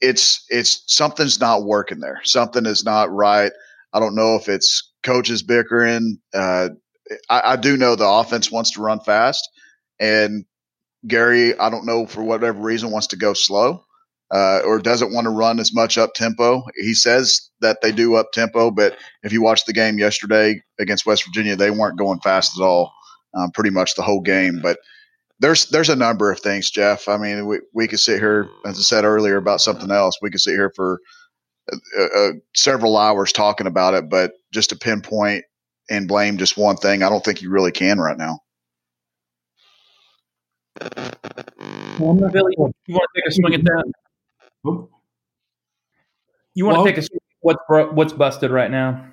It's 0.00 0.44
it's 0.48 0.82
something's 0.86 1.40
not 1.40 1.64
working 1.64 2.00
there. 2.00 2.20
Something 2.24 2.66
is 2.66 2.84
not 2.84 3.12
right. 3.12 3.52
I 3.92 4.00
don't 4.00 4.14
know 4.14 4.36
if 4.36 4.48
it's 4.48 4.92
coaches 5.06 5.42
bickering. 5.42 6.18
Uh, 6.34 6.70
I, 7.30 7.52
I, 7.52 7.56
do 7.56 7.76
know 7.76 7.94
the 7.94 8.06
offense 8.06 8.50
wants 8.50 8.72
to 8.72 8.82
run 8.82 9.00
fast, 9.00 9.48
and 10.00 10.44
Gary, 11.06 11.58
I 11.58 11.70
don't 11.70 11.86
know 11.86 12.06
for 12.06 12.22
whatever 12.22 12.60
reason, 12.60 12.90
wants 12.90 13.06
to 13.08 13.16
go 13.16 13.32
slow 13.32 13.86
uh, 14.32 14.60
or 14.64 14.78
doesn't 14.78 15.12
want 15.12 15.26
to 15.26 15.30
run 15.30 15.60
as 15.60 15.72
much 15.74 15.96
up 15.98 16.14
tempo. 16.14 16.64
He 16.76 16.94
says 16.94 17.50
that 17.60 17.78
they 17.80 17.92
do 17.92 18.16
up 18.16 18.32
tempo, 18.32 18.70
but 18.70 18.98
if 19.22 19.32
you 19.32 19.42
watched 19.42 19.66
the 19.66 19.72
game 19.72 19.98
yesterday 19.98 20.60
against 20.80 21.06
West 21.06 21.24
Virginia, 21.24 21.56
they 21.56 21.70
weren't 21.70 21.98
going 21.98 22.20
fast 22.20 22.58
at 22.58 22.64
all, 22.64 22.92
um, 23.34 23.50
pretty 23.52 23.70
much 23.70 23.94
the 23.94 24.02
whole 24.02 24.20
game. 24.20 24.60
But 24.62 24.78
there's 25.38 25.66
there's 25.66 25.90
a 25.90 25.96
number 25.96 26.32
of 26.32 26.40
things, 26.40 26.70
Jeff. 26.70 27.08
I 27.08 27.18
mean, 27.18 27.46
we 27.46 27.60
we 27.72 27.86
could 27.86 28.00
sit 28.00 28.18
here, 28.18 28.48
as 28.64 28.78
I 28.78 28.82
said 28.82 29.04
earlier, 29.04 29.36
about 29.36 29.60
something 29.60 29.90
else. 29.90 30.18
We 30.20 30.30
could 30.30 30.40
sit 30.40 30.52
here 30.52 30.72
for 30.74 31.00
uh, 31.72 32.02
uh, 32.16 32.32
several 32.54 32.96
hours 32.96 33.32
talking 33.32 33.66
about 33.66 33.94
it, 33.94 34.08
but 34.08 34.32
just 34.52 34.70
to 34.70 34.76
pinpoint 34.76 35.44
and 35.90 36.08
blame 36.08 36.36
just 36.36 36.56
one 36.56 36.76
thing, 36.76 37.02
I 37.02 37.08
don't 37.08 37.24
think 37.24 37.42
you 37.42 37.50
really 37.50 37.72
can 37.72 37.98
right 37.98 38.16
now. 38.18 38.40
Billy, 40.78 40.92
you 41.98 42.14
want 42.58 42.74
to 42.86 43.20
take 43.20 43.26
a 43.26 43.32
swing 43.32 43.54
at 43.54 43.64
that? 43.64 43.92
You 46.54 46.64
want 46.64 46.78
well, 46.78 46.84
to 46.84 46.90
take 46.90 46.98
a 46.98 47.02
swing 47.02 47.20
at 47.20 47.36
what's 47.40 47.92
what's 47.92 48.12
busted 48.12 48.50
right 48.50 48.70
now? 48.70 49.04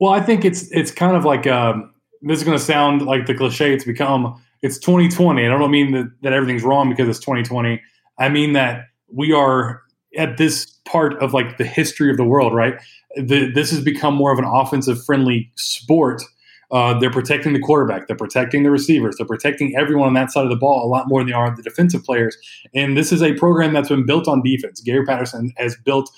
Well, 0.00 0.12
I 0.12 0.20
think 0.20 0.44
it's 0.44 0.70
it's 0.70 0.90
kind 0.90 1.16
of 1.16 1.24
like 1.24 1.46
um, 1.46 1.92
this 2.22 2.38
is 2.38 2.44
going 2.44 2.56
to 2.56 2.62
sound 2.64 3.02
like 3.02 3.26
the 3.26 3.34
cliche 3.34 3.74
it's 3.74 3.84
become. 3.84 4.42
It's 4.62 4.78
2020, 4.78 5.44
and 5.44 5.54
I 5.54 5.58
don't 5.58 5.70
mean 5.70 5.92
that, 5.92 6.10
that 6.22 6.32
everything's 6.32 6.64
wrong 6.64 6.90
because 6.90 7.08
it's 7.08 7.20
2020. 7.20 7.80
I 8.18 8.28
mean 8.28 8.54
that 8.54 8.86
we 9.12 9.32
are 9.32 9.82
at 10.16 10.36
this 10.36 10.66
part 10.84 11.20
of 11.22 11.34
like 11.34 11.58
the 11.58 11.64
history 11.64 12.10
of 12.10 12.16
the 12.16 12.24
world, 12.24 12.54
right? 12.54 12.74
The, 13.16 13.50
this 13.52 13.70
has 13.70 13.80
become 13.80 14.14
more 14.14 14.32
of 14.32 14.38
an 14.38 14.44
offensive 14.44 15.02
friendly 15.04 15.50
sport. 15.56 16.22
Uh, 16.70 16.98
they're 16.98 17.10
protecting 17.10 17.54
the 17.54 17.60
quarterback, 17.60 18.06
they're 18.06 18.16
protecting 18.16 18.62
the 18.62 18.70
receivers, 18.70 19.16
they're 19.16 19.26
protecting 19.26 19.74
everyone 19.74 20.08
on 20.08 20.14
that 20.14 20.30
side 20.30 20.44
of 20.44 20.50
the 20.50 20.56
ball 20.56 20.84
a 20.84 20.88
lot 20.88 21.08
more 21.08 21.20
than 21.20 21.28
they 21.28 21.32
are 21.32 21.54
the 21.56 21.62
defensive 21.62 22.04
players. 22.04 22.36
And 22.74 22.94
this 22.94 23.10
is 23.10 23.22
a 23.22 23.32
program 23.34 23.72
that's 23.72 23.88
been 23.88 24.04
built 24.04 24.28
on 24.28 24.42
defense. 24.42 24.82
Gary 24.82 25.04
Patterson 25.06 25.50
has 25.56 25.76
built 25.84 26.10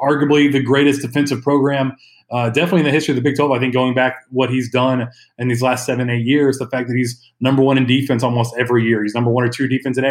arguably 0.00 0.50
the 0.50 0.62
greatest 0.62 1.02
defensive 1.02 1.42
program 1.42 1.96
uh, 2.30 2.48
definitely 2.48 2.80
in 2.80 2.84
the 2.84 2.92
history 2.92 3.12
of 3.12 3.16
the 3.16 3.22
Big 3.22 3.36
12, 3.36 3.50
I 3.50 3.58
think 3.58 3.74
going 3.74 3.94
back 3.94 4.24
what 4.30 4.50
he's 4.50 4.70
done 4.70 5.08
in 5.38 5.48
these 5.48 5.62
last 5.62 5.84
seven, 5.84 6.08
eight 6.08 6.24
years, 6.24 6.58
the 6.58 6.66
fact 6.68 6.88
that 6.88 6.96
he's 6.96 7.20
number 7.40 7.62
one 7.62 7.76
in 7.76 7.86
defense 7.86 8.22
almost 8.22 8.54
every 8.56 8.84
year. 8.84 9.02
He's 9.02 9.14
number 9.14 9.30
one 9.30 9.44
or 9.44 9.48
two 9.48 9.66
defense 9.66 9.98
in 9.98 10.04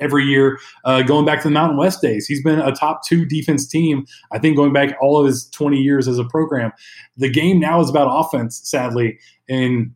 every 0.00 0.24
year. 0.24 0.58
Uh, 0.84 1.02
going 1.02 1.24
back 1.24 1.42
to 1.42 1.48
the 1.48 1.54
Mountain 1.54 1.76
West 1.76 2.02
days, 2.02 2.26
he's 2.26 2.42
been 2.42 2.58
a 2.58 2.72
top 2.72 3.06
two 3.06 3.24
defense 3.24 3.66
team. 3.66 4.06
I 4.32 4.38
think 4.38 4.56
going 4.56 4.72
back 4.72 4.96
all 5.00 5.18
of 5.18 5.26
his 5.26 5.48
20 5.50 5.78
years 5.78 6.08
as 6.08 6.18
a 6.18 6.24
program. 6.24 6.72
The 7.16 7.30
game 7.30 7.60
now 7.60 7.80
is 7.80 7.90
about 7.90 8.08
offense, 8.10 8.60
sadly, 8.64 9.18
and 9.48 9.92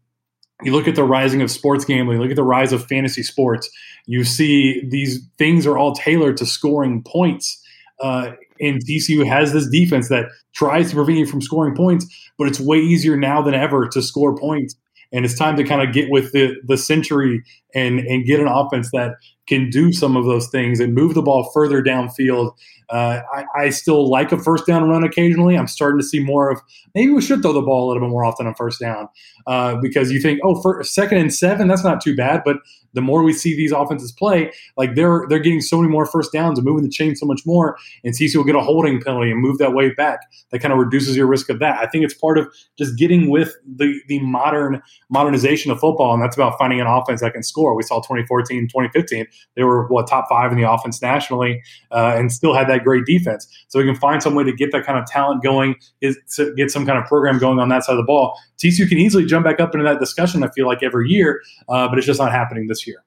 you 0.63 0.73
look 0.73 0.89
at 0.89 0.95
the 0.95 1.05
rising 1.05 1.43
of 1.43 1.51
sports 1.51 1.85
gambling, 1.85 2.19
look 2.21 2.31
at 2.31 2.37
the 2.37 2.43
rise 2.43 2.73
of 2.73 2.85
fantasy 2.87 3.23
sports. 3.23 3.71
You 4.07 4.25
see 4.25 4.87
these 4.89 5.21
things 5.39 5.67
are 5.67 5.79
all 5.79 5.95
tailored 5.95 6.37
to 6.39 6.47
scoring 6.47 7.03
points. 7.03 7.63
Uh, 8.01 8.33
and 8.61 8.85
TCU 8.85 9.27
has 9.27 9.53
this 9.53 9.69
defense 9.69 10.09
that 10.09 10.27
tries 10.55 10.91
to 10.91 10.97
prevent 10.97 11.19
you 11.19 11.27
from 11.27 11.41
scoring 11.41 11.75
points, 11.75 12.07
but 12.39 12.47
it's 12.47 12.61
way 12.61 12.79
easier 12.79 13.17
now 13.17 13.41
than 13.43 13.55
ever 13.55 13.89
to 13.89 14.03
score 14.03 14.37
points. 14.37 14.75
And 15.13 15.25
it's 15.25 15.37
time 15.37 15.57
to 15.57 15.65
kind 15.65 15.87
of 15.87 15.93
get 15.93 16.09
with 16.11 16.33
the 16.33 16.55
the 16.67 16.77
century 16.77 17.43
and 17.75 17.99
and 18.01 18.25
get 18.25 18.39
an 18.39 18.47
offense 18.47 18.91
that 18.93 19.17
can 19.51 19.69
do 19.69 19.93
some 19.93 20.17
of 20.17 20.25
those 20.27 20.49
things 20.49 20.79
and 20.79 20.95
move 20.95 21.15
the 21.15 21.23
ball 21.23 21.51
further 21.53 21.83
downfield. 21.83 22.53
Uh, 22.89 23.21
I, 23.33 23.45
I, 23.57 23.71
still 23.71 24.09
like 24.09 24.33
a 24.33 24.39
first 24.39 24.67
down 24.67 24.89
run 24.89 25.05
occasionally. 25.05 25.57
I'm 25.57 25.69
starting 25.69 26.01
to 26.01 26.07
see 26.07 26.19
more 26.19 26.51
of 26.51 26.61
maybe 26.95 27.13
we 27.13 27.23
should 27.23 27.41
throw 27.41 27.53
the 27.53 27.61
ball 27.61 27.87
a 27.87 27.89
little 27.89 28.03
bit 28.03 28.11
more 28.11 28.25
often 28.25 28.49
on 28.49 28.55
first 28.55 28.81
down 28.81 29.09
uh, 29.47 29.77
because 29.77 30.11
you 30.11 30.21
think, 30.21 30.41
oh, 30.43 30.61
for 30.61 30.83
second 30.83 31.19
and 31.19 31.33
seven, 31.33 31.69
that's 31.69 31.85
not 31.85 32.01
too 32.01 32.17
bad. 32.17 32.43
But 32.45 32.57
the 32.93 33.01
more 33.01 33.23
we 33.23 33.33
see 33.33 33.55
these 33.55 33.73
offenses 33.73 34.13
play, 34.13 34.53
like 34.77 34.95
they're 34.95 35.27
they're 35.29 35.39
getting 35.39 35.61
so 35.61 35.81
many 35.81 35.89
more 35.89 36.07
first 36.07 36.33
downs 36.33 36.59
and 36.59 36.67
moving 36.67 36.83
the 36.83 36.91
chain 36.91 37.15
so 37.15 37.27
much 37.27 37.43
more, 37.47 37.77
and 38.05 38.15
TCU 38.15 38.37
will 38.37 38.45
get 38.45 38.57
a 38.57 38.61
holding 38.61 39.01
penalty 39.01 39.31
and 39.31 39.41
move 39.41 39.59
that 39.59 39.73
way 39.73 39.91
back. 39.95 40.21
That 40.51 40.61
kind 40.61 40.73
of 40.73 40.79
reduces 40.79 41.17
your 41.17 41.27
risk 41.27 41.49
of 41.49 41.59
that. 41.61 41.79
I 41.79 41.87
think 41.87 42.05
it's 42.05 42.15
part 42.15 42.39
of 42.39 42.53
just 42.79 42.99
getting 42.99 43.31
with 43.31 43.55
the 43.65 44.01
the 44.09 44.19
modern 44.21 44.83
modernization 45.09 45.71
of 45.71 45.79
football, 45.79 46.13
and 46.13 46.23
that's 46.23 46.37
about 46.37 46.59
finding 46.59 46.81
an 46.81 46.87
offense 46.87 47.21
that 47.21 47.33
can 47.33 47.43
score. 47.43 47.77
We 47.77 47.83
saw 47.83 47.97
2014, 47.97 48.69
2015. 48.69 49.27
They 49.57 49.62
were 49.62 49.87
what 49.88 50.07
top 50.07 50.26
five 50.29 50.53
in 50.53 50.59
the 50.59 50.70
offense 50.70 51.03
nationally, 51.03 51.62
uh, 51.90 52.14
and 52.16 52.33
still 52.33 52.55
had 52.55 52.68
that 52.68 52.85
great 52.85 53.05
defense. 53.05 53.46
So 53.68 53.79
we 53.79 53.85
can 53.85 53.96
find 53.96 54.22
some 54.22 54.35
way 54.35 54.44
to 54.44 54.53
get 54.53 54.72
that 54.72 54.85
kind 54.85 54.98
of 54.98 55.07
talent 55.07 55.42
going, 55.42 55.76
is 56.00 56.16
to 56.37 56.55
get 56.55 56.70
some 56.70 56.87
kind 56.87 56.98
of 56.98 57.05
program 57.07 57.38
going 57.38 57.59
on 57.59 57.68
that 57.70 57.85
side 57.85 57.92
of 57.92 57.98
the 57.98 58.05
ball. 58.05 58.38
TCU 58.59 58.88
can 58.88 58.98
easily 58.98 59.24
jump 59.24 59.44
back 59.44 59.61
up 59.61 59.74
into 59.74 59.85
that 59.85 59.98
discussion. 59.98 60.42
I 60.44 60.48
feel 60.50 60.66
like 60.66 60.83
every 60.83 61.09
year, 61.09 61.40
uh, 61.68 61.88
but 61.88 61.98
it's 61.98 62.07
just 62.07 62.20
not 62.20 62.33
happening 62.33 62.66
this 62.66 62.87
year. 62.87 63.05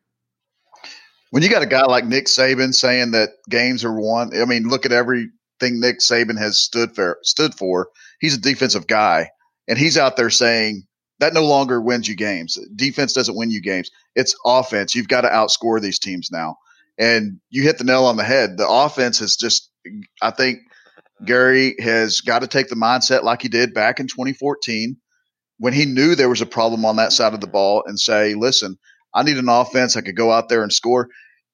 When 1.32 1.42
you 1.42 1.50
got 1.50 1.64
a 1.64 1.68
guy 1.68 1.84
like 1.86 2.06
Nick 2.06 2.26
Saban 2.26 2.76
saying 2.76 3.12
that 3.12 3.30
games 3.50 3.84
are 3.84 4.00
won, 4.00 4.40
I 4.40 4.46
mean, 4.46 4.68
look 4.68 4.86
at 4.86 4.92
everything 4.92 5.32
Nick 5.62 6.00
Saban 6.00 6.38
has 6.38 6.60
stood 6.60 6.94
for. 6.94 7.18
Stood 7.24 7.56
for. 7.56 7.90
He's 8.20 8.36
a 8.36 8.40
defensive 8.40 8.86
guy, 8.86 9.32
and 9.68 9.78
he's 9.78 9.98
out 9.98 10.16
there 10.16 10.30
saying 10.30 10.86
that 11.20 11.34
no 11.34 11.46
longer 11.46 11.82
wins 11.82 12.08
you 12.08 12.16
games. 12.16 12.60
Defense 12.76 13.14
doesn't 13.14 13.36
win 13.36 13.50
you 13.50 13.62
games. 13.62 13.90
It's 14.16 14.36
offense. 14.46 14.96
You've 14.96 15.08
got 15.08 15.22
to 15.22 15.30
outscore 15.30 15.82
these 15.82 16.00
teams 16.00 16.30
now. 16.32 16.58
And 16.98 17.40
you 17.50 17.64
hit 17.64 17.78
the 17.78 17.84
nail 17.84 18.06
on 18.06 18.18
the 18.18 18.24
head. 18.24 18.58
The 18.58 18.70
offense 18.70 19.20
has 19.20 19.36
just, 19.36 19.70
I 20.22 20.32
think 20.32 20.60
Gary 21.26 21.76
has 21.80 22.22
got 22.22 22.40
to 22.40 22.48
take 22.48 22.68
the 22.68 22.76
mindset 22.76 23.24
like 23.24 23.42
he 23.42 23.50
did 23.50 23.74
back 23.74 24.00
in 24.00 24.08
2014 24.08 24.98
when 25.58 25.74
he 25.74 25.86
knew 25.86 26.16
there 26.16 26.30
was 26.30 26.42
a 26.42 26.46
problem 26.46 26.86
on 26.86 26.98
that 26.98 27.14
side 27.14 27.34
of 27.34 27.42
the 27.42 27.48
ball 27.48 27.84
and 27.86 28.00
say, 28.00 28.36
listen, 28.36 28.78
I 29.14 29.24
need 29.24 29.38
an 29.38 29.50
offense 29.50 29.96
I 29.96 30.02
could 30.02 30.16
go 30.16 30.32
out 30.32 30.50
there 30.50 30.64
and 30.64 30.74
score. 30.74 31.10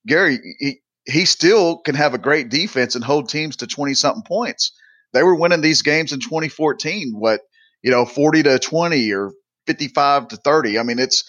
Gary, 0.08 0.40
he, 0.60 0.80
he 1.06 1.26
still 1.26 1.78
can 1.78 1.96
have 1.96 2.14
a 2.14 2.20
great 2.20 2.50
defense 2.50 2.96
and 2.96 3.04
hold 3.04 3.30
teams 3.30 3.58
to 3.58 3.68
20 3.68 3.94
something 3.94 4.24
points. 4.24 4.72
They 5.14 5.24
were 5.24 5.36
winning 5.36 5.62
these 5.62 5.82
games 5.82 6.14
in 6.14 6.20
2014, 6.20 7.14
what, 7.18 7.42
you 7.82 7.92
know, 7.92 8.06
40 8.06 8.44
to 8.44 8.60
20 8.60 9.14
or 9.14 9.32
55 9.68 10.30
to 10.30 10.38
30. 10.38 10.80
I 10.80 10.84
mean, 10.84 11.00
it's, 11.00 11.24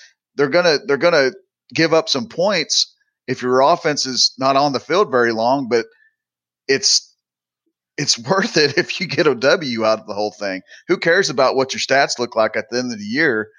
they're 0.48 0.62
to, 0.62 0.80
they're 0.86 0.96
to 0.96 1.34
give 1.74 1.92
up 1.92 2.08
some 2.08 2.26
points 2.26 2.94
if 3.26 3.42
your 3.42 3.60
offense 3.60 4.06
is 4.06 4.32
not 4.38 4.56
on 4.56 4.72
the 4.72 4.80
field 4.80 5.10
very 5.10 5.32
long, 5.32 5.68
but 5.68 5.86
it's 6.66 7.14
it's 7.98 8.18
worth 8.28 8.56
it 8.56 8.78
if 8.78 9.00
you 9.00 9.06
get 9.06 9.26
a 9.26 9.34
W 9.34 9.84
out 9.84 10.00
of 10.00 10.06
the 10.06 10.14
whole 10.14 10.32
thing. 10.32 10.62
Who 10.88 10.96
cares 10.96 11.28
about 11.28 11.56
what 11.56 11.74
your 11.74 11.80
stats 11.80 12.18
look 12.18 12.34
like 12.34 12.56
at 12.56 12.70
the 12.70 12.78
end 12.78 12.92
of 12.92 12.98
the 12.98 13.04
year? 13.04 13.50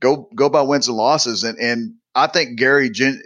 Go 0.00 0.28
go 0.34 0.48
by 0.48 0.62
wins 0.62 0.88
and 0.88 0.96
losses, 0.96 1.44
and 1.44 1.58
and 1.58 1.94
I 2.14 2.26
think 2.26 2.58
Gary 2.58 2.90
gen, 2.90 3.22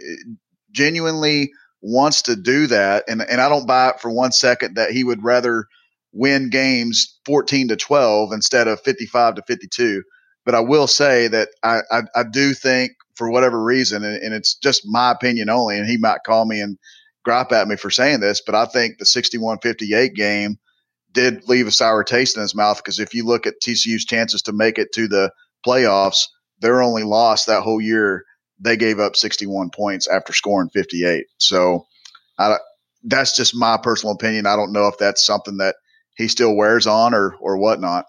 genuinely 0.71 1.51
wants 1.81 2.23
to 2.23 2.35
do 2.35 2.67
that, 2.67 3.05
and 3.07 3.21
and 3.21 3.39
I 3.39 3.47
don't 3.47 3.67
buy 3.67 3.89
it 3.89 4.01
for 4.01 4.11
one 4.11 4.33
second 4.33 4.75
that 4.75 4.91
he 4.91 5.03
would 5.03 5.23
rather 5.23 5.65
win 6.11 6.49
games 6.49 7.19
fourteen 7.25 7.69
to 7.69 7.77
twelve 7.77 8.33
instead 8.33 8.67
of 8.67 8.81
fifty 8.81 9.05
five 9.05 9.35
to 9.35 9.43
fifty 9.47 9.67
two. 9.67 10.03
But 10.45 10.55
I 10.55 10.61
will 10.61 10.87
say 10.87 11.27
that 11.27 11.49
I, 11.61 11.81
I, 11.91 12.01
I 12.15 12.23
do 12.23 12.53
think 12.53 12.93
for 13.17 13.29
whatever 13.29 13.61
reason, 13.61 14.03
and, 14.03 14.21
and 14.21 14.33
it's 14.33 14.55
just 14.55 14.83
my 14.85 15.11
opinion 15.11 15.49
only, 15.49 15.77
and 15.77 15.87
he 15.87 15.97
might 15.97 16.23
call 16.25 16.45
me 16.45 16.61
and 16.61 16.77
gripe 17.25 17.51
at 17.51 17.67
me 17.67 17.75
for 17.75 17.89
saying 17.89 18.21
this, 18.21 18.41
but 18.45 18.55
I 18.55 18.65
think 18.65 18.97
the 18.97 19.05
61 19.05 19.59
58 19.59 20.13
game 20.13 20.57
did 21.11 21.47
leave 21.49 21.67
a 21.67 21.71
sour 21.71 22.03
taste 22.03 22.37
in 22.37 22.41
his 22.41 22.55
mouth 22.55 22.77
because 22.77 22.99
if 22.99 23.13
you 23.13 23.25
look 23.25 23.47
at 23.47 23.55
TCU's 23.61 24.05
chances 24.05 24.43
to 24.43 24.53
make 24.53 24.77
it 24.77 24.93
to 24.93 25.07
the 25.07 25.31
playoffs, 25.65 26.27
their 26.59 26.81
only 26.81 27.03
loss 27.03 27.45
that 27.45 27.63
whole 27.63 27.81
year, 27.81 28.23
they 28.59 28.77
gave 28.77 28.99
up 28.99 29.15
61 29.15 29.71
points 29.71 30.07
after 30.07 30.31
scoring 30.31 30.69
58. 30.69 31.25
So 31.37 31.85
I, 32.39 32.57
that's 33.03 33.35
just 33.35 33.55
my 33.55 33.77
personal 33.81 34.15
opinion. 34.15 34.45
I 34.45 34.55
don't 34.55 34.71
know 34.71 34.87
if 34.87 34.97
that's 34.97 35.25
something 35.25 35.57
that 35.57 35.75
he 36.15 36.27
still 36.27 36.55
wears 36.55 36.87
on 36.87 37.13
or 37.13 37.35
or 37.41 37.57
whatnot. 37.57 38.05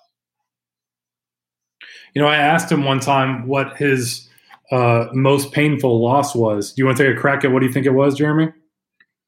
You 2.15 2.23
know, 2.23 2.29
I 2.29 2.37
asked 2.37 2.71
him 2.71 2.85
one 2.85 3.01
time 3.01 3.47
what 3.47 3.77
his 3.77 4.28
uh, 4.71 5.07
most 5.13 5.53
painful 5.53 6.03
loss 6.03 6.35
was. 6.35 6.73
Do 6.73 6.83
you 6.83 6.87
want 6.87 6.99
to 6.99 7.05
take 7.07 7.17
a 7.17 7.21
crack 7.21 7.45
at 7.45 7.53
what 7.53 7.61
do 7.61 7.67
you 7.67 7.73
think 7.73 7.87
it 7.87 7.91
was, 7.91 8.17
Jeremy? 8.17 8.53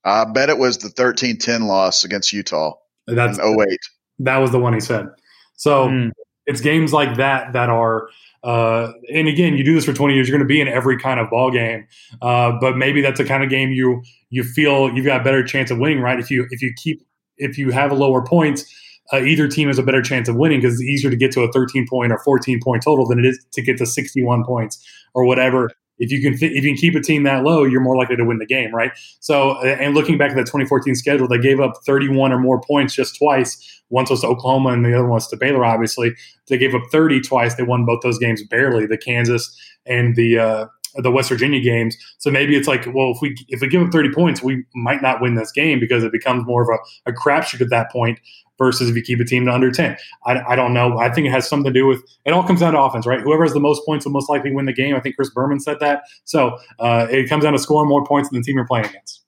I 0.04 0.24
bet 0.24 0.48
it 0.48 0.58
was 0.58 0.78
the 0.78 0.88
13-10 0.88 1.66
loss 1.66 2.04
against 2.04 2.32
Utah. 2.32 2.74
That's 3.06 3.38
in 3.38 3.44
08. 3.44 3.78
That 4.20 4.38
was 4.38 4.50
the 4.50 4.58
one 4.58 4.72
he 4.72 4.80
said. 4.80 5.08
So 5.56 5.88
mm. 5.88 6.10
it's 6.46 6.60
games 6.60 6.92
like 6.92 7.16
that 7.16 7.52
that 7.52 7.68
are 7.68 8.08
uh, 8.42 8.92
and 9.12 9.28
again, 9.28 9.54
you 9.56 9.64
do 9.64 9.74
this 9.74 9.84
for 9.84 9.92
20 9.92 10.14
years, 10.14 10.28
you're 10.28 10.36
going 10.36 10.46
to 10.46 10.50
be 10.50 10.60
in 10.60 10.68
every 10.68 10.98
kind 10.98 11.20
of 11.20 11.28
ball 11.28 11.50
game. 11.50 11.86
Uh, 12.22 12.52
but 12.60 12.76
maybe 12.76 13.02
that's 13.02 13.18
the 13.18 13.24
kind 13.24 13.44
of 13.44 13.50
game 13.50 13.70
you 13.70 14.02
you 14.30 14.44
feel 14.44 14.90
you've 14.94 15.04
got 15.04 15.20
a 15.20 15.24
better 15.24 15.44
chance 15.44 15.70
of 15.70 15.78
winning, 15.78 16.00
right? 16.00 16.18
If 16.18 16.30
you 16.30 16.46
if 16.50 16.62
you 16.62 16.72
keep 16.76 17.02
if 17.36 17.58
you 17.58 17.70
have 17.70 17.90
a 17.90 17.94
lower 17.94 18.24
points, 18.24 18.64
uh, 19.12 19.18
either 19.18 19.48
team 19.48 19.68
has 19.68 19.78
a 19.78 19.82
better 19.82 20.00
chance 20.00 20.28
of 20.28 20.36
winning 20.36 20.60
because 20.60 20.74
it's 20.74 20.88
easier 20.88 21.10
to 21.10 21.16
get 21.16 21.32
to 21.32 21.42
a 21.42 21.52
13 21.52 21.86
point 21.88 22.12
or 22.12 22.18
14 22.18 22.60
point 22.62 22.82
total 22.82 23.06
than 23.06 23.18
it 23.18 23.26
is 23.26 23.44
to 23.52 23.62
get 23.62 23.76
to 23.78 23.86
61 23.86 24.44
points 24.44 24.82
or 25.14 25.24
whatever 25.24 25.70
if 26.00 26.10
you 26.10 26.20
can 26.20 26.32
if 26.32 26.64
you 26.64 26.72
can 26.72 26.76
keep 26.76 26.94
a 26.94 27.00
team 27.00 27.22
that 27.24 27.44
low, 27.44 27.62
you're 27.62 27.82
more 27.82 27.96
likely 27.96 28.16
to 28.16 28.24
win 28.24 28.38
the 28.38 28.46
game, 28.46 28.74
right? 28.74 28.90
So, 29.20 29.60
and 29.60 29.94
looking 29.94 30.16
back 30.18 30.30
at 30.30 30.36
the 30.36 30.42
2014 30.42 30.94
schedule, 30.94 31.28
they 31.28 31.38
gave 31.38 31.60
up 31.60 31.74
31 31.84 32.32
or 32.32 32.38
more 32.38 32.60
points 32.60 32.94
just 32.94 33.16
twice. 33.18 33.82
Once 33.90 34.08
was 34.08 34.22
to 34.22 34.26
Oklahoma, 34.26 34.70
and 34.70 34.84
the 34.84 34.94
other 34.94 35.02
one 35.02 35.12
was 35.12 35.28
to 35.28 35.36
Baylor. 35.36 35.64
Obviously, 35.64 36.14
they 36.48 36.56
gave 36.56 36.74
up 36.74 36.82
30 36.90 37.20
twice. 37.20 37.54
They 37.54 37.64
won 37.64 37.84
both 37.84 38.00
those 38.02 38.18
games 38.18 38.42
barely. 38.42 38.86
The 38.86 38.96
Kansas 38.96 39.54
and 39.84 40.16
the 40.16 40.38
uh, 40.38 40.66
the 40.96 41.10
West 41.10 41.28
Virginia 41.28 41.60
games. 41.60 41.96
So 42.18 42.30
maybe 42.30 42.56
it's 42.56 42.66
like, 42.66 42.86
well, 42.94 43.12
if 43.14 43.18
we 43.20 43.36
if 43.48 43.60
we 43.60 43.68
give 43.68 43.82
up 43.82 43.92
30 43.92 44.12
points, 44.14 44.42
we 44.42 44.64
might 44.74 45.02
not 45.02 45.20
win 45.20 45.34
this 45.34 45.52
game 45.52 45.80
because 45.80 46.02
it 46.02 46.12
becomes 46.12 46.46
more 46.46 46.62
of 46.62 46.80
a, 47.06 47.10
a 47.10 47.12
crapshoot 47.12 47.60
at 47.60 47.68
that 47.70 47.92
point 47.92 48.18
versus 48.60 48.90
if 48.90 48.94
you 48.94 49.02
keep 49.02 49.18
a 49.18 49.24
team 49.24 49.46
to 49.46 49.52
under 49.52 49.72
10. 49.72 49.96
I, 50.26 50.40
I 50.50 50.54
don't 50.54 50.74
know. 50.74 50.98
I 50.98 51.10
think 51.10 51.26
it 51.26 51.30
has 51.30 51.48
something 51.48 51.72
to 51.72 51.78
do 51.78 51.86
with 51.86 52.04
it 52.26 52.32
all 52.32 52.44
comes 52.44 52.60
down 52.60 52.74
to 52.74 52.80
offense, 52.80 53.06
right? 53.06 53.20
Whoever 53.20 53.42
has 53.42 53.54
the 53.54 53.60
most 53.60 53.84
points 53.86 54.04
will 54.04 54.12
most 54.12 54.28
likely 54.28 54.52
win 54.52 54.66
the 54.66 54.72
game. 54.72 54.94
I 54.94 55.00
think 55.00 55.16
Chris 55.16 55.30
Berman 55.30 55.58
said 55.58 55.80
that. 55.80 56.02
So 56.24 56.58
uh, 56.78 57.08
it 57.10 57.28
comes 57.28 57.42
down 57.42 57.54
to 57.54 57.58
scoring 57.58 57.88
more 57.88 58.04
points 58.04 58.28
than 58.28 58.38
the 58.38 58.44
team 58.44 58.56
you're 58.56 58.66
playing 58.66 58.86
against. 58.86 59.22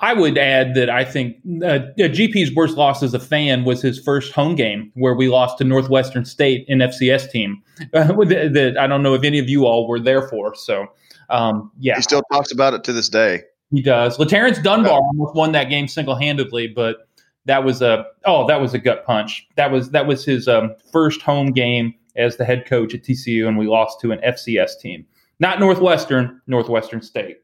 I 0.00 0.12
would 0.12 0.36
add 0.36 0.74
that 0.74 0.90
I 0.90 1.04
think 1.04 1.36
uh, 1.64 1.80
GP's 1.98 2.54
worst 2.54 2.76
loss 2.76 3.02
as 3.02 3.14
a 3.14 3.18
fan 3.18 3.64
was 3.64 3.80
his 3.80 3.98
first 3.98 4.32
home 4.32 4.54
game 4.54 4.92
where 4.94 5.14
we 5.14 5.28
lost 5.28 5.58
to 5.58 5.64
Northwestern 5.64 6.24
State, 6.24 6.66
an 6.68 6.78
FCS 6.78 7.30
team 7.30 7.62
uh, 7.94 8.04
that 8.12 8.76
I 8.78 8.86
don't 8.86 9.02
know 9.02 9.14
if 9.14 9.24
any 9.24 9.38
of 9.38 9.48
you 9.48 9.64
all 9.64 9.88
were 9.88 9.98
there 9.98 10.28
for. 10.28 10.54
So, 10.54 10.86
um, 11.30 11.72
yeah. 11.80 11.96
He 11.96 12.02
still 12.02 12.22
talks 12.30 12.52
about 12.52 12.74
it 12.74 12.84
to 12.84 12.92
this 12.92 13.08
day. 13.08 13.42
He 13.72 13.82
does. 13.82 14.16
LaTarence 14.18 14.62
Dunbar 14.62 14.92
yeah. 14.92 14.98
almost 14.98 15.34
won 15.34 15.52
that 15.52 15.64
game 15.64 15.88
single 15.88 16.14
handedly, 16.14 16.68
but 16.68 17.05
that 17.46 17.64
was 17.64 17.80
a 17.80 18.04
oh 18.24 18.46
that 18.46 18.60
was 18.60 18.74
a 18.74 18.78
gut 18.78 19.04
punch. 19.04 19.48
That 19.56 19.70
was 19.70 19.90
that 19.90 20.06
was 20.06 20.24
his 20.24 20.46
um, 20.46 20.74
first 20.92 21.22
home 21.22 21.52
game 21.52 21.94
as 22.16 22.36
the 22.36 22.44
head 22.44 22.66
coach 22.66 22.94
at 22.94 23.02
TCU, 23.02 23.46
and 23.46 23.56
we 23.58 23.66
lost 23.66 24.00
to 24.00 24.12
an 24.12 24.18
FCS 24.20 24.78
team, 24.80 25.06
not 25.38 25.60
Northwestern, 25.60 26.40
Northwestern 26.46 27.02
State. 27.02 27.38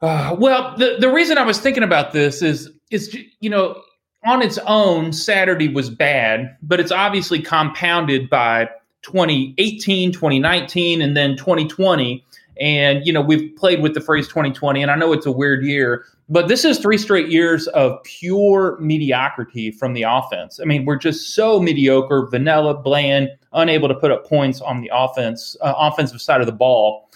Uh, 0.00 0.36
well, 0.38 0.76
the, 0.76 0.96
the 1.00 1.10
reason 1.10 1.38
I 1.38 1.44
was 1.44 1.58
thinking 1.58 1.82
about 1.82 2.12
this 2.12 2.42
is 2.42 2.70
is 2.90 3.16
you 3.40 3.50
know 3.50 3.80
on 4.24 4.42
its 4.42 4.58
own 4.66 5.12
Saturday 5.12 5.68
was 5.68 5.90
bad, 5.90 6.56
but 6.62 6.80
it's 6.80 6.92
obviously 6.92 7.40
compounded 7.40 8.28
by 8.28 8.68
2018, 9.02 10.12
2019, 10.12 11.00
and 11.00 11.16
then 11.16 11.36
2020. 11.36 12.24
And 12.60 13.06
you 13.06 13.12
know 13.12 13.20
we've 13.20 13.54
played 13.56 13.82
with 13.82 13.94
the 13.94 14.00
phrase 14.00 14.28
2020, 14.28 14.82
and 14.82 14.90
I 14.90 14.96
know 14.96 15.12
it's 15.12 15.26
a 15.26 15.32
weird 15.32 15.64
year, 15.64 16.04
but 16.28 16.48
this 16.48 16.64
is 16.64 16.78
three 16.78 16.98
straight 16.98 17.28
years 17.28 17.66
of 17.68 18.02
pure 18.04 18.76
mediocrity 18.80 19.70
from 19.70 19.94
the 19.94 20.02
offense. 20.02 20.60
I 20.60 20.64
mean, 20.64 20.84
we're 20.84 20.96
just 20.96 21.34
so 21.34 21.60
mediocre, 21.60 22.26
vanilla, 22.30 22.74
bland, 22.74 23.30
unable 23.52 23.88
to 23.88 23.94
put 23.94 24.10
up 24.10 24.26
points 24.26 24.60
on 24.60 24.80
the 24.80 24.90
offense, 24.92 25.56
uh, 25.60 25.74
offensive 25.76 26.20
side 26.20 26.40
of 26.40 26.46
the 26.46 26.52
ball. 26.52 27.08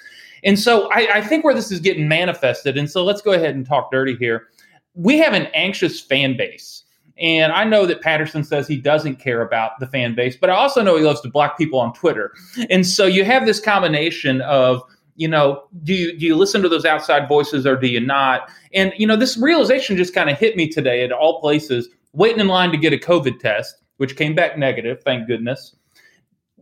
And 0.45 0.59
so 0.59 0.91
I, 0.93 1.09
I 1.15 1.21
think 1.21 1.45
where 1.45 1.55
this 1.55 1.71
is 1.71 1.81
getting 1.81 2.09
manifested, 2.09 2.77
and 2.77 2.91
so 2.91 3.05
let's 3.05 3.23
go 3.23 3.33
ahead 3.33 3.55
and 3.55 3.67
talk 3.67 3.91
dirty 3.91 4.17
here. 4.17 4.49
We 4.95 5.19
have 5.19 5.35
an 5.35 5.47
anxious 5.55 6.01
fan 6.01 6.37
base. 6.37 6.85
And 7.19 7.53
I 7.53 7.65
know 7.65 7.87
that 7.87 8.01
Patterson 8.01 8.43
says 8.43 8.67
he 8.67 8.79
doesn't 8.79 9.17
care 9.17 9.43
about 9.43 9.79
the 9.79 9.87
fan 9.87 10.15
base, 10.15 10.35
but 10.35 10.51
I 10.51 10.55
also 10.55 10.83
know 10.83 10.97
he 10.97 11.05
loves 11.05 11.21
to 11.21 11.29
block 11.29 11.57
people 11.57 11.79
on 11.79 11.93
Twitter. 11.93 12.33
And 12.71 12.87
so 12.87 13.07
you 13.07 13.25
have 13.25 13.47
this 13.47 13.61
combination 13.61 14.41
of, 14.41 14.83
you 15.17 15.29
know, 15.29 15.65
do 15.83 15.95
you 15.95 16.19
do 16.19 16.27
you 16.27 16.37
listen 16.37 16.63
to 16.63 16.69
those 16.69 16.85
outside 16.85 17.29
voices 17.29 17.67
or 17.67 17.77
do 17.77 17.87
you 17.87 18.01
not? 18.01 18.51
And 18.73 18.93
you 18.97 19.07
know, 19.07 19.17
this 19.17 19.37
realization 19.37 19.97
just 19.97 20.15
kind 20.15 20.31
of 20.31 20.39
hit 20.39 20.57
me 20.57 20.69
today 20.69 21.05
at 21.05 21.13
all 21.13 21.41
places, 21.41 21.89
waiting 22.13 22.41
in 22.41 22.49
line 22.49 22.71
to 22.71 22.79
get 22.79 22.93
a 22.93 22.99
COVID 22.99 23.39
test, 23.39 23.77
which 23.99 24.17
came 24.17 24.35
back 24.35 24.57
negative, 24.57 25.03
thank 25.05 25.27
goodness. 25.27 25.77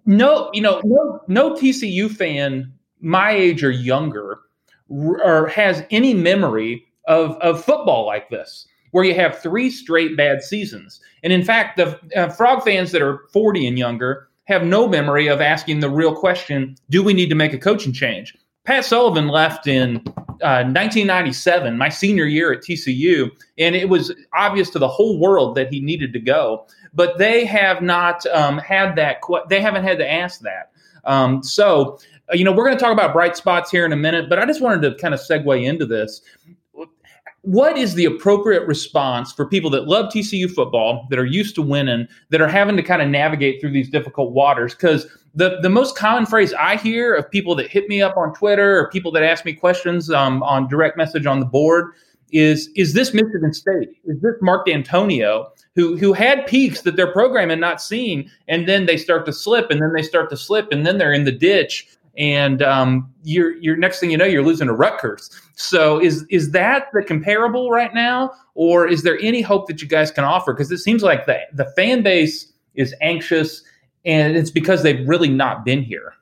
No, 0.07 0.51
you 0.53 0.63
know, 0.63 0.81
no, 0.85 1.21
no 1.29 1.55
TCU 1.55 2.11
fan 2.11 2.73
my 3.01 3.31
age 3.31 3.65
or 3.65 3.71
younger 3.71 4.41
or 4.89 5.47
has 5.49 5.85
any 5.91 6.15
memory 6.15 6.85
of, 7.07 7.37
of 7.37 7.65
football 7.65 8.07
like 8.07 8.29
this, 8.31 8.67
where 8.91 9.05
you 9.05 9.15
have 9.15 9.39
three 9.39 9.71
straight 9.71 10.17
bad 10.17 10.43
seasons. 10.43 11.01
And 11.23 11.33
in 11.33 11.45
fact, 11.45 11.77
the 11.77 11.99
uh, 12.17 12.29
Frog 12.31 12.65
fans 12.65 12.93
that 12.93 13.03
are 13.03 13.23
40 13.33 13.67
and 13.67 13.79
younger 13.79 14.29
have 14.51 14.65
no 14.65 14.89
memory 14.89 15.29
of 15.29 15.41
asking 15.41 15.81
the 15.81 15.91
real 15.91 16.15
question 16.15 16.77
do 16.91 17.03
we 17.03 17.13
need 17.15 17.29
to 17.29 17.35
make 17.35 17.53
a 17.53 17.59
coaching 17.59 17.93
change? 17.93 18.37
Pat 18.65 18.85
Sullivan 18.85 19.29
left 19.29 19.67
in 19.67 19.97
uh, 20.43 20.63
1997, 20.69 21.79
my 21.79 21.89
senior 21.89 22.27
year 22.27 22.53
at 22.53 22.61
TCU, 22.61 23.31
and 23.59 23.75
it 23.75 23.89
was 23.89 24.15
obvious 24.35 24.71
to 24.71 24.79
the 24.79 24.89
whole 24.89 25.19
world 25.19 25.55
that 25.55 25.73
he 25.73 25.81
needed 25.81 26.13
to 26.13 26.21
go. 26.21 26.67
But 26.93 27.19
they 27.19 27.45
have 27.47 27.81
not 27.83 28.27
um, 28.27 28.59
had 28.59 28.97
that. 28.97 29.19
They 29.49 29.61
haven't 29.61 29.85
had 29.85 29.99
to 29.99 30.11
ask 30.11 30.41
that. 30.41 30.73
Um, 31.05 31.43
so 31.43 31.99
uh, 32.31 32.37
you 32.37 32.45
know, 32.45 32.53
we're 32.53 32.65
going 32.65 32.77
to 32.77 32.83
talk 32.83 32.93
about 32.93 33.13
bright 33.13 33.37
spots 33.37 33.71
here 33.71 33.85
in 33.85 33.93
a 33.93 33.97
minute, 33.97 34.29
but 34.29 34.39
I 34.39 34.47
just 34.47 34.61
wanted 34.61 34.83
to 34.83 34.95
kind 35.01 35.15
of 35.15 35.21
segue 35.21 35.65
into 35.65 35.87
this. 35.87 36.23
What 37.43 37.79
is 37.79 37.95
the 37.95 38.05
appropriate 38.05 38.67
response 38.67 39.33
for 39.33 39.47
people 39.47 39.71
that 39.71 39.89
love 39.89 40.13
TCU 40.13 40.51
football, 40.51 41.07
that 41.09 41.19
are 41.19 41.25
used 41.25 41.55
to 41.55 41.63
winning, 41.63 42.07
that 42.29 42.41
are 42.41 42.49
having 42.49 42.77
to 42.77 42.83
kind 42.83 43.01
of 43.01 43.09
navigate 43.09 43.61
through 43.61 43.73
these 43.73 43.89
difficult 43.89 44.33
waters? 44.33 44.75
Because 44.75 45.07
the, 45.35 45.59
the 45.63 45.71
most 45.71 45.97
common 45.97 46.27
phrase 46.27 46.53
I 46.55 46.77
hear 46.77 47.15
of 47.15 47.31
people 47.31 47.55
that 47.55 47.71
hit 47.71 47.89
me 47.89 48.03
up 48.03 48.17
on 48.17 48.35
Twitter 48.35 48.79
or 48.79 48.91
people 48.91 49.11
that 49.13 49.23
ask 49.23 49.45
me 49.45 49.55
questions 49.55 50.11
um, 50.11 50.43
on 50.43 50.69
direct 50.69 50.99
message 50.99 51.25
on 51.25 51.41
the 51.41 51.47
board 51.47 51.93
is 52.33 52.71
is 52.77 52.95
this 52.95 53.13
Michigan 53.13 53.53
State? 53.53 53.89
Is 54.05 54.21
this 54.21 54.35
Mark 54.41 54.67
Dantonio 54.67 55.51
who 55.75 55.97
who 55.97 56.13
had 56.13 56.47
peaks 56.47 56.83
that 56.83 56.97
their 56.97 57.13
program 57.13 57.51
had 57.51 57.61
not 57.61 57.81
seen, 57.81 58.31
and 58.49 58.69
then 58.69 58.87
they 58.87 58.97
start 58.97 59.27
to 59.27 59.33
slip, 59.33 59.71
and 59.71 59.81
then 59.81 59.93
they 59.95 60.03
start 60.03 60.31
to 60.31 60.37
slip, 60.37 60.69
and 60.71 60.87
then 60.87 60.99
they're 60.99 61.13
in 61.13 61.25
the 61.25 61.33
ditch, 61.33 61.89
and 62.17 62.63
um, 62.63 63.13
you're 63.23 63.57
you're 63.59 63.77
next 63.77 64.01
thing 64.01 64.11
you 64.11 64.17
know 64.17 64.25
you're 64.25 64.45
losing 64.45 64.67
to 64.67 64.73
Rutgers. 64.73 65.31
So 65.55 66.01
is 66.01 66.25
is 66.31 66.51
that 66.53 66.89
the 66.93 67.03
comparable 67.03 67.71
right 67.71 67.95
now, 67.95 68.33
or 68.55 68.87
is 68.87 69.03
there 69.03 69.19
any 69.21 69.43
hope 69.43 69.67
that 69.69 69.81
you 69.83 69.89
guys 69.89 70.11
can 70.11 70.25
offer? 70.25 70.53
Because 70.53 70.71
it 70.71 70.79
seems 70.79 71.03
like 71.03 71.27
the 71.27 71.39
the 71.53 71.67
fan 71.77 72.03
base 72.03 72.53
is 72.75 72.95
anxious, 73.01 73.63
and 74.05 74.37
it's 74.37 74.51
because 74.51 74.83
they've 74.83 75.07
really 75.09 75.29
not 75.29 75.65
been 75.65 75.83
here. 75.83 76.15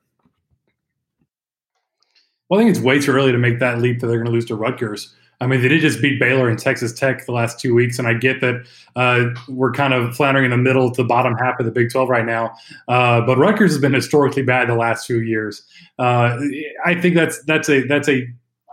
Well, 2.48 2.60
I 2.60 2.62
think 2.62 2.74
it's 2.74 2.84
way 2.84 2.98
too 2.98 3.12
early 3.12 3.32
to 3.32 3.38
make 3.38 3.58
that 3.58 3.78
leap 3.78 4.00
that 4.00 4.06
they're 4.06 4.16
going 4.16 4.26
to 4.26 4.32
lose 4.32 4.46
to 4.46 4.54
Rutgers. 4.54 5.14
I 5.40 5.46
mean, 5.46 5.62
they 5.62 5.68
did 5.68 5.80
just 5.80 6.02
beat 6.02 6.18
Baylor 6.18 6.48
and 6.48 6.58
Texas 6.58 6.92
Tech 6.92 7.24
the 7.24 7.32
last 7.32 7.60
two 7.60 7.72
weeks, 7.72 7.98
and 7.98 8.08
I 8.08 8.14
get 8.14 8.40
that 8.40 8.66
uh, 8.96 9.26
we're 9.48 9.72
kind 9.72 9.94
of 9.94 10.16
floundering 10.16 10.44
in 10.44 10.50
the 10.50 10.56
middle 10.56 10.90
to 10.90 11.02
the 11.02 11.06
bottom 11.06 11.36
half 11.36 11.60
of 11.60 11.66
the 11.66 11.70
Big 11.70 11.90
12 11.90 12.08
right 12.08 12.26
now. 12.26 12.52
Uh, 12.88 13.20
but 13.20 13.38
Rutgers 13.38 13.70
has 13.70 13.80
been 13.80 13.94
historically 13.94 14.42
bad 14.42 14.68
the 14.68 14.74
last 14.74 15.06
few 15.06 15.20
years. 15.20 15.62
Uh, 15.98 16.38
I 16.84 17.00
think 17.00 17.14
that's 17.14 17.42
that's 17.44 17.68
a 17.68 17.86
that's 17.86 18.08
a 18.08 18.26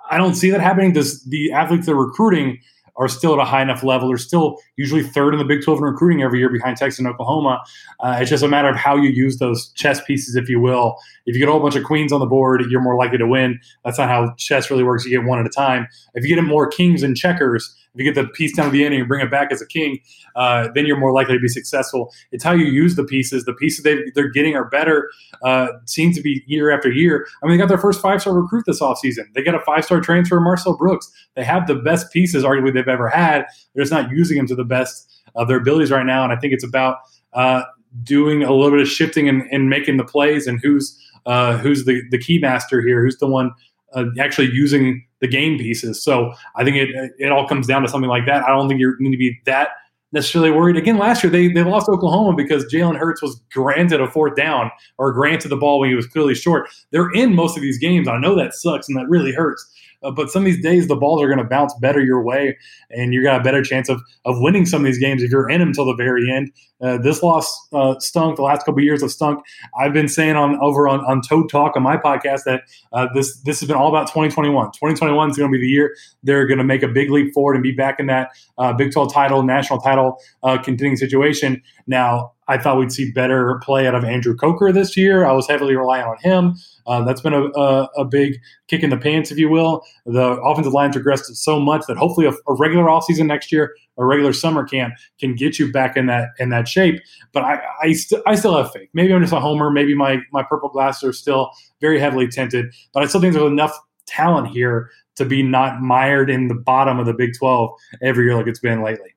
I 0.10 0.18
don't 0.18 0.36
see 0.36 0.50
that 0.50 0.62
happening. 0.62 0.94
Does 0.94 1.24
the 1.26 1.52
athletes 1.52 1.86
they're 1.86 1.96
recruiting 1.96 2.60
are 2.98 3.08
still 3.08 3.34
at 3.34 3.40
a 3.40 3.46
high 3.46 3.62
enough 3.62 3.84
level. 3.84 4.08
They're 4.08 4.18
still 4.18 4.58
usually 4.78 5.04
third 5.04 5.34
in 5.34 5.40
the 5.40 5.46
Big 5.46 5.64
12 5.64 5.80
in 5.80 5.86
recruiting 5.86 6.22
every 6.22 6.40
year 6.40 6.50
behind 6.50 6.78
Texas 6.78 7.00
and 7.00 7.08
Oklahoma. 7.08 7.62
Uh, 8.00 8.18
it's 8.22 8.30
just 8.30 8.44
a 8.44 8.48
matter 8.48 8.70
of 8.70 8.76
how 8.76 8.96
you 8.96 9.10
use 9.10 9.38
those 9.38 9.70
chess 9.70 10.04
pieces, 10.04 10.36
if 10.36 10.50
you 10.50 10.60
will. 10.60 10.98
If 11.26 11.36
you 11.36 11.40
get 11.40 11.50
a 11.50 11.52
whole 11.52 11.62
bunch 11.62 11.76
of 11.76 11.84
queens 11.84 12.12
on 12.12 12.20
the 12.20 12.26
board, 12.26 12.64
you're 12.70 12.82
more 12.82 12.98
likely 12.98 13.18
to 13.18 13.28
win. 13.28 13.60
That's 13.84 13.98
not 13.98 14.08
how 14.08 14.34
chess 14.38 14.70
really 14.70 14.84
works. 14.84 15.06
You 15.06 15.12
get 15.20 15.28
one 15.28 15.40
at 15.40 15.46
a 15.46 15.50
time. 15.50 15.88
If 16.14 16.26
you 16.26 16.36
get 16.36 16.42
more 16.44 16.68
kings 16.68 17.04
and 17.04 17.18
checkers, 17.18 17.76
if 17.96 18.04
you 18.04 18.14
get 18.14 18.22
the 18.22 18.28
piece 18.28 18.56
down 18.56 18.72
the 18.72 18.84
end 18.84 18.94
and 18.94 19.02
you 19.02 19.08
bring 19.08 19.26
it 19.26 19.32
back 19.32 19.52
as 19.52 19.62
a 19.62 19.66
king, 19.66 20.00
uh, 20.36 20.68
then 20.76 20.86
you're 20.86 21.00
more 21.00 21.14
likely 21.14 21.34
to 21.34 21.40
be 21.40 21.48
successful. 21.48 22.14
It's 22.32 22.44
how 22.44 22.52
you 22.52 22.66
use 22.66 22.96
the 22.96 23.06
pieces. 23.06 23.46
The 23.46 23.54
pieces 23.54 23.84
they, 23.84 24.04
they're 24.14 24.30
getting 24.30 24.56
are 24.56 24.66
better, 24.66 25.10
uh, 25.44 25.68
seem 25.86 26.12
to 26.14 26.22
be 26.22 26.44
year 26.46 26.72
after 26.72 26.92
year. 26.92 27.26
I 27.42 27.48
mean, 27.48 27.58
they 27.58 27.62
got 27.62 27.70
their 27.70 27.78
first 27.78 28.02
five 28.02 28.22
star 28.22 28.34
recruit 28.34 28.66
this 28.68 28.82
offseason. 28.82 29.24
They 29.34 29.44
got 29.44 29.56
a 29.56 29.62
five 29.62 29.86
star 29.86 30.02
transfer, 30.02 30.40
Marcel 30.42 30.76
Brooks. 30.76 31.10
They 31.36 31.44
have 31.46 31.68
the 31.68 31.76
best 31.76 32.12
pieces, 32.12 32.44
arguably, 32.44 32.74
they've 32.74 32.88
ever 32.88 33.08
had. 33.08 33.46
They're 33.74 33.84
just 33.84 33.94
not 33.94 34.12
using 34.12 34.38
them 34.38 34.48
to 34.48 34.56
the 34.56 34.66
best 34.66 35.10
of 35.36 35.48
their 35.48 35.58
abilities 35.58 35.92
right 35.92 36.06
now. 36.06 36.24
And 36.24 36.34
I 36.34 36.36
think 36.36 36.54
it's 36.54 36.66
about 36.66 36.98
uh, 37.34 37.64
doing 38.04 38.44
a 38.44 38.52
little 38.52 38.72
bit 38.72 38.82
of 38.82 38.88
shifting 38.90 39.30
and, 39.30 39.44
and 39.52 39.70
making 39.70 39.98
the 39.98 40.04
plays 40.04 40.48
and 40.48 40.60
who's 40.62 41.02
uh, 41.26 41.58
who's 41.58 41.86
the, 41.86 42.02
the 42.12 42.20
key 42.20 42.38
master 42.40 42.82
here, 42.82 43.04
who's 43.04 43.18
the 43.18 43.28
one 43.28 43.52
uh, 43.94 44.06
actually 44.20 44.52
using 44.52 45.04
the 45.26 45.32
game 45.32 45.58
pieces. 45.58 46.04
So 46.04 46.34
I 46.56 46.64
think 46.64 46.78
it 46.78 47.14
it 47.18 47.32
all 47.32 47.48
comes 47.48 47.68
down 47.68 47.82
to 47.82 47.88
something 47.88 48.10
like 48.10 48.26
that. 48.26 48.44
I 48.44 48.50
don't 48.50 48.68
think 48.68 48.80
you 48.80 48.96
need 49.00 49.12
to 49.12 49.18
be 49.18 49.40
that 49.46 49.70
necessarily 50.12 50.52
worried. 50.52 50.78
Again, 50.78 50.98
last 50.98 51.24
year 51.24 51.32
they, 51.32 51.50
they 51.50 51.64
lost 51.64 51.90
Oklahoma 51.90 52.36
because 52.36 52.66
Jalen 52.66 52.98
Hurts 52.98 53.22
was 53.22 53.42
granted 53.52 54.02
a 54.02 54.10
fourth 54.10 54.36
down 54.36 54.72
or 54.98 55.12
granted 55.12 55.50
the 55.50 55.58
ball 55.58 55.80
when 55.80 55.90
he 55.90 55.96
was 55.96 56.08
clearly 56.08 56.34
short. 56.34 56.70
They're 56.92 57.12
in 57.12 57.36
most 57.36 57.58
of 57.58 57.62
these 57.62 57.78
games. 57.78 58.08
I 58.08 58.18
know 58.18 58.36
that 58.36 58.54
sucks 58.54 58.88
and 58.88 58.98
that 58.98 59.10
really 59.10 59.34
hurts. 59.34 59.70
Uh, 60.06 60.12
but 60.12 60.30
some 60.30 60.44
of 60.44 60.46
these 60.46 60.62
days, 60.62 60.88
the 60.88 60.96
balls 60.96 61.22
are 61.22 61.28
going 61.28 61.40
to 61.40 61.44
bounce 61.44 61.74
better 61.82 62.04
your 62.04 62.24
way, 62.24 62.58
and 62.92 63.14
you 63.14 63.24
got 63.24 63.40
a 63.40 63.44
better 63.44 63.64
chance 63.64 63.90
of 63.90 64.02
of 64.26 64.36
winning 64.40 64.66
some 64.66 64.82
of 64.82 64.86
these 64.86 65.00
games 65.00 65.24
if 65.24 65.32
you're 65.32 65.50
in 65.50 65.60
them 65.60 65.70
until 65.70 65.86
the 65.86 65.96
very 65.96 66.32
end. 66.32 66.52
Uh, 66.82 66.98
this 66.98 67.24
loss 67.24 67.68
uh, 67.74 67.98
stunk. 68.00 68.36
The 68.36 68.44
last 68.44 68.66
couple 68.66 68.82
years 68.82 69.02
have 69.02 69.12
stunk. 69.12 69.44
I've 69.80 69.94
been 69.94 70.10
saying 70.10 70.36
on 70.36 70.58
over 70.62 70.88
on, 70.88 71.00
on 71.06 71.22
Toad 71.22 71.50
Talk 71.50 71.76
on 71.76 71.84
my 71.84 71.98
podcast 71.98 72.44
that 72.46 72.64
uh, 72.94 73.08
this 73.14 73.40
this 73.42 73.60
has 73.60 73.68
been 73.68 73.78
all 73.78 73.90
about 73.90 74.08
2021. 74.08 74.68
2021 74.68 75.32
is 75.32 75.38
going 75.38 75.52
to 75.52 75.58
be 75.58 75.62
the 75.62 75.70
year 75.70 75.96
they're 76.26 76.48
going 76.48 76.58
to 76.58 76.64
make 76.64 76.84
a 76.84 76.88
big 76.88 77.10
leap 77.10 77.34
forward 77.34 77.56
and 77.56 77.64
be 77.64 77.72
back 77.72 78.00
in 78.00 78.08
that 78.08 78.30
uh, 78.58 78.74
Big 78.74 78.92
12 78.92 79.14
title, 79.14 79.44
national 79.44 79.80
title 79.80 80.18
uh, 80.44 80.58
contending 80.58 80.98
situation. 80.98 81.62
Now, 81.88 82.34
I 82.48 82.58
thought 82.58 82.78
we'd 82.78 82.92
see 82.92 83.12
better 83.12 83.60
play 83.64 83.88
out 83.88 83.96
of 83.96 84.04
Andrew 84.04 84.36
Coker 84.36 84.72
this 84.72 84.98
year. 84.98 85.26
I 85.26 85.32
was 85.32 85.48
heavily 85.48 85.76
relying 85.76 86.06
on 86.06 86.18
him. 86.22 86.56
Uh, 86.86 87.04
that's 87.04 87.22
been 87.22 87.34
a, 87.34 87.46
a, 87.46 87.90
a, 87.98 88.06
big 88.06 88.40
kick 88.68 88.84
in 88.84 88.90
the 88.90 88.98
pants, 88.98 89.32
if 89.32 89.38
you 89.38 89.50
will. 89.50 89.84
The 90.06 90.40
offensive 90.42 90.74
line 90.74 90.92
progressed 90.92 91.36
so 91.36 91.60
much 91.60 91.86
that 91.88 91.98
hopefully 91.98 92.28
a, 92.28 92.32
a 92.48 92.56
regular 92.56 92.86
offseason 92.86 93.26
next 93.26 93.52
year, 93.52 93.76
a 93.98 94.06
regular 94.06 94.34
summer 94.34 94.64
camp, 94.64 94.94
can 95.20 95.36
get 95.36 95.58
you 95.58 95.72
back 95.72 95.98
in 95.98 96.06
that 96.08 96.30
in 96.40 96.50
that 96.50 96.68
shape. 96.68 97.02
But 97.34 97.44
I 97.44 97.60
I, 97.82 97.94
st- 97.94 98.22
I 98.28 98.36
still 98.36 98.56
have 98.56 98.72
faith. 98.72 98.90
Maybe 98.94 99.14
I'm 99.14 99.22
just 99.22 99.34
a 99.34 99.40
homer. 99.40 99.72
Maybe 99.72 99.96
my 99.96 100.20
my 100.32 100.44
purple 100.44 100.70
glasses 100.70 101.04
are 101.04 101.14
still 101.14 101.52
very 101.82 102.00
heavily 102.00 102.28
tinted. 102.28 102.74
But 102.94 103.04
I 103.04 103.08
still 103.08 103.22
think 103.22 103.34
there's 103.34 103.52
enough 103.52 103.78
talent 104.06 104.50
here 104.50 104.92
to 105.16 105.26
be 105.26 105.42
not 105.42 105.82
mired 105.82 106.30
in 106.30 106.48
the 106.48 106.56
bottom 106.56 107.00
of 107.00 107.06
the 107.06 107.14
Big 107.14 107.32
12 107.38 107.72
every 108.02 108.26
year 108.26 108.36
like 108.36 108.48
it's 108.48 108.60
been 108.60 108.84
lately. 108.84 109.15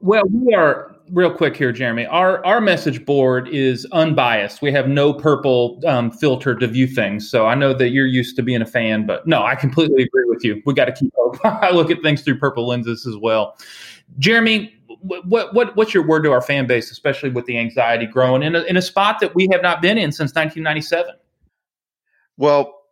Well, 0.00 0.22
we 0.30 0.54
are 0.54 0.94
real 1.10 1.30
quick 1.30 1.56
here, 1.56 1.72
Jeremy. 1.72 2.06
Our 2.06 2.44
our 2.44 2.60
message 2.60 3.04
board 3.04 3.48
is 3.48 3.86
unbiased. 3.92 4.62
We 4.62 4.72
have 4.72 4.88
no 4.88 5.12
purple 5.12 5.80
um, 5.86 6.10
filter 6.10 6.54
to 6.54 6.66
view 6.66 6.86
things. 6.86 7.28
So 7.28 7.46
I 7.46 7.54
know 7.54 7.72
that 7.74 7.90
you're 7.90 8.06
used 8.06 8.36
to 8.36 8.42
being 8.42 8.62
a 8.62 8.66
fan, 8.66 9.06
but 9.06 9.26
no, 9.26 9.42
I 9.42 9.54
completely 9.54 10.02
agree 10.02 10.24
with 10.26 10.44
you. 10.44 10.62
We 10.64 10.74
got 10.74 10.86
to 10.86 10.92
keep. 10.92 11.12
I 11.44 11.70
look 11.70 11.90
at 11.90 12.02
things 12.02 12.22
through 12.22 12.38
purple 12.38 12.66
lenses 12.66 13.06
as 13.06 13.16
well. 13.16 13.56
Jeremy, 14.18 14.72
what 15.00 15.52
what 15.54 15.76
what's 15.76 15.92
your 15.92 16.06
word 16.06 16.22
to 16.24 16.32
our 16.32 16.42
fan 16.42 16.66
base, 16.66 16.90
especially 16.90 17.30
with 17.30 17.46
the 17.46 17.58
anxiety 17.58 18.06
growing 18.06 18.42
in 18.42 18.54
a, 18.54 18.62
in 18.62 18.76
a 18.76 18.82
spot 18.82 19.20
that 19.20 19.34
we 19.34 19.48
have 19.52 19.62
not 19.62 19.82
been 19.82 19.98
in 19.98 20.12
since 20.12 20.30
1997? 20.34 21.14
Well, 22.38 22.82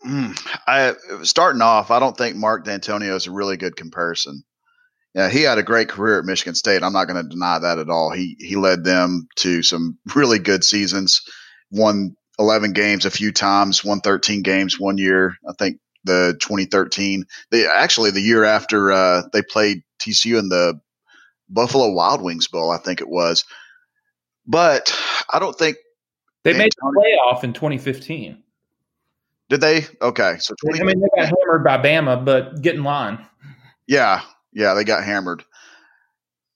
hmm, 0.00 0.32
I 0.66 0.94
starting 1.22 1.62
off, 1.62 1.90
I 1.90 1.98
don't 1.98 2.16
think 2.16 2.36
Mark 2.36 2.64
Dantonio 2.64 3.14
is 3.16 3.26
a 3.26 3.32
really 3.32 3.56
good 3.56 3.76
comparison. 3.76 4.44
Yeah, 5.16 5.30
he 5.30 5.40
had 5.40 5.56
a 5.56 5.62
great 5.62 5.88
career 5.88 6.18
at 6.18 6.26
Michigan 6.26 6.54
State. 6.54 6.82
I'm 6.82 6.92
not 6.92 7.06
going 7.06 7.22
to 7.22 7.28
deny 7.28 7.58
that 7.58 7.78
at 7.78 7.88
all. 7.88 8.10
He 8.10 8.36
he 8.38 8.54
led 8.54 8.84
them 8.84 9.28
to 9.36 9.62
some 9.62 9.96
really 10.14 10.38
good 10.38 10.62
seasons. 10.62 11.22
Won 11.70 12.14
11 12.38 12.74
games 12.74 13.06
a 13.06 13.10
few 13.10 13.32
times. 13.32 13.82
Won 13.82 14.00
13 14.00 14.42
games 14.42 14.78
one 14.78 14.98
year. 14.98 15.34
I 15.48 15.54
think 15.58 15.78
the 16.04 16.36
2013. 16.42 17.24
They 17.50 17.66
actually 17.66 18.10
the 18.10 18.20
year 18.20 18.44
after 18.44 18.92
uh, 18.92 19.22
they 19.32 19.40
played 19.40 19.82
TCU 20.00 20.38
in 20.38 20.50
the 20.50 20.78
Buffalo 21.48 21.92
Wild 21.92 22.20
Wings 22.20 22.48
Bowl. 22.48 22.70
I 22.70 22.76
think 22.76 23.00
it 23.00 23.08
was. 23.08 23.46
But 24.46 24.94
I 25.32 25.38
don't 25.38 25.56
think 25.58 25.78
they 26.44 26.52
made 26.52 26.72
the 26.76 27.30
playoff 27.32 27.42
in 27.42 27.54
2015. 27.54 28.42
Did 29.48 29.60
they? 29.62 29.86
Okay, 30.02 30.36
so 30.40 30.54
20- 30.62 30.80
I 30.80 30.84
mean 30.84 31.00
they 31.00 31.22
got 31.22 31.32
hammered 31.32 31.64
by 31.64 31.78
Bama, 31.78 32.22
but 32.22 32.60
get 32.60 32.74
in 32.74 32.84
line. 32.84 33.24
Yeah, 33.86 34.20
yeah, 34.56 34.72
they 34.72 34.84
got 34.84 35.04
hammered. 35.04 35.44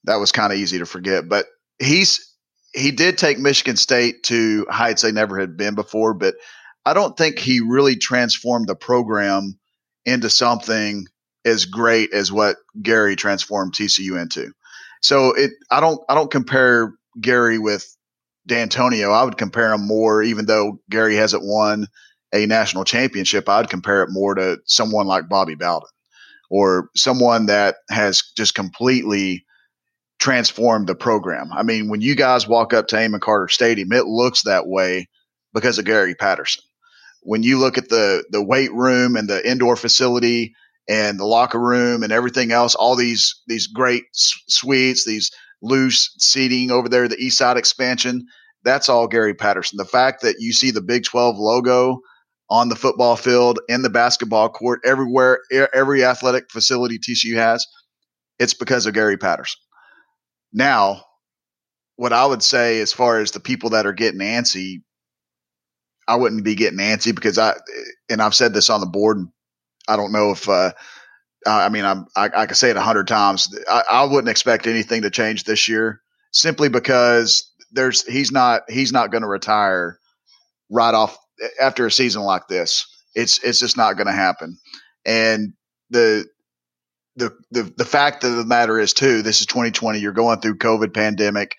That 0.05 0.15
was 0.15 0.31
kind 0.31 0.51
of 0.51 0.57
easy 0.57 0.79
to 0.79 0.87
forget. 0.87 1.29
But 1.29 1.45
he's 1.77 2.35
he 2.73 2.91
did 2.91 3.17
take 3.17 3.37
Michigan 3.37 3.77
State 3.77 4.23
to 4.23 4.65
heights 4.69 5.03
they 5.03 5.11
never 5.11 5.39
had 5.39 5.55
been 5.55 5.75
before, 5.75 6.15
but 6.15 6.33
I 6.83 6.95
don't 6.95 7.15
think 7.15 7.37
he 7.37 7.59
really 7.59 7.95
transformed 7.95 8.67
the 8.67 8.75
program 8.75 9.59
into 10.03 10.31
something 10.31 11.05
as 11.45 11.65
great 11.65 12.11
as 12.11 12.31
what 12.31 12.57
Gary 12.81 13.15
transformed 13.15 13.73
TCU 13.73 14.19
into. 14.19 14.51
So 15.03 15.35
it 15.35 15.51
I 15.69 15.79
don't 15.79 16.01
I 16.09 16.15
don't 16.15 16.31
compare 16.31 16.95
Gary 17.21 17.59
with 17.59 17.85
Dantonio. 18.49 19.13
I 19.13 19.23
would 19.23 19.37
compare 19.37 19.73
him 19.73 19.85
more, 19.85 20.23
even 20.23 20.47
though 20.47 20.79
Gary 20.89 21.17
hasn't 21.17 21.43
won 21.45 21.85
a 22.33 22.47
national 22.47 22.83
championship, 22.83 23.47
I'd 23.47 23.69
compare 23.69 24.01
it 24.01 24.09
more 24.09 24.33
to 24.33 24.57
someone 24.65 25.05
like 25.05 25.29
Bobby 25.29 25.53
Bowden 25.53 25.87
or 26.51 26.89
someone 26.95 27.45
that 27.45 27.77
has 27.89 28.21
just 28.35 28.53
completely 28.53 29.45
transformed 30.19 30.85
the 30.85 30.93
program. 30.93 31.49
I 31.53 31.63
mean, 31.63 31.89
when 31.89 32.01
you 32.01 32.13
guys 32.13 32.45
walk 32.47 32.73
up 32.73 32.87
to 32.89 32.97
Amon 32.97 33.21
Carter 33.21 33.47
Stadium, 33.47 33.91
it 33.93 34.05
looks 34.05 34.43
that 34.43 34.67
way 34.67 35.07
because 35.53 35.79
of 35.79 35.85
Gary 35.85 36.13
Patterson. 36.13 36.63
When 37.23 37.41
you 37.41 37.57
look 37.57 37.77
at 37.77 37.87
the 37.87 38.25
the 38.31 38.43
weight 38.43 38.73
room 38.73 39.15
and 39.15 39.29
the 39.29 39.49
indoor 39.49 39.77
facility 39.77 40.53
and 40.89 41.17
the 41.17 41.25
locker 41.25 41.59
room 41.59 42.03
and 42.03 42.11
everything 42.11 42.51
else, 42.51 42.75
all 42.75 42.97
these 42.97 43.41
these 43.47 43.67
great 43.67 44.03
suites, 44.11 45.05
these 45.05 45.31
loose 45.61 46.13
seating 46.19 46.69
over 46.69 46.89
there, 46.89 47.07
the 47.07 47.17
East 47.17 47.37
Side 47.37 47.55
expansion, 47.55 48.25
that's 48.63 48.89
all 48.89 49.07
Gary 49.07 49.35
Patterson. 49.35 49.77
The 49.77 49.85
fact 49.85 50.21
that 50.23 50.35
you 50.39 50.51
see 50.51 50.71
the 50.71 50.81
Big 50.81 51.05
12 51.05 51.37
logo 51.37 52.01
on 52.51 52.67
the 52.67 52.75
football 52.75 53.15
field, 53.15 53.59
in 53.69 53.81
the 53.81 53.89
basketball 53.89 54.49
court, 54.49 54.81
everywhere, 54.85 55.39
every 55.73 56.03
athletic 56.03 56.51
facility 56.51 56.99
TCU 56.99 57.35
has, 57.35 57.65
it's 58.39 58.53
because 58.53 58.85
of 58.85 58.93
Gary 58.93 59.15
Patterson. 59.15 59.61
Now, 60.51 61.05
what 61.95 62.11
I 62.11 62.25
would 62.25 62.43
say 62.43 62.81
as 62.81 62.91
far 62.91 63.19
as 63.19 63.31
the 63.31 63.39
people 63.39 63.69
that 63.69 63.85
are 63.85 63.93
getting 63.93 64.19
antsy, 64.19 64.81
I 66.09 66.17
wouldn't 66.17 66.43
be 66.43 66.55
getting 66.55 66.79
antsy 66.79 67.15
because 67.15 67.37
I, 67.37 67.55
and 68.09 68.21
I've 68.21 68.35
said 68.35 68.53
this 68.53 68.69
on 68.69 68.81
the 68.81 68.85
board. 68.85 69.25
I 69.87 69.95
don't 69.95 70.11
know 70.11 70.31
if, 70.31 70.49
uh, 70.49 70.73
I 71.47 71.69
mean, 71.69 71.85
I'm, 71.85 72.05
I, 72.17 72.29
I 72.35 72.45
can 72.47 72.55
say 72.55 72.69
it 72.69 72.75
a 72.75 72.81
hundred 72.81 73.07
times. 73.07 73.57
I, 73.69 73.83
I 73.89 74.03
wouldn't 74.03 74.29
expect 74.29 74.67
anything 74.67 75.03
to 75.03 75.09
change 75.09 75.45
this 75.45 75.69
year 75.69 76.01
simply 76.33 76.67
because 76.67 77.49
there's, 77.71 78.05
he's 78.05 78.31
not, 78.33 78.63
he's 78.67 78.91
not 78.91 79.09
going 79.09 79.21
to 79.23 79.29
retire 79.29 79.97
right 80.69 80.93
off 80.93 81.17
after 81.59 81.85
a 81.85 81.91
season 81.91 82.21
like 82.23 82.47
this. 82.47 82.85
It's 83.15 83.43
it's 83.43 83.59
just 83.59 83.77
not 83.77 83.97
going 83.97 84.07
to 84.07 84.13
happen. 84.13 84.57
And 85.05 85.53
the 85.89 86.25
the 87.15 87.35
the 87.51 87.73
the 87.77 87.85
fact 87.85 88.23
of 88.23 88.35
the 88.35 88.45
matter 88.45 88.79
is 88.79 88.93
too, 88.93 89.21
this 89.21 89.41
is 89.41 89.47
2020. 89.47 89.99
You're 89.99 90.13
going 90.13 90.39
through 90.39 90.57
COVID 90.57 90.93
pandemic. 90.93 91.55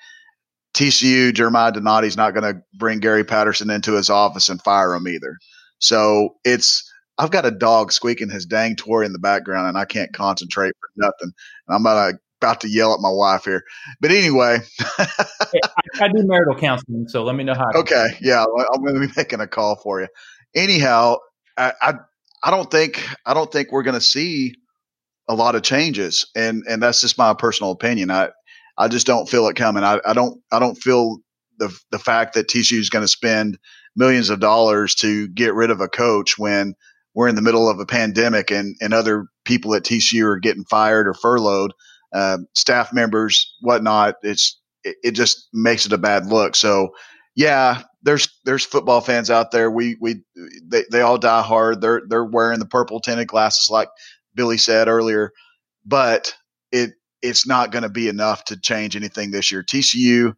TCU 0.75 1.35
Jeremiah 1.35 1.73
Donati's 1.73 2.17
not 2.17 2.33
going 2.33 2.55
to 2.55 2.63
bring 2.79 3.01
Gary 3.01 3.25
Patterson 3.25 3.69
into 3.69 3.93
his 3.93 4.09
office 4.09 4.49
and 4.49 4.63
fire 4.63 4.95
him 4.95 5.07
either. 5.07 5.37
So 5.79 6.37
it's 6.45 6.91
I've 7.19 7.31
got 7.31 7.45
a 7.45 7.51
dog 7.51 7.93
squeaking 7.93 8.31
his 8.31 8.47
dang 8.47 8.77
toy 8.77 9.03
in 9.05 9.13
the 9.13 9.19
background, 9.19 9.69
and 9.69 9.77
I 9.77 9.85
can't 9.85 10.13
concentrate 10.15 10.73
for 10.81 10.89
nothing. 10.97 11.33
And 11.69 11.77
I'm 11.77 11.83
about 11.83 12.13
to 12.13 12.19
about 12.43 12.61
to 12.63 12.69
yell 12.69 12.93
at 12.95 13.01
my 13.01 13.11
wife 13.11 13.45
here. 13.45 13.63
But 14.01 14.11
anyway, 14.11 14.59
I, 14.99 15.07
I, 16.01 16.09
do 16.09 16.25
marital 16.25 16.57
counseling, 16.57 17.09
so 17.09 17.25
let 17.25 17.37
me 17.37 17.45
know 17.45 17.55
how. 17.55 17.71
Okay, 17.75 18.09
yeah, 18.21 18.45
I'm 18.45 18.83
going 18.83 18.95
to 18.95 19.07
be 19.07 19.13
making 19.17 19.41
a 19.41 19.47
call 19.47 19.77
for 19.77 20.01
you. 20.01 20.09
Anyhow, 20.55 21.17
I, 21.57 21.73
I, 21.81 21.95
I 22.45 22.51
don't 22.51 22.71
think 22.71 23.05
I 23.25 23.35
don't 23.35 23.51
think 23.51 23.73
we're 23.73 23.83
going 23.83 23.95
to 23.95 24.01
see 24.01 24.55
a 25.29 25.35
lot 25.35 25.55
of 25.55 25.63
changes, 25.63 26.27
and 26.35 26.65
and 26.69 26.83
that's 26.83 27.01
just 27.01 27.19
my 27.19 27.35
personal 27.35 27.73
opinion. 27.73 28.11
I 28.11 28.31
I 28.77 28.89
just 28.89 29.07
don't 29.07 29.29
feel 29.29 29.47
it 29.49 29.57
coming. 29.57 29.85
I, 29.85 30.01
I 30.05 30.13
don't 30.13 30.41
I 30.51 30.59
don't 30.59 30.77
feel 30.77 31.19
the 31.59 31.77
the 31.91 31.99
fact 31.99 32.35
that 32.35 32.49
TCU 32.49 32.79
is 32.79 32.91
going 32.91 33.05
to 33.05 33.09
spend 33.09 33.59
millions 33.95 34.31
of 34.31 34.41
dollars 34.41 34.95
to 34.97 35.29
get 35.29 35.55
rid 35.55 35.71
of 35.71 35.81
a 35.81 35.89
coach 35.89 36.39
when 36.39 36.75
we're 37.15 37.29
in 37.29 37.35
the 37.35 37.43
middle 37.43 37.69
of 37.69 37.79
a 37.79 37.87
pandemic 37.87 38.51
and, 38.51 38.75
and 38.81 38.95
other 38.95 39.27
people 39.45 39.75
at 39.75 39.83
TCU 39.83 40.25
are 40.25 40.39
getting 40.39 40.65
fired 40.65 41.07
or 41.07 41.15
furloughed 41.15 41.73
uh, 42.13 42.39
staff 42.55 42.93
members, 42.93 43.57
whatnot. 43.61 44.17
It's 44.23 44.61
it, 44.85 44.97
it, 45.03 45.11
just 45.13 45.49
makes 45.53 45.87
it 45.87 45.93
a 45.93 45.99
bad 45.99 46.27
look. 46.27 46.55
So, 46.57 46.91
yeah, 47.35 47.83
there's 48.03 48.29
there's 48.45 48.65
football 48.65 49.01
fans 49.01 49.31
out 49.31 49.51
there. 49.51 49.71
We 49.71 49.97
we 50.01 50.23
they, 50.65 50.85
they 50.91 51.01
all 51.01 51.19
die 51.19 51.43
hard. 51.43 51.81
They're 51.81 52.03
they're 52.09 52.25
wearing 52.25 52.59
the 52.59 52.67
purple 52.67 53.01
tinted 53.01 53.29
glasses, 53.29 53.71
like 53.71 53.89
Billy 54.35 54.59
said 54.59 54.89
earlier. 54.89 55.33
But 55.87 56.35
it 56.71 56.93
it's 57.23 57.47
not 57.47 57.71
going 57.71 57.85
to 57.85 57.89
be 57.89 58.09
enough 58.09 58.45
to 58.45 58.61
change 58.61 58.97
anything 58.97 59.31
this 59.31 59.51
year. 59.51 59.63
TCU 59.63 60.35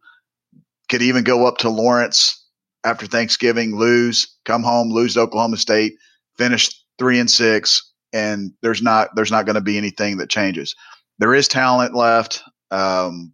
could 0.89 1.01
even 1.01 1.23
go 1.23 1.45
up 1.45 1.57
to 1.59 1.69
Lawrence 1.69 2.41
after 2.83 3.07
Thanksgiving, 3.07 3.75
lose, 3.75 4.37
come 4.45 4.61
home, 4.61 4.91
lose 4.91 5.15
to 5.15 5.21
Oklahoma 5.21 5.57
State, 5.57 5.95
finish 6.37 6.69
three 6.99 7.19
and 7.19 7.29
six, 7.29 7.91
and 8.13 8.51
there's 8.61 8.81
not 8.81 9.09
there's 9.15 9.31
not 9.31 9.45
going 9.45 9.55
to 9.55 9.61
be 9.61 9.77
anything 9.77 10.17
that 10.17 10.29
changes 10.29 10.75
there 11.19 11.33
is 11.33 11.47
talent 11.47 11.95
left. 11.95 12.43
Um, 12.71 13.33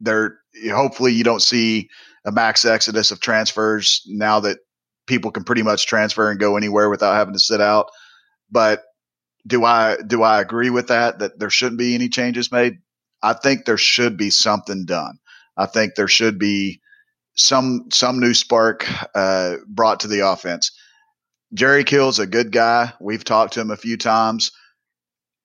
there, 0.00 0.38
hopefully, 0.70 1.12
you 1.12 1.24
don't 1.24 1.42
see 1.42 1.88
a 2.24 2.32
max 2.32 2.64
exodus 2.64 3.10
of 3.10 3.20
transfers 3.20 4.02
now 4.06 4.40
that 4.40 4.58
people 5.06 5.30
can 5.30 5.44
pretty 5.44 5.62
much 5.62 5.86
transfer 5.86 6.30
and 6.30 6.38
go 6.40 6.56
anywhere 6.56 6.90
without 6.90 7.14
having 7.14 7.34
to 7.34 7.40
sit 7.40 7.60
out. 7.60 7.90
But 8.50 8.82
do 9.46 9.64
I 9.64 9.96
do 10.06 10.22
I 10.22 10.40
agree 10.40 10.70
with 10.70 10.88
that? 10.88 11.18
That 11.18 11.38
there 11.38 11.50
shouldn't 11.50 11.78
be 11.78 11.94
any 11.94 12.08
changes 12.08 12.52
made. 12.52 12.78
I 13.22 13.32
think 13.34 13.64
there 13.64 13.78
should 13.78 14.16
be 14.16 14.30
something 14.30 14.84
done. 14.84 15.18
I 15.56 15.66
think 15.66 15.94
there 15.94 16.08
should 16.08 16.38
be 16.38 16.80
some 17.34 17.86
some 17.90 18.20
new 18.20 18.34
spark 18.34 18.86
uh, 19.14 19.56
brought 19.66 20.00
to 20.00 20.08
the 20.08 20.26
offense. 20.28 20.72
Jerry 21.52 21.84
Kill's 21.84 22.18
a 22.18 22.26
good 22.26 22.52
guy. 22.52 22.92
We've 23.00 23.24
talked 23.24 23.54
to 23.54 23.60
him 23.60 23.70
a 23.70 23.76
few 23.76 23.96
times. 23.96 24.52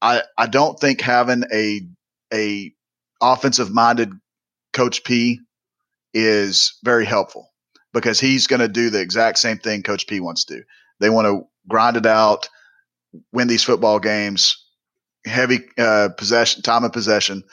I, 0.06 0.22
I 0.38 0.46
don't 0.46 0.80
think 0.80 1.02
having 1.02 1.44
a 1.52 1.82
a 2.32 2.72
offensive 3.22 3.72
minded 3.72 4.12
Coach 4.72 5.04
P 5.04 5.40
is 6.14 6.78
very 6.84 7.06
helpful 7.06 7.52
because 7.92 8.20
he's 8.20 8.46
going 8.46 8.60
to 8.60 8.68
do 8.68 8.92
the 8.92 9.02
exact 9.02 9.40
same 9.40 9.58
thing 9.58 9.82
Coach 9.82 10.06
P 10.06 10.20
wants 10.20 10.46
to 10.46 10.58
do. 10.58 10.64
They 11.00 11.10
want 11.10 11.26
to 11.26 11.48
grind 11.68 11.98
it 11.98 12.06
out, 12.06 12.48
win 13.34 13.48
these 13.48 13.64
football 13.64 14.00
games, 14.00 14.64
heavy 15.26 15.62
uh, 15.80 16.10
possession, 16.16 16.62
time 16.62 16.84
of 16.84 16.94
possession. 16.94 17.44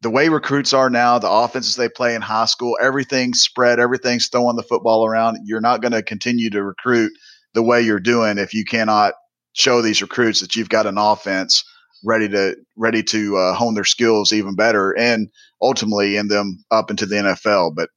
The 0.00 0.10
way 0.10 0.28
recruits 0.28 0.72
are 0.72 0.90
now, 0.90 1.20
the 1.20 1.30
offenses 1.30 1.76
they 1.76 1.88
play 1.88 2.16
in 2.16 2.22
high 2.22 2.46
school, 2.46 2.76
everything's 2.82 3.40
spread, 3.40 3.78
everything's 3.78 4.26
throwing 4.26 4.56
the 4.56 4.64
football 4.64 5.06
around. 5.06 5.38
You're 5.44 5.60
not 5.60 5.80
going 5.80 5.92
to 5.92 6.02
continue 6.02 6.50
to 6.50 6.64
recruit 6.64 7.12
the 7.54 7.62
way 7.62 7.82
you're 7.82 8.00
doing 8.00 8.36
if 8.36 8.52
you 8.52 8.64
cannot 8.64 9.14
show 9.56 9.80
these 9.80 10.02
recruits 10.02 10.40
that 10.40 10.54
you've 10.54 10.68
got 10.68 10.86
an 10.86 10.98
offense 10.98 11.64
ready 12.04 12.28
to 12.28 12.54
ready 12.76 13.02
to 13.02 13.36
uh, 13.36 13.54
hone 13.54 13.74
their 13.74 13.84
skills 13.84 14.32
even 14.32 14.54
better 14.54 14.96
and 14.96 15.28
ultimately 15.60 16.16
end 16.16 16.30
them 16.30 16.62
up 16.70 16.90
into 16.90 17.06
the 17.06 17.16
NFL. 17.16 17.74
But 17.74 17.88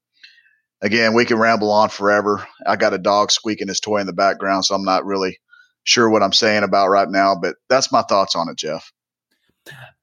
again, 0.82 1.14
we 1.14 1.26
can 1.26 1.38
ramble 1.38 1.70
on 1.70 1.90
forever. 1.90 2.48
I 2.66 2.78
got 2.78 2.94
a 2.94 2.98
dog 2.98 3.30
squeaking 3.30 3.68
his 3.68 3.82
toy 3.82 3.98
in 3.98 4.08
the 4.08 4.14
background, 4.14 4.66
so 4.66 4.74
I'm 4.74 4.86
not 4.86 5.06
really 5.06 5.38
sure 5.84 6.10
what 6.10 6.24
I'm 6.24 6.34
saying 6.34 6.64
about 6.64 6.88
right 6.88 7.10
now. 7.10 7.36
But 7.36 7.58
that's 7.68 7.92
my 7.92 8.02
thoughts 8.04 8.36
on 8.36 8.50
it, 8.50 8.58
Jeff. 8.58 8.92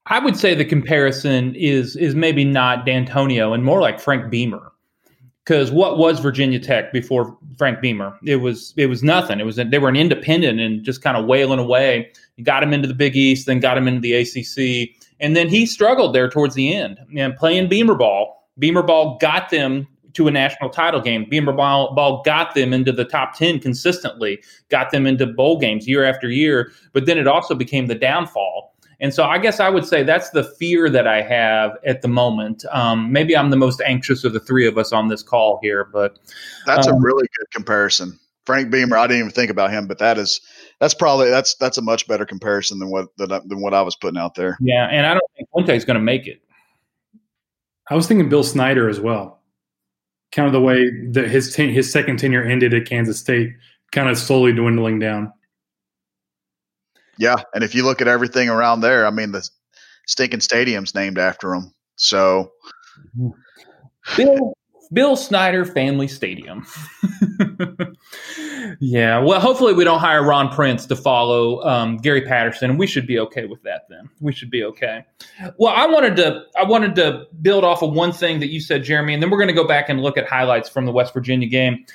I 0.05 0.19
would 0.19 0.37
say 0.37 0.53
the 0.53 0.63
comparison 0.63 1.55
is 1.55 1.95
is 1.95 2.13
maybe 2.15 2.45
not 2.45 2.85
Dantonio 2.85 3.53
and 3.53 3.65
more 3.65 3.81
like 3.81 3.99
Frank 3.99 4.29
Beamer. 4.29 4.71
Because 5.47 5.71
what 5.71 5.97
was 5.97 6.19
Virginia 6.19 6.59
Tech 6.59 6.91
before 6.91 7.37
Frank 7.57 7.79
Beamer? 7.79 8.17
It 8.25 8.35
was 8.37 8.73
it 8.75 8.87
was 8.87 9.01
nothing. 9.01 9.39
It 9.39 9.45
was 9.45 9.55
they 9.55 9.79
were 9.79 9.87
an 9.87 9.95
independent 9.95 10.59
and 10.59 10.83
just 10.83 11.01
kind 11.01 11.15
of 11.15 11.25
wailing 11.25 11.57
away. 11.57 12.11
Got 12.43 12.63
him 12.63 12.73
into 12.73 12.85
the 12.85 12.93
Big 12.93 13.15
East, 13.15 13.45
then 13.45 13.61
got 13.61 13.77
him 13.77 13.87
into 13.87 14.01
the 14.01 14.13
ACC, 14.13 14.93
and 15.21 15.37
then 15.37 15.47
he 15.47 15.65
struggled 15.65 16.13
there 16.13 16.29
towards 16.29 16.53
the 16.53 16.73
end. 16.73 16.99
And 17.15 17.33
playing 17.37 17.69
Beamer 17.69 17.95
ball, 17.95 18.49
Beamer 18.59 18.83
ball 18.83 19.17
got 19.21 19.49
them 19.49 19.87
to 20.15 20.27
a 20.27 20.31
national 20.31 20.69
title 20.69 20.99
game. 20.99 21.25
Beamer 21.29 21.53
ball, 21.53 21.93
ball 21.95 22.23
got 22.23 22.53
them 22.53 22.73
into 22.73 22.91
the 22.91 23.05
top 23.05 23.37
10 23.37 23.59
consistently, 23.59 24.43
got 24.69 24.91
them 24.91 25.07
into 25.07 25.27
bowl 25.27 25.59
games 25.59 25.87
year 25.87 26.03
after 26.03 26.29
year. 26.29 26.73
But 26.91 27.05
then 27.05 27.17
it 27.17 27.27
also 27.27 27.55
became 27.55 27.87
the 27.87 27.95
downfall. 27.95 28.75
And 28.99 29.13
so 29.13 29.25
I 29.25 29.37
guess 29.37 29.59
I 29.59 29.69
would 29.69 29.85
say 29.85 30.03
that's 30.03 30.31
the 30.31 30.43
fear 30.43 30.89
that 30.89 31.07
I 31.07 31.21
have 31.21 31.77
at 31.85 32.01
the 32.01 32.07
moment. 32.07 32.65
Um, 32.71 33.11
maybe 33.11 33.37
I'm 33.37 33.51
the 33.51 33.57
most 33.57 33.81
anxious 33.81 34.23
of 34.23 34.33
the 34.33 34.39
three 34.39 34.67
of 34.67 34.77
us 34.77 34.91
on 34.91 35.07
this 35.07 35.21
call 35.21 35.59
here, 35.61 35.85
but 35.85 36.17
that's 36.65 36.87
um, 36.87 36.95
a 36.95 36.99
really 36.99 37.27
good 37.37 37.51
comparison. 37.51 38.19
Frank 38.47 38.71
Beamer, 38.71 38.97
I 38.97 39.07
didn't 39.07 39.19
even 39.19 39.31
think 39.31 39.51
about 39.51 39.71
him, 39.71 39.87
but 39.87 39.99
that 39.99 40.17
is 40.17 40.41
that's 40.79 40.93
probably 40.93 41.29
that's 41.29 41.55
that's 41.55 41.77
a 41.77 41.81
much 41.81 42.07
better 42.07 42.25
comparison 42.25 42.79
than 42.79 42.89
what 42.89 43.15
than, 43.17 43.29
than 43.29 43.61
what 43.61 43.73
I 43.73 43.81
was 43.81 43.95
putting 43.95 44.17
out 44.17 44.35
there. 44.35 44.57
Yeah, 44.61 44.87
and 44.87 45.05
I 45.05 45.13
don't 45.13 45.31
think 45.35 45.49
Fuente 45.51 45.75
is 45.75 45.85
going 45.85 45.95
to 45.95 46.01
make 46.01 46.27
it. 46.27 46.41
I 47.89 47.95
was 47.95 48.07
thinking 48.07 48.29
Bill 48.29 48.43
Snyder 48.43 48.89
as 48.89 48.99
well. 48.99 49.41
Kind 50.31 50.47
of 50.47 50.53
the 50.53 50.61
way 50.61 50.89
that 51.11 51.27
his 51.27 51.53
ten, 51.53 51.69
his 51.69 51.91
second 51.91 52.17
tenure 52.17 52.43
ended 52.43 52.73
at 52.73 52.85
Kansas 52.85 53.19
State, 53.19 53.53
kind 53.91 54.09
of 54.09 54.17
slowly 54.17 54.53
dwindling 54.53 54.97
down. 54.99 55.31
Yeah, 57.19 57.35
and 57.53 57.63
if 57.63 57.75
you 57.75 57.83
look 57.83 58.01
at 58.01 58.07
everything 58.07 58.49
around 58.49 58.81
there, 58.81 59.05
I 59.05 59.11
mean 59.11 59.31
the 59.31 59.47
stinking 60.05 60.41
stadium's 60.41 60.95
named 60.95 61.17
after 61.17 61.53
him. 61.53 61.73
So 61.95 62.51
Bill 64.15 64.53
Bill 64.93 65.15
Snyder 65.15 65.65
Family 65.65 66.07
Stadium. 66.07 66.65
yeah, 68.79 69.19
well, 69.19 69.39
hopefully 69.39 69.73
we 69.73 69.83
don't 69.83 69.99
hire 69.99 70.23
Ron 70.23 70.49
Prince 70.49 70.85
to 70.85 70.95
follow 70.95 71.61
um, 71.63 71.97
Gary 71.97 72.21
Patterson. 72.21 72.77
We 72.77 72.87
should 72.87 73.05
be 73.05 73.19
okay 73.19 73.45
with 73.45 73.61
that. 73.63 73.81
Then 73.89 74.09
we 74.21 74.31
should 74.31 74.49
be 74.49 74.63
okay. 74.63 75.03
Well, 75.57 75.73
I 75.75 75.85
wanted 75.87 76.15
to 76.17 76.43
I 76.57 76.63
wanted 76.63 76.95
to 76.95 77.25
build 77.41 77.63
off 77.63 77.81
of 77.81 77.93
one 77.93 78.11
thing 78.11 78.39
that 78.39 78.49
you 78.49 78.61
said, 78.61 78.83
Jeremy, 78.83 79.13
and 79.13 79.21
then 79.21 79.29
we're 79.29 79.39
going 79.39 79.49
to 79.49 79.53
go 79.53 79.67
back 79.67 79.89
and 79.89 80.01
look 80.01 80.17
at 80.17 80.27
highlights 80.27 80.69
from 80.69 80.85
the 80.85 80.91
West 80.91 81.13
Virginia 81.13 81.47
game. 81.47 81.85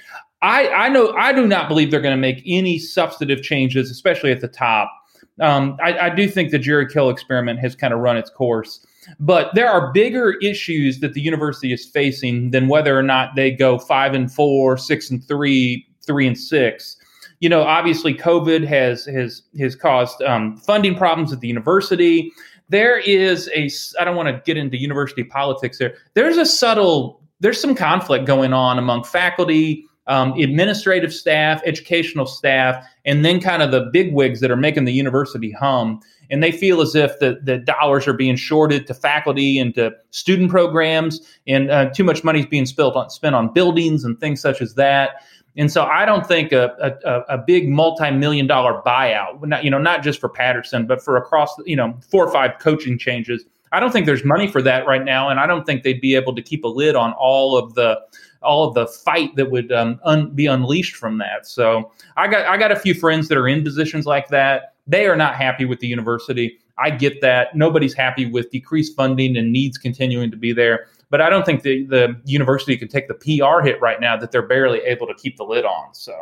I, 0.43 0.69
I 0.69 0.89
know 0.89 1.13
I 1.17 1.33
do 1.33 1.47
not 1.47 1.69
believe 1.69 1.91
they're 1.91 2.01
going 2.01 2.17
to 2.17 2.21
make 2.21 2.43
any 2.45 2.79
substantive 2.79 3.43
changes, 3.43 3.91
especially 3.91 4.33
at 4.33 4.41
the 4.41 4.49
top. 4.49 4.93
Um, 5.41 5.77
I, 5.83 5.99
I 5.99 6.15
do 6.15 6.29
think 6.29 6.51
the 6.51 6.59
Jerry 6.59 6.87
Kill 6.87 7.09
experiment 7.11 7.59
has 7.61 7.75
kind 7.75 7.93
of 7.93 8.01
run 8.01 8.17
its 8.17 8.31
course. 8.31 8.85
But 9.19 9.55
there 9.55 9.69
are 9.69 9.93
bigger 9.93 10.35
issues 10.43 11.01
that 11.01 11.15
the 11.15 11.21
university 11.21 11.73
is 11.73 11.85
facing 11.85 12.51
than 12.51 12.69
whether 12.69 12.97
or 12.97 13.03
not 13.03 13.35
they 13.35 13.51
go 13.51 13.79
five 13.79 14.15
and 14.15 14.33
four, 14.33 14.77
six 14.77 15.11
and 15.11 15.27
three, 15.27 15.87
three 16.07 16.27
and 16.27 16.39
six. 16.39 16.97
You 17.41 17.49
know, 17.49 17.63
obviously, 17.63 18.15
COVID 18.15 18.65
has 18.67 19.05
has 19.07 19.43
has 19.59 19.75
caused 19.75 20.23
um, 20.23 20.57
funding 20.59 20.95
problems 20.95 21.33
at 21.33 21.41
the 21.41 21.49
university. 21.49 22.31
There 22.69 22.99
is 22.99 23.51
a 23.55 23.69
I 24.01 24.05
don't 24.05 24.15
want 24.15 24.29
to 24.29 24.41
get 24.45 24.57
into 24.57 24.77
university 24.77 25.25
politics 25.25 25.79
there. 25.79 25.95
There's 26.15 26.37
a 26.37 26.47
subtle 26.47 27.23
there's 27.43 27.61
some 27.61 27.75
conflict 27.75 28.25
going 28.25 28.53
on 28.53 28.79
among 28.79 29.03
faculty, 29.03 29.85
um, 30.07 30.33
administrative 30.35 31.13
staff, 31.13 31.63
educational 31.65 32.27
staff, 32.27 32.85
and 33.05 33.25
then 33.25 33.41
kind 33.41 33.63
of 33.63 33.71
the 33.71 33.89
big 33.93 34.13
wigs 34.13 34.41
that 34.41 34.51
are 34.51 34.57
making 34.57 34.85
the 34.85 34.93
university 34.93 35.53
hum 35.53 36.01
and 36.33 36.43
they 36.43 36.51
feel 36.51 36.81
as 36.81 36.95
if 36.95 37.19
the, 37.19 37.39
the 37.43 37.59
dollars 37.59 38.09
are 38.09 38.15
being 38.15 38.37
shorted 38.37 38.87
to 38.87 38.95
faculty 38.95 39.59
and 39.59 39.75
to 39.75 39.93
student 40.11 40.51
programs, 40.51 41.21
and 41.47 41.71
uh, 41.71 41.91
too 41.91 42.03
much 42.03 42.25
money 42.25 42.41
is 42.41 42.47
being 42.47 42.65
spent 42.65 42.97
on, 42.97 43.11
spent 43.11 43.35
on 43.35 43.53
buildings 43.53 44.03
and 44.03 44.19
things 44.19 44.41
such 44.41 44.63
as 44.63 44.75
that. 44.75 45.23
And 45.59 45.71
so 45.71 45.85
I 45.85 46.07
don't 46.07 46.27
think 46.27 46.51
a, 46.53 46.97
a, 47.05 47.35
a 47.35 47.39
big 47.39 47.69
multi-million 47.69 48.47
dollar 48.47 48.81
buyout, 48.87 49.47
not, 49.47 49.63
you 49.63 49.71
know, 49.71 49.77
not 49.77 50.03
just 50.03 50.19
for 50.19 50.31
Patterson, 50.31 50.87
but 50.87 51.03
for 51.03 51.19
across, 51.19 51.55
you 51.67 51.77
know, 51.77 51.95
four 52.11 52.27
or 52.27 52.33
five 52.33 52.53
coaching 52.59 52.99
changes. 52.99 53.45
I 53.73 53.81
don't 53.81 53.91
think 53.91 54.07
there's 54.07 54.25
money 54.25 54.49
for 54.49 54.63
that 54.63 54.87
right 54.87 55.05
now, 55.05 55.29
and 55.31 55.41
I 55.41 55.47
don't 55.47 55.65
think 55.65 55.83
they'd 55.83 56.01
be 56.01 56.15
able 56.15 56.35
to 56.35 56.43
keep 56.43 56.65
a 56.65 56.69
lid 56.69 56.95
on 56.95 57.13
all 57.15 57.57
of 57.57 57.75
the 57.75 57.99
all 58.43 58.69
of 58.69 58.75
the 58.75 58.87
fight 58.87 59.35
that 59.37 59.51
would 59.51 59.73
um, 59.73 60.01
un- 60.05 60.31
be 60.35 60.47
unleashed 60.47 60.97
from 60.97 61.19
that. 61.19 61.47
So 61.47 61.91
I 62.17 62.29
got 62.29 62.47
I 62.47 62.57
got 62.57 62.71
a 62.71 62.77
few 62.77 62.95
friends 62.95 63.29
that 63.29 63.39
are 63.39 63.49
in 63.49 63.65
positions 63.65 64.07
like 64.07 64.29
that. 64.29 64.75
They 64.87 65.07
are 65.07 65.17
not 65.17 65.37
happy 65.37 65.65
with 65.65 65.81
the 65.81 65.87
university. 65.87 66.59
I 66.79 66.91
get 66.91 67.21
that. 67.21 67.55
Nobody's 67.55 67.95
happy 67.95 68.27
with 68.27 68.51
decreased 68.51 68.97
funding 68.97 69.37
and 69.37 69.53
needs 69.53 69.79
continuing 69.79 70.31
to 70.31 70.37
be 70.37 70.53
there. 70.53 70.87
But 71.11 71.21
I 71.21 71.29
don't 71.29 71.45
think 71.45 71.63
the, 71.63 71.85
the 71.87 72.21
university 72.25 72.77
can 72.77 72.89
take 72.89 73.07
the 73.07 73.15
PR 73.15 73.65
hit 73.65 73.81
right 73.81 74.01
now 74.01 74.17
that 74.17 74.33
they're 74.33 74.47
barely 74.47 74.81
able 74.81 75.07
to 75.07 75.15
keep 75.15 75.37
the 75.37 75.45
lid 75.45 75.65
on. 75.65 75.95
So 75.95 76.15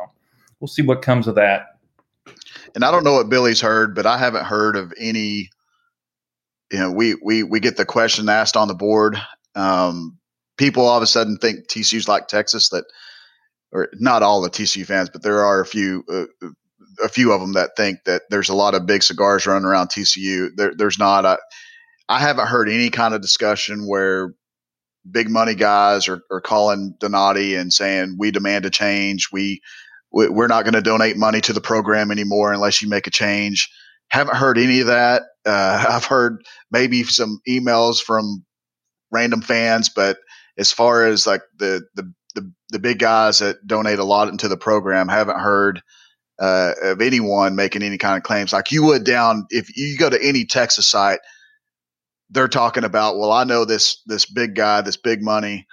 we'll 0.58 0.68
see 0.68 0.82
what 0.82 1.00
comes 1.00 1.28
of 1.28 1.36
that. 1.36 1.78
And 2.74 2.84
I 2.84 2.90
don't 2.90 3.04
know 3.04 3.14
what 3.14 3.28
Billy's 3.28 3.60
heard, 3.60 3.94
but 3.94 4.04
I 4.04 4.18
haven't 4.18 4.44
heard 4.44 4.76
of 4.76 4.92
any. 4.98 5.50
You 6.70 6.78
know, 6.78 6.92
we 6.92 7.16
we 7.22 7.42
we 7.42 7.60
get 7.60 7.76
the 7.76 7.84
question 7.84 8.28
asked 8.28 8.56
on 8.56 8.68
the 8.68 8.74
board. 8.74 9.16
Um, 9.54 10.18
people 10.56 10.86
all 10.86 10.96
of 10.96 11.02
a 11.02 11.06
sudden 11.06 11.36
think 11.36 11.68
TCU's 11.68 12.08
like 12.08 12.28
Texas 12.28 12.68
that, 12.70 12.84
or 13.72 13.88
not 13.94 14.22
all 14.22 14.40
the 14.40 14.50
TCU 14.50 14.86
fans, 14.86 15.10
but 15.10 15.22
there 15.22 15.44
are 15.44 15.60
a 15.60 15.66
few 15.66 16.04
uh, 16.08 16.48
a 17.02 17.08
few 17.08 17.32
of 17.32 17.40
them 17.40 17.54
that 17.54 17.70
think 17.76 17.98
that 18.04 18.22
there's 18.30 18.48
a 18.48 18.54
lot 18.54 18.74
of 18.74 18.86
big 18.86 19.02
cigars 19.02 19.46
running 19.46 19.64
around 19.64 19.88
TCU. 19.88 20.48
There, 20.56 20.74
there's 20.76 20.98
not. 20.98 21.24
I, 21.26 21.38
I 22.08 22.18
haven't 22.18 22.48
heard 22.48 22.68
any 22.68 22.90
kind 22.90 23.14
of 23.14 23.22
discussion 23.22 23.86
where 23.86 24.34
big 25.08 25.30
money 25.30 25.54
guys 25.54 26.08
are, 26.08 26.22
are 26.30 26.40
calling 26.40 26.94
Donati 26.98 27.54
and 27.54 27.72
saying 27.72 28.16
we 28.18 28.30
demand 28.30 28.66
a 28.66 28.70
change. 28.70 29.28
We, 29.32 29.62
we 30.10 30.26
are 30.26 30.48
not 30.48 30.64
going 30.64 30.74
to 30.74 30.82
donate 30.82 31.16
money 31.16 31.40
to 31.42 31.52
the 31.52 31.60
program 31.60 32.10
anymore 32.10 32.52
unless 32.52 32.82
you 32.82 32.88
make 32.88 33.06
a 33.06 33.10
change. 33.10 33.70
Haven't 34.10 34.36
heard 34.36 34.58
any 34.58 34.80
of 34.80 34.88
that. 34.88 35.22
Uh, 35.46 35.84
I've 35.90 36.04
heard 36.04 36.44
maybe 36.70 37.02
some 37.04 37.40
emails 37.48 38.00
from 38.02 38.44
random 39.10 39.40
fans, 39.42 39.88
but 39.88 40.18
as 40.58 40.72
far 40.72 41.06
as 41.06 41.26
like 41.26 41.42
the 41.58 41.82
the 41.94 42.12
the, 42.34 42.52
the 42.70 42.78
big 42.78 43.00
guys 43.00 43.40
that 43.40 43.66
donate 43.66 43.98
a 43.98 44.04
lot 44.04 44.28
into 44.28 44.46
the 44.46 44.56
program, 44.56 45.08
haven't 45.08 45.40
heard 45.40 45.82
uh, 46.38 46.74
of 46.82 47.00
anyone 47.00 47.56
making 47.56 47.82
any 47.82 47.98
kind 47.98 48.16
of 48.16 48.22
claims 48.22 48.52
like 48.52 48.70
you 48.70 48.84
would 48.84 49.02
down 49.04 49.46
if 49.50 49.76
you 49.76 49.98
go 49.98 50.08
to 50.08 50.22
any 50.22 50.44
Texas 50.44 50.86
site. 50.86 51.20
They're 52.32 52.46
talking 52.46 52.84
about, 52.84 53.18
well, 53.18 53.32
I 53.32 53.42
know 53.44 53.64
this 53.64 54.00
this 54.06 54.24
big 54.24 54.54
guy, 54.54 54.82
this 54.82 54.96
big 54.96 55.22
money. 55.22 55.66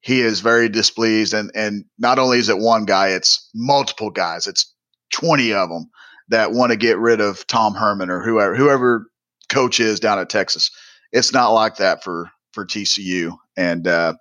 He 0.00 0.22
is 0.22 0.40
very 0.40 0.68
displeased, 0.68 1.34
and 1.34 1.50
and 1.54 1.84
not 1.98 2.18
only 2.18 2.38
is 2.38 2.48
it 2.48 2.58
one 2.58 2.84
guy, 2.84 3.08
it's 3.08 3.48
multiple 3.54 4.10
guys. 4.10 4.46
It's 4.46 4.74
twenty 5.12 5.52
of 5.52 5.68
them 5.68 5.90
that 6.30 6.52
want 6.52 6.70
to 6.70 6.76
get 6.76 6.98
rid 6.98 7.20
of 7.20 7.46
Tom 7.46 7.74
Herman 7.74 8.10
or 8.10 8.22
whoever 8.22 8.56
whoever 8.56 9.06
coach 9.48 9.80
is 9.80 10.00
down 10.00 10.18
at 10.18 10.30
Texas. 10.30 10.70
It's 11.12 11.32
not 11.32 11.50
like 11.50 11.76
that 11.76 12.02
for 12.02 12.30
for 12.52 12.64
TCU, 12.64 13.36
and 13.56 13.86
uh, 13.86 14.14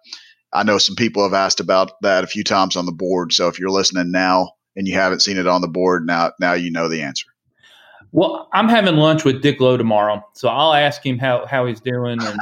I 0.52 0.64
know 0.64 0.78
some 0.78 0.96
people 0.96 1.24
have 1.24 1.34
asked 1.34 1.60
about 1.60 1.94
that 2.02 2.24
a 2.24 2.28
few 2.28 2.44
times 2.44 2.76
on 2.76 2.86
the 2.86 2.92
board. 2.92 3.34
So 3.34 3.48
if 3.48 3.60
you're 3.60 3.70
listening 3.70 4.12
now, 4.12 4.52
and 4.76 4.88
you 4.88 4.94
haven't 4.94 5.22
seen 5.22 5.38
it 5.38 5.48
on 5.48 5.62
the 5.62 5.68
board, 5.68 6.06
now 6.06 6.32
now 6.40 6.54
you 6.54 6.72
know 6.72 6.90
the 6.90 7.02
answer. 7.02 7.28
Well, 8.12 8.50
I'm 8.54 8.68
having 8.68 8.96
lunch 8.96 9.24
with 9.24 9.44
Dick 9.44 9.60
Lowe 9.60 9.78
tomorrow, 9.78 10.26
so 10.34 10.50
I'll 10.50 10.74
ask 10.74 11.06
him 11.06 11.20
how, 11.20 11.46
how 11.46 11.68
he's 11.68 11.80
doing. 11.80 12.18
And, 12.20 12.40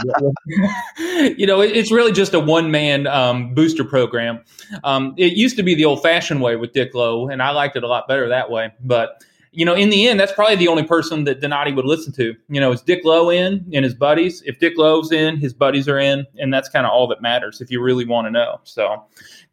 you 1.37 1.45
know, 1.45 1.59
it's 1.59 1.91
really 1.91 2.13
just 2.13 2.33
a 2.33 2.39
one 2.39 2.71
man 2.71 3.05
um, 3.05 3.53
booster 3.53 3.83
program. 3.83 4.45
Um, 4.85 5.13
it 5.17 5.33
used 5.33 5.57
to 5.57 5.63
be 5.63 5.75
the 5.75 5.83
old 5.83 6.01
fashioned 6.01 6.41
way 6.41 6.55
with 6.55 6.71
Dick 6.71 6.93
Lowe, 6.93 7.27
and 7.27 7.41
I 7.41 7.49
liked 7.49 7.75
it 7.75 7.83
a 7.83 7.87
lot 7.87 8.07
better 8.07 8.29
that 8.29 8.49
way. 8.49 8.71
But 8.79 9.21
you 9.51 9.65
know, 9.65 9.73
in 9.73 9.89
the 9.89 10.07
end, 10.07 10.19
that's 10.19 10.31
probably 10.31 10.55
the 10.55 10.67
only 10.67 10.83
person 10.83 11.23
that 11.23 11.41
Donati 11.41 11.71
would 11.71 11.85
listen 11.85 12.13
to. 12.13 12.35
You 12.49 12.59
know, 12.59 12.71
is 12.71 12.81
Dick 12.81 13.03
Lowe 13.03 13.29
in 13.29 13.65
and 13.73 13.83
his 13.83 13.93
buddies? 13.93 14.43
If 14.45 14.59
Dick 14.59 14.73
Lowe's 14.77 15.11
in, 15.11 15.37
his 15.37 15.53
buddies 15.53 15.87
are 15.87 15.99
in, 15.99 16.25
and 16.37 16.53
that's 16.53 16.69
kind 16.69 16.85
of 16.85 16.91
all 16.91 17.07
that 17.07 17.21
matters 17.21 17.61
if 17.61 17.71
you 17.71 17.81
really 17.81 18.05
want 18.05 18.27
to 18.27 18.31
know. 18.31 18.59
So, 18.63 19.03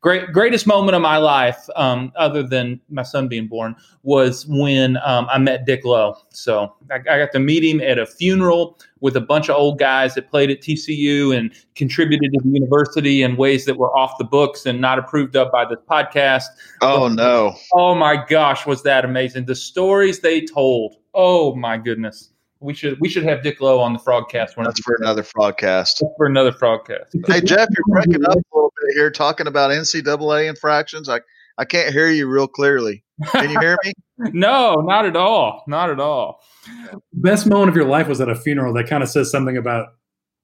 great 0.05 0.33
greatest 0.33 0.67
moment 0.67 0.95
of 0.95 1.01
my 1.01 1.17
life, 1.17 1.67
um, 1.77 2.13
other 2.15 2.43
than 2.43 2.79
my 2.91 3.03
son 3.03 3.27
being 3.27 3.49
born, 3.49 3.75
was 4.03 4.47
when 4.47 4.99
um, 4.99 5.27
I 5.31 5.39
met 5.39 5.65
Dick 5.65 5.83
Lowe. 5.83 6.15
So 6.29 6.75
I, 6.91 6.97
I, 6.97 7.19
got 7.19 7.33
to 7.33 7.39
meet 7.39 7.65
him 7.65 7.81
at 7.81 7.99
a 7.99 8.05
funeral 8.05 8.79
with 9.01 9.17
a 9.17 9.21
bunch 9.23 9.49
of 9.49 9.57
old 9.57 9.79
guys 9.79 10.15
that 10.15 10.31
played 10.31 10.51
at 10.51 10.61
TCU 10.61 11.35
and 11.35 11.55
contributed 11.75 12.35
to 12.35 12.41
the 12.45 12.51
university 12.51 13.23
in 13.23 13.37
ways 13.37 13.65
that 13.65 13.79
were 13.79 13.97
off 13.97 14.19
the 14.19 14.25
books 14.25 14.67
and 14.67 14.79
not 14.79 14.99
approved 14.99 15.37
of 15.37 15.51
by 15.51 15.65
the 15.65 15.77
podcast. 15.77 16.45
Oh 16.83 17.09
no! 17.09 17.55
Oh 17.73 17.95
my 17.95 18.23
gosh, 18.29 18.67
was 18.67 18.83
that 18.83 19.07
amazing? 19.07 19.47
The 19.47 19.55
stories 19.55 20.21
they 20.21 20.43
told. 20.43 20.97
Oh 21.15 21.55
my 21.55 21.79
goodness 21.79 22.34
we 22.65 22.73
should 22.75 22.99
we 23.01 23.09
should 23.09 23.25
have 23.25 23.43
Dick 23.43 23.61
Lowe 23.61 23.79
on 23.79 23.93
the 23.93 23.99
Frogcast. 23.99 24.55
That's 24.57 24.81
for 24.81 24.97
another 24.99 25.23
Frogcast. 25.23 25.99
That's 26.01 26.15
for 26.17 26.27
another 26.27 26.51
Frogcast. 26.51 27.11
hey 27.27 27.41
Jeff, 27.41 27.69
you're 27.71 27.85
breaking 27.89 28.25
up 28.25 28.37
a 28.37 28.57
little 28.57 28.73
bit 28.83 28.95
here, 28.95 29.11
talking 29.11 29.47
about 29.47 29.71
NCAA 29.71 30.49
infractions. 30.49 31.09
I 31.09 31.21
I 31.59 31.65
can't 31.65 31.93
hear 31.93 32.09
you 32.09 32.27
real 32.27 32.49
clearly. 32.49 33.05
Can 33.33 33.51
you 33.51 33.61
hear 33.61 33.77
me? 33.85 33.93
no, 34.33 34.77
not 34.77 35.05
at 35.05 35.15
all. 35.15 35.63
Not 35.69 35.91
at 35.91 36.01
all. 36.01 36.41
Best 37.13 37.47
moment 37.47 37.69
of 37.69 37.77
your 37.77 37.87
life 37.87 38.09
was 38.09 38.21
at 38.21 38.29
a 38.29 38.35
funeral. 38.35 38.73
That 38.73 38.89
kind 38.89 39.03
of 39.03 39.09
says 39.09 39.31
something 39.31 39.57
about 39.57 39.89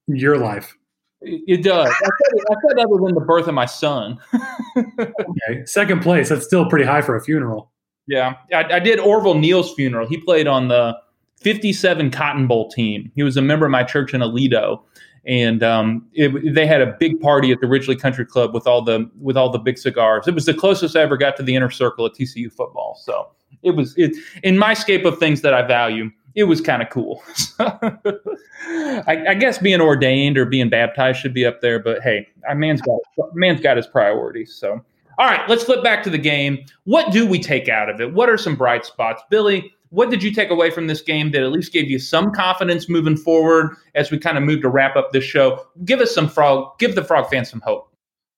your 0.07 0.37
life. 0.37 0.77
It 1.23 1.63
does. 1.63 1.87
I 1.87 1.93
said, 1.93 2.41
I 2.49 2.55
said 2.67 2.79
other 2.79 3.03
than 3.03 3.13
the 3.13 3.21
birth 3.21 3.47
of 3.47 3.53
my 3.53 3.65
son. 3.65 4.19
okay, 4.77 5.65
second 5.65 6.01
place. 6.01 6.29
That's 6.29 6.45
still 6.45 6.67
pretty 6.67 6.85
high 6.85 7.01
for 7.01 7.15
a 7.15 7.21
funeral. 7.21 7.71
Yeah, 8.07 8.35
I, 8.53 8.63
I 8.63 8.79
did 8.79 8.99
Orville 8.99 9.35
Neal's 9.35 9.73
funeral. 9.73 10.07
He 10.07 10.17
played 10.17 10.47
on 10.47 10.67
the 10.67 10.97
'57 11.41 12.11
Cotton 12.11 12.47
Bowl 12.47 12.69
team. 12.69 13.11
He 13.15 13.23
was 13.23 13.37
a 13.37 13.41
member 13.41 13.65
of 13.65 13.71
my 13.71 13.83
church 13.83 14.13
in 14.13 14.21
Aledo, 14.21 14.81
and 15.25 15.61
um, 15.63 16.07
it, 16.13 16.53
they 16.55 16.65
had 16.65 16.81
a 16.81 16.95
big 16.99 17.19
party 17.19 17.51
at 17.51 17.59
the 17.61 17.67
Ridglea 17.67 17.99
Country 17.99 18.25
Club 18.25 18.53
with 18.53 18.65
all 18.65 18.81
the 18.81 19.09
with 19.19 19.37
all 19.37 19.49
the 19.49 19.59
big 19.59 19.77
cigars. 19.77 20.27
It 20.27 20.33
was 20.33 20.45
the 20.45 20.53
closest 20.53 20.95
I 20.95 21.01
ever 21.01 21.17
got 21.17 21.35
to 21.37 21.43
the 21.43 21.55
inner 21.55 21.69
circle 21.69 22.05
at 22.05 22.13
TCU 22.13 22.51
football. 22.51 22.99
So 23.01 23.29
it 23.63 23.71
was 23.71 23.93
it 23.97 24.15
in 24.43 24.57
my 24.57 24.73
scape 24.73 25.05
of 25.05 25.19
things 25.19 25.41
that 25.41 25.53
I 25.53 25.61
value. 25.61 26.09
It 26.33 26.45
was 26.45 26.61
kind 26.61 26.81
of 26.81 26.89
cool. 26.89 27.21
I, 27.59 29.25
I, 29.29 29.33
guess 29.33 29.57
being 29.57 29.81
ordained 29.81 30.37
or 30.37 30.45
being 30.45 30.69
baptized 30.69 31.19
should 31.19 31.33
be 31.33 31.45
up 31.45 31.59
there, 31.59 31.77
but 31.77 32.01
hey, 32.01 32.25
man's 32.55 32.81
got 32.81 32.99
man's 33.33 33.59
got 33.59 33.75
his 33.75 33.85
priorities. 33.85 34.55
So, 34.55 34.81
all 35.19 35.25
right, 35.25 35.47
let's 35.49 35.65
flip 35.65 35.83
back 35.83 36.03
to 36.03 36.09
the 36.09 36.17
game. 36.17 36.63
What 36.85 37.11
do 37.11 37.27
we 37.27 37.37
take 37.37 37.67
out 37.67 37.89
of 37.89 37.99
it? 37.99 38.13
What 38.13 38.29
are 38.29 38.37
some 38.37 38.55
bright 38.55 38.85
spots, 38.85 39.21
Billy? 39.29 39.73
What 39.91 40.09
did 40.09 40.23
you 40.23 40.33
take 40.33 40.49
away 40.49 40.71
from 40.71 40.87
this 40.87 41.01
game 41.01 41.31
that 41.31 41.43
at 41.43 41.51
least 41.51 41.73
gave 41.73 41.89
you 41.89 41.99
some 41.99 42.31
confidence 42.31 42.87
moving 42.87 43.17
forward 43.17 43.75
as 43.93 44.09
we 44.09 44.17
kind 44.17 44.37
of 44.37 44.43
move 44.43 44.61
to 44.61 44.69
wrap 44.69 44.95
up 44.95 45.11
this 45.11 45.25
show? 45.25 45.65
Give 45.83 45.99
us 45.99 46.15
some 46.15 46.29
frog, 46.29 46.79
give 46.79 46.95
the 46.95 47.03
frog 47.03 47.29
fans 47.29 47.49
some 47.49 47.61
hope. 47.61 47.89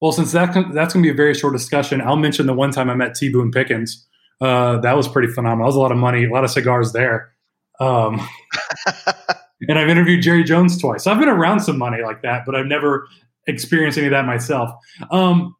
Well, 0.01 0.11
since 0.11 0.31
that 0.31 0.53
that's 0.73 0.93
going 0.93 1.03
to 1.03 1.07
be 1.07 1.11
a 1.11 1.13
very 1.13 1.35
short 1.35 1.53
discussion, 1.53 2.01
I'll 2.01 2.17
mention 2.17 2.47
the 2.47 2.53
one 2.53 2.71
time 2.71 2.89
I 2.89 2.95
met 2.95 3.15
T. 3.15 3.29
Boone 3.29 3.51
Pickens. 3.51 4.05
Uh, 4.41 4.79
that 4.79 4.97
was 4.97 5.07
pretty 5.07 5.31
phenomenal. 5.31 5.65
That 5.65 5.67
was 5.67 5.75
a 5.75 5.79
lot 5.79 5.91
of 5.91 5.97
money, 5.97 6.25
a 6.25 6.29
lot 6.29 6.43
of 6.43 6.49
cigars 6.49 6.91
there. 6.91 7.31
Um, 7.79 8.19
and 9.69 9.77
I've 9.77 9.89
interviewed 9.89 10.23
Jerry 10.23 10.43
Jones 10.43 10.77
twice. 10.81 11.03
So 11.03 11.11
I've 11.11 11.19
been 11.19 11.29
around 11.29 11.59
some 11.59 11.77
money 11.77 12.01
like 12.01 12.23
that, 12.23 12.45
but 12.45 12.55
I've 12.55 12.65
never 12.65 13.07
experienced 13.47 13.97
any 13.97 14.07
of 14.07 14.11
that 14.11 14.25
myself. 14.25 14.71
Um, 15.11 15.55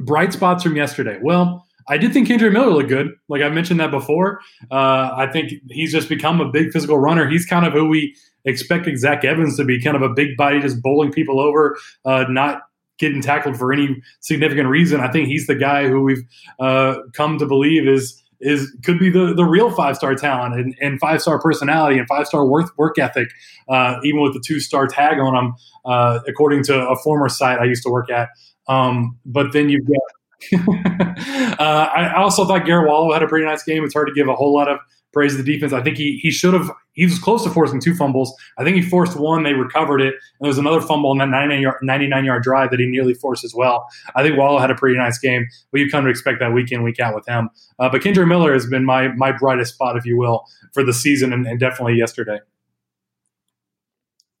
bright 0.00 0.32
spots 0.32 0.62
from 0.62 0.76
yesterday. 0.76 1.18
Well, 1.22 1.65
I 1.88 1.98
did 1.98 2.12
think 2.12 2.28
Kendre 2.28 2.52
Miller 2.52 2.70
looked 2.70 2.88
good. 2.88 3.08
Like 3.28 3.42
I 3.42 3.48
mentioned 3.48 3.80
that 3.80 3.90
before. 3.90 4.40
Uh, 4.70 5.10
I 5.16 5.28
think 5.32 5.52
he's 5.70 5.92
just 5.92 6.08
become 6.08 6.40
a 6.40 6.50
big 6.50 6.72
physical 6.72 6.98
runner. 6.98 7.28
He's 7.28 7.46
kind 7.46 7.66
of 7.66 7.72
who 7.72 7.88
we 7.88 8.14
expected 8.44 8.98
Zach 8.98 9.24
Evans 9.24 9.56
to 9.56 9.64
be, 9.64 9.80
kind 9.82 9.96
of 9.96 10.02
a 10.02 10.08
big 10.08 10.36
body, 10.36 10.60
just 10.60 10.82
bowling 10.82 11.12
people 11.12 11.40
over, 11.40 11.76
uh, 12.04 12.24
not 12.28 12.62
getting 12.98 13.20
tackled 13.20 13.56
for 13.56 13.72
any 13.72 14.02
significant 14.20 14.68
reason. 14.68 15.00
I 15.00 15.10
think 15.10 15.28
he's 15.28 15.46
the 15.46 15.54
guy 15.54 15.88
who 15.88 16.02
we've 16.02 16.24
uh, 16.58 16.96
come 17.12 17.38
to 17.38 17.46
believe 17.46 17.86
is 17.86 18.22
is 18.38 18.70
could 18.84 18.98
be 18.98 19.08
the, 19.08 19.32
the 19.34 19.44
real 19.44 19.70
five 19.70 19.96
star 19.96 20.14
talent 20.14 20.54
and, 20.54 20.74
and 20.80 21.00
five 21.00 21.22
star 21.22 21.40
personality 21.40 21.98
and 21.98 22.06
five 22.06 22.26
star 22.26 22.46
work 22.46 22.70
work 22.76 22.98
ethic, 22.98 23.28
uh, 23.68 23.98
even 24.02 24.20
with 24.20 24.34
the 24.34 24.42
two 24.44 24.60
star 24.60 24.86
tag 24.86 25.18
on 25.18 25.34
him, 25.34 25.54
uh, 25.84 26.20
according 26.28 26.62
to 26.64 26.88
a 26.88 26.96
former 26.96 27.28
site 27.28 27.58
I 27.58 27.64
used 27.64 27.82
to 27.84 27.90
work 27.90 28.10
at. 28.10 28.28
Um, 28.68 29.18
but 29.24 29.52
then 29.52 29.68
you've 29.68 29.86
got. 29.86 30.15
uh, 30.52 31.56
I 31.58 32.14
also 32.16 32.44
thought 32.44 32.66
Garrett 32.66 32.88
Wallow 32.88 33.12
had 33.12 33.22
a 33.22 33.26
pretty 33.26 33.46
nice 33.46 33.62
game. 33.62 33.84
It's 33.84 33.94
hard 33.94 34.08
to 34.08 34.14
give 34.14 34.28
a 34.28 34.34
whole 34.34 34.54
lot 34.54 34.68
of 34.68 34.78
praise 35.16 35.34
to 35.34 35.42
the 35.42 35.52
defense. 35.54 35.72
I 35.72 35.82
think 35.82 35.96
he 35.96 36.18
he 36.18 36.30
should 36.30 36.52
have. 36.52 36.70
He 36.92 37.04
was 37.04 37.18
close 37.18 37.42
to 37.44 37.50
forcing 37.50 37.80
two 37.80 37.94
fumbles. 37.94 38.34
I 38.58 38.64
think 38.64 38.76
he 38.76 38.82
forced 38.82 39.18
one. 39.18 39.42
They 39.42 39.54
recovered 39.54 40.00
it. 40.00 40.12
And 40.14 40.42
there 40.42 40.48
was 40.48 40.58
another 40.58 40.80
fumble 40.80 41.12
in 41.12 41.18
that 41.18 41.28
99 41.28 41.62
yard, 41.62 41.76
99 41.82 42.24
yard 42.24 42.42
drive 42.42 42.70
that 42.70 42.80
he 42.80 42.86
nearly 42.86 43.14
forced 43.14 43.44
as 43.44 43.54
well. 43.54 43.86
I 44.14 44.22
think 44.22 44.36
Wallow 44.36 44.58
had 44.58 44.70
a 44.70 44.74
pretty 44.74 44.96
nice 44.96 45.18
game. 45.18 45.46
But 45.72 45.80
you 45.80 45.90
come 45.90 46.04
to 46.04 46.10
expect 46.10 46.40
that 46.40 46.52
week 46.52 46.70
in 46.70 46.82
week 46.82 47.00
out 47.00 47.14
with 47.14 47.26
him. 47.26 47.48
Uh, 47.78 47.88
but 47.88 48.02
Kendre 48.02 48.28
Miller 48.28 48.52
has 48.52 48.66
been 48.66 48.84
my 48.84 49.08
my 49.08 49.32
brightest 49.32 49.74
spot, 49.74 49.96
if 49.96 50.04
you 50.04 50.18
will, 50.18 50.44
for 50.72 50.84
the 50.84 50.92
season 50.92 51.32
and, 51.32 51.46
and 51.46 51.58
definitely 51.58 51.94
yesterday. 51.94 52.38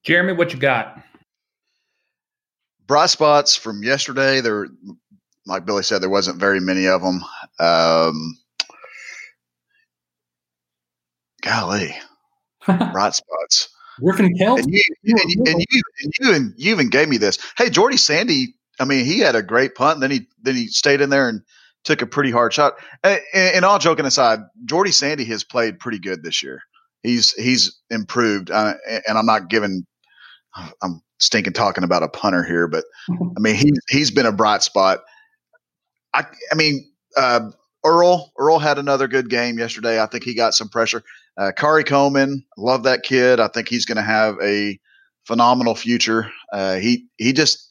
Jeremy, 0.02 0.34
what 0.34 0.52
you 0.52 0.58
got? 0.58 1.02
Bright 2.86 3.10
spots 3.10 3.56
from 3.56 3.82
yesterday. 3.82 4.40
There, 4.40 4.68
like 5.46 5.64
Billy 5.64 5.82
said, 5.82 6.02
there 6.02 6.10
wasn't 6.10 6.40
very 6.40 6.60
many 6.60 6.86
of 6.86 7.02
them. 7.02 7.20
Um, 7.58 8.38
golly, 11.42 11.94
bright 12.66 13.14
spots. 13.14 13.68
Working 14.00 14.36
count. 14.36 14.60
And 14.60 14.72
you, 14.72 14.82
and, 15.04 15.30
you, 15.30 15.42
and, 15.46 15.66
you, 15.70 15.82
and 16.02 16.12
you, 16.20 16.34
and 16.34 16.54
you 16.56 16.72
even 16.72 16.90
gave 16.90 17.08
me 17.08 17.16
this. 17.16 17.38
Hey, 17.56 17.70
Jordy 17.70 17.96
Sandy. 17.96 18.54
I 18.78 18.84
mean, 18.84 19.06
he 19.06 19.20
had 19.20 19.36
a 19.36 19.42
great 19.42 19.74
punt. 19.74 19.94
And 19.94 20.02
then 20.02 20.10
he 20.10 20.26
then 20.42 20.54
he 20.54 20.66
stayed 20.66 21.00
in 21.00 21.08
there 21.08 21.28
and 21.28 21.40
took 21.84 22.02
a 22.02 22.06
pretty 22.06 22.30
hard 22.30 22.52
shot. 22.52 22.74
And, 23.02 23.20
and 23.32 23.64
all 23.64 23.78
joking 23.78 24.04
aside, 24.04 24.40
Jordy 24.66 24.90
Sandy 24.90 25.24
has 25.26 25.44
played 25.44 25.78
pretty 25.78 25.98
good 25.98 26.22
this 26.22 26.42
year. 26.42 26.60
He's 27.02 27.32
he's 27.32 27.80
improved, 27.88 28.50
uh, 28.50 28.74
and 29.08 29.16
I'm 29.16 29.26
not 29.26 29.48
giving. 29.48 29.86
I'm 30.82 31.02
stinking 31.18 31.52
talking 31.52 31.84
about 31.84 32.02
a 32.02 32.08
punter 32.08 32.42
here, 32.42 32.66
but 32.66 32.84
I 33.10 33.40
mean 33.40 33.54
he 33.54 33.72
he's 33.88 34.10
been 34.10 34.26
a 34.26 34.32
bright 34.32 34.62
spot. 34.62 35.00
I 36.16 36.24
I 36.50 36.54
mean 36.54 36.90
uh, 37.16 37.50
Earl 37.84 38.32
Earl 38.38 38.58
had 38.58 38.78
another 38.78 39.08
good 39.08 39.30
game 39.30 39.58
yesterday. 39.58 40.02
I 40.02 40.06
think 40.06 40.24
he 40.24 40.34
got 40.34 40.54
some 40.54 40.68
pressure. 40.68 41.02
Uh, 41.36 41.52
Khari 41.56 41.86
Coleman, 41.86 42.44
love 42.56 42.84
that 42.84 43.02
kid. 43.02 43.40
I 43.40 43.48
think 43.48 43.68
he's 43.68 43.84
going 43.84 43.96
to 43.96 44.02
have 44.02 44.36
a 44.42 44.78
phenomenal 45.26 45.74
future. 45.74 46.30
Uh, 46.52 46.76
he 46.76 47.06
he 47.16 47.32
just 47.32 47.68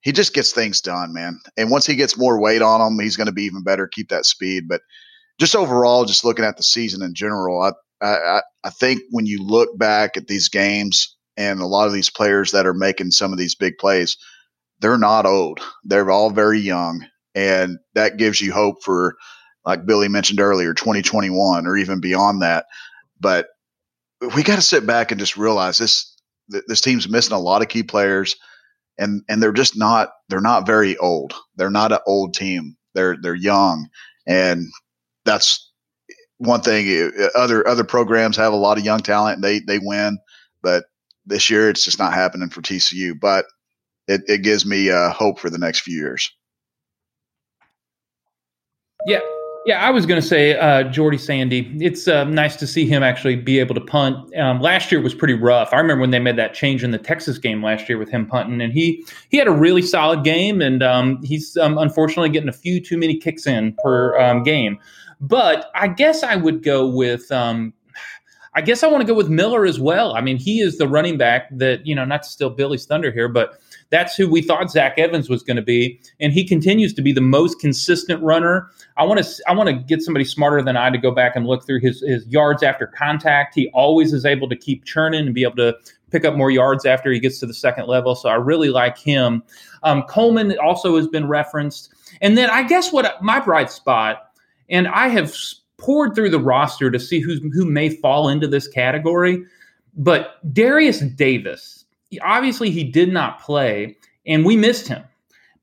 he 0.00 0.12
just 0.12 0.34
gets 0.34 0.52
things 0.52 0.80
done, 0.80 1.12
man. 1.12 1.40
And 1.56 1.70
once 1.70 1.84
he 1.86 1.96
gets 1.96 2.16
more 2.16 2.40
weight 2.40 2.62
on 2.62 2.80
him, 2.80 2.98
he's 3.00 3.16
going 3.16 3.26
to 3.26 3.32
be 3.32 3.44
even 3.44 3.64
better. 3.64 3.88
Keep 3.88 4.10
that 4.10 4.26
speed, 4.26 4.68
but 4.68 4.80
just 5.38 5.56
overall, 5.56 6.04
just 6.04 6.24
looking 6.24 6.44
at 6.44 6.56
the 6.56 6.62
season 6.62 7.02
in 7.02 7.14
general, 7.14 7.60
I 7.62 7.72
I, 8.00 8.42
I 8.64 8.70
think 8.70 9.02
when 9.10 9.26
you 9.26 9.42
look 9.42 9.76
back 9.76 10.16
at 10.16 10.28
these 10.28 10.48
games 10.48 11.16
and 11.36 11.60
a 11.60 11.66
lot 11.66 11.88
of 11.88 11.92
these 11.92 12.10
players 12.10 12.52
that 12.52 12.66
are 12.66 12.74
making 12.74 13.10
some 13.10 13.32
of 13.32 13.38
these 13.38 13.54
big 13.54 13.78
plays, 13.78 14.16
they're 14.80 14.98
not 14.98 15.26
old. 15.26 15.60
They're 15.84 16.10
all 16.10 16.30
very 16.30 16.60
young, 16.60 17.04
and 17.38 17.78
that 17.94 18.16
gives 18.16 18.40
you 18.40 18.52
hope 18.52 18.82
for, 18.82 19.16
like 19.64 19.86
Billy 19.86 20.08
mentioned 20.08 20.40
earlier, 20.40 20.74
2021 20.74 21.66
or 21.66 21.76
even 21.76 22.00
beyond 22.00 22.42
that. 22.42 22.66
But 23.20 23.46
we 24.34 24.42
got 24.42 24.56
to 24.56 24.62
sit 24.62 24.84
back 24.86 25.12
and 25.12 25.20
just 25.20 25.36
realize 25.36 25.78
this 25.78 26.16
this 26.66 26.80
team's 26.80 27.08
missing 27.08 27.34
a 27.36 27.38
lot 27.38 27.62
of 27.62 27.68
key 27.68 27.84
players, 27.84 28.34
and 28.98 29.22
and 29.28 29.40
they're 29.40 29.52
just 29.52 29.78
not 29.78 30.10
they're 30.28 30.40
not 30.40 30.66
very 30.66 30.96
old. 30.96 31.32
They're 31.54 31.70
not 31.70 31.92
an 31.92 31.98
old 32.06 32.34
team. 32.34 32.76
They're 32.94 33.16
they're 33.22 33.36
young, 33.36 33.88
and 34.26 34.66
that's 35.24 35.70
one 36.38 36.62
thing. 36.62 37.12
Other 37.36 37.66
other 37.68 37.84
programs 37.84 38.36
have 38.36 38.52
a 38.52 38.56
lot 38.56 38.78
of 38.78 38.84
young 38.84 39.00
talent. 39.00 39.42
They 39.42 39.60
they 39.60 39.78
win, 39.80 40.18
but 40.60 40.86
this 41.24 41.50
year 41.50 41.70
it's 41.70 41.84
just 41.84 42.00
not 42.00 42.14
happening 42.14 42.50
for 42.50 42.62
TCU. 42.62 43.12
But 43.20 43.44
it, 44.08 44.22
it 44.26 44.42
gives 44.42 44.66
me 44.66 44.90
uh, 44.90 45.10
hope 45.10 45.38
for 45.38 45.50
the 45.50 45.58
next 45.58 45.80
few 45.80 45.96
years. 45.96 46.32
Yeah, 49.06 49.20
yeah, 49.64 49.86
I 49.86 49.90
was 49.90 50.06
going 50.06 50.20
to 50.20 50.26
say 50.26 50.56
uh, 50.56 50.84
Jordy 50.84 51.18
Sandy. 51.18 51.70
It's 51.80 52.08
uh, 52.08 52.24
nice 52.24 52.56
to 52.56 52.66
see 52.66 52.86
him 52.86 53.02
actually 53.02 53.36
be 53.36 53.58
able 53.58 53.74
to 53.74 53.80
punt. 53.80 54.34
Um, 54.36 54.60
last 54.60 54.90
year 54.90 55.00
was 55.00 55.14
pretty 55.14 55.34
rough. 55.34 55.72
I 55.72 55.76
remember 55.76 56.00
when 56.00 56.10
they 56.10 56.18
made 56.18 56.36
that 56.36 56.54
change 56.54 56.82
in 56.82 56.90
the 56.90 56.98
Texas 56.98 57.38
game 57.38 57.62
last 57.62 57.88
year 57.88 57.98
with 57.98 58.08
him 58.08 58.26
punting, 58.26 58.60
and 58.60 58.72
he 58.72 59.04
he 59.28 59.36
had 59.36 59.46
a 59.46 59.52
really 59.52 59.82
solid 59.82 60.24
game. 60.24 60.60
And 60.62 60.82
um, 60.82 61.22
he's 61.22 61.56
um, 61.58 61.78
unfortunately 61.78 62.30
getting 62.30 62.48
a 62.48 62.52
few 62.52 62.80
too 62.80 62.96
many 62.96 63.16
kicks 63.16 63.46
in 63.46 63.74
per 63.82 64.18
um, 64.18 64.42
game. 64.42 64.78
But 65.20 65.70
I 65.74 65.88
guess 65.88 66.22
I 66.22 66.36
would 66.36 66.62
go 66.62 66.86
with 66.86 67.30
um, 67.30 67.74
I 68.54 68.60
guess 68.60 68.82
I 68.82 68.88
want 68.88 69.02
to 69.02 69.06
go 69.06 69.14
with 69.14 69.28
Miller 69.28 69.66
as 69.66 69.78
well. 69.78 70.16
I 70.16 70.20
mean, 70.20 70.36
he 70.36 70.60
is 70.60 70.78
the 70.78 70.88
running 70.88 71.16
back 71.16 71.48
that, 71.52 71.86
you 71.86 71.94
know, 71.94 72.04
not 72.04 72.24
to 72.24 72.28
steal 72.28 72.50
Billy's 72.50 72.86
thunder 72.86 73.12
here, 73.12 73.28
but 73.28 73.60
that's 73.90 74.14
who 74.14 74.28
we 74.28 74.42
thought 74.42 74.70
Zach 74.70 74.98
Evans 74.98 75.30
was 75.30 75.42
going 75.42 75.56
to 75.56 75.62
be, 75.62 76.00
and 76.20 76.32
he 76.32 76.44
continues 76.44 76.92
to 76.94 77.02
be 77.02 77.12
the 77.12 77.20
most 77.20 77.58
consistent 77.58 78.22
runner. 78.22 78.70
I 78.96 79.04
want 79.04 79.22
to 79.24 79.42
I 79.48 79.54
want 79.54 79.68
to 79.68 79.74
get 79.74 80.02
somebody 80.02 80.24
smarter 80.24 80.62
than 80.62 80.76
I 80.76 80.90
to 80.90 80.98
go 80.98 81.10
back 81.10 81.36
and 81.36 81.46
look 81.46 81.64
through 81.64 81.80
his 81.80 82.02
his 82.02 82.26
yards 82.26 82.62
after 82.62 82.86
contact. 82.86 83.54
He 83.54 83.70
always 83.72 84.12
is 84.12 84.26
able 84.26 84.48
to 84.50 84.56
keep 84.56 84.84
churning 84.84 85.26
and 85.26 85.34
be 85.34 85.42
able 85.42 85.56
to 85.56 85.74
pick 86.10 86.24
up 86.24 86.34
more 86.34 86.50
yards 86.50 86.86
after 86.86 87.10
he 87.10 87.20
gets 87.20 87.38
to 87.40 87.46
the 87.46 87.54
second 87.54 87.86
level. 87.86 88.14
So 88.14 88.28
I 88.28 88.34
really 88.34 88.70
like 88.70 88.98
him. 88.98 89.42
Um, 89.82 90.02
Coleman 90.04 90.56
also 90.58 90.96
has 90.96 91.06
been 91.06 91.28
referenced, 91.28 91.92
and 92.20 92.36
then 92.36 92.50
I 92.50 92.64
guess 92.64 92.92
what 92.92 93.22
my 93.22 93.40
bright 93.40 93.70
spot, 93.70 94.30
and 94.68 94.86
I 94.88 95.08
have 95.08 95.34
poured 95.78 96.14
through 96.14 96.30
the 96.30 96.40
roster 96.40 96.90
to 96.90 96.98
see 96.98 97.20
who 97.20 97.36
who 97.54 97.64
may 97.64 97.88
fall 97.88 98.28
into 98.28 98.46
this 98.48 98.68
category, 98.68 99.42
but 99.96 100.40
Darius 100.52 101.00
Davis 101.00 101.86
obviously 102.22 102.70
he 102.70 102.84
did 102.84 103.12
not 103.12 103.40
play 103.40 103.96
and 104.26 104.44
we 104.44 104.56
missed 104.56 104.88
him. 104.88 105.02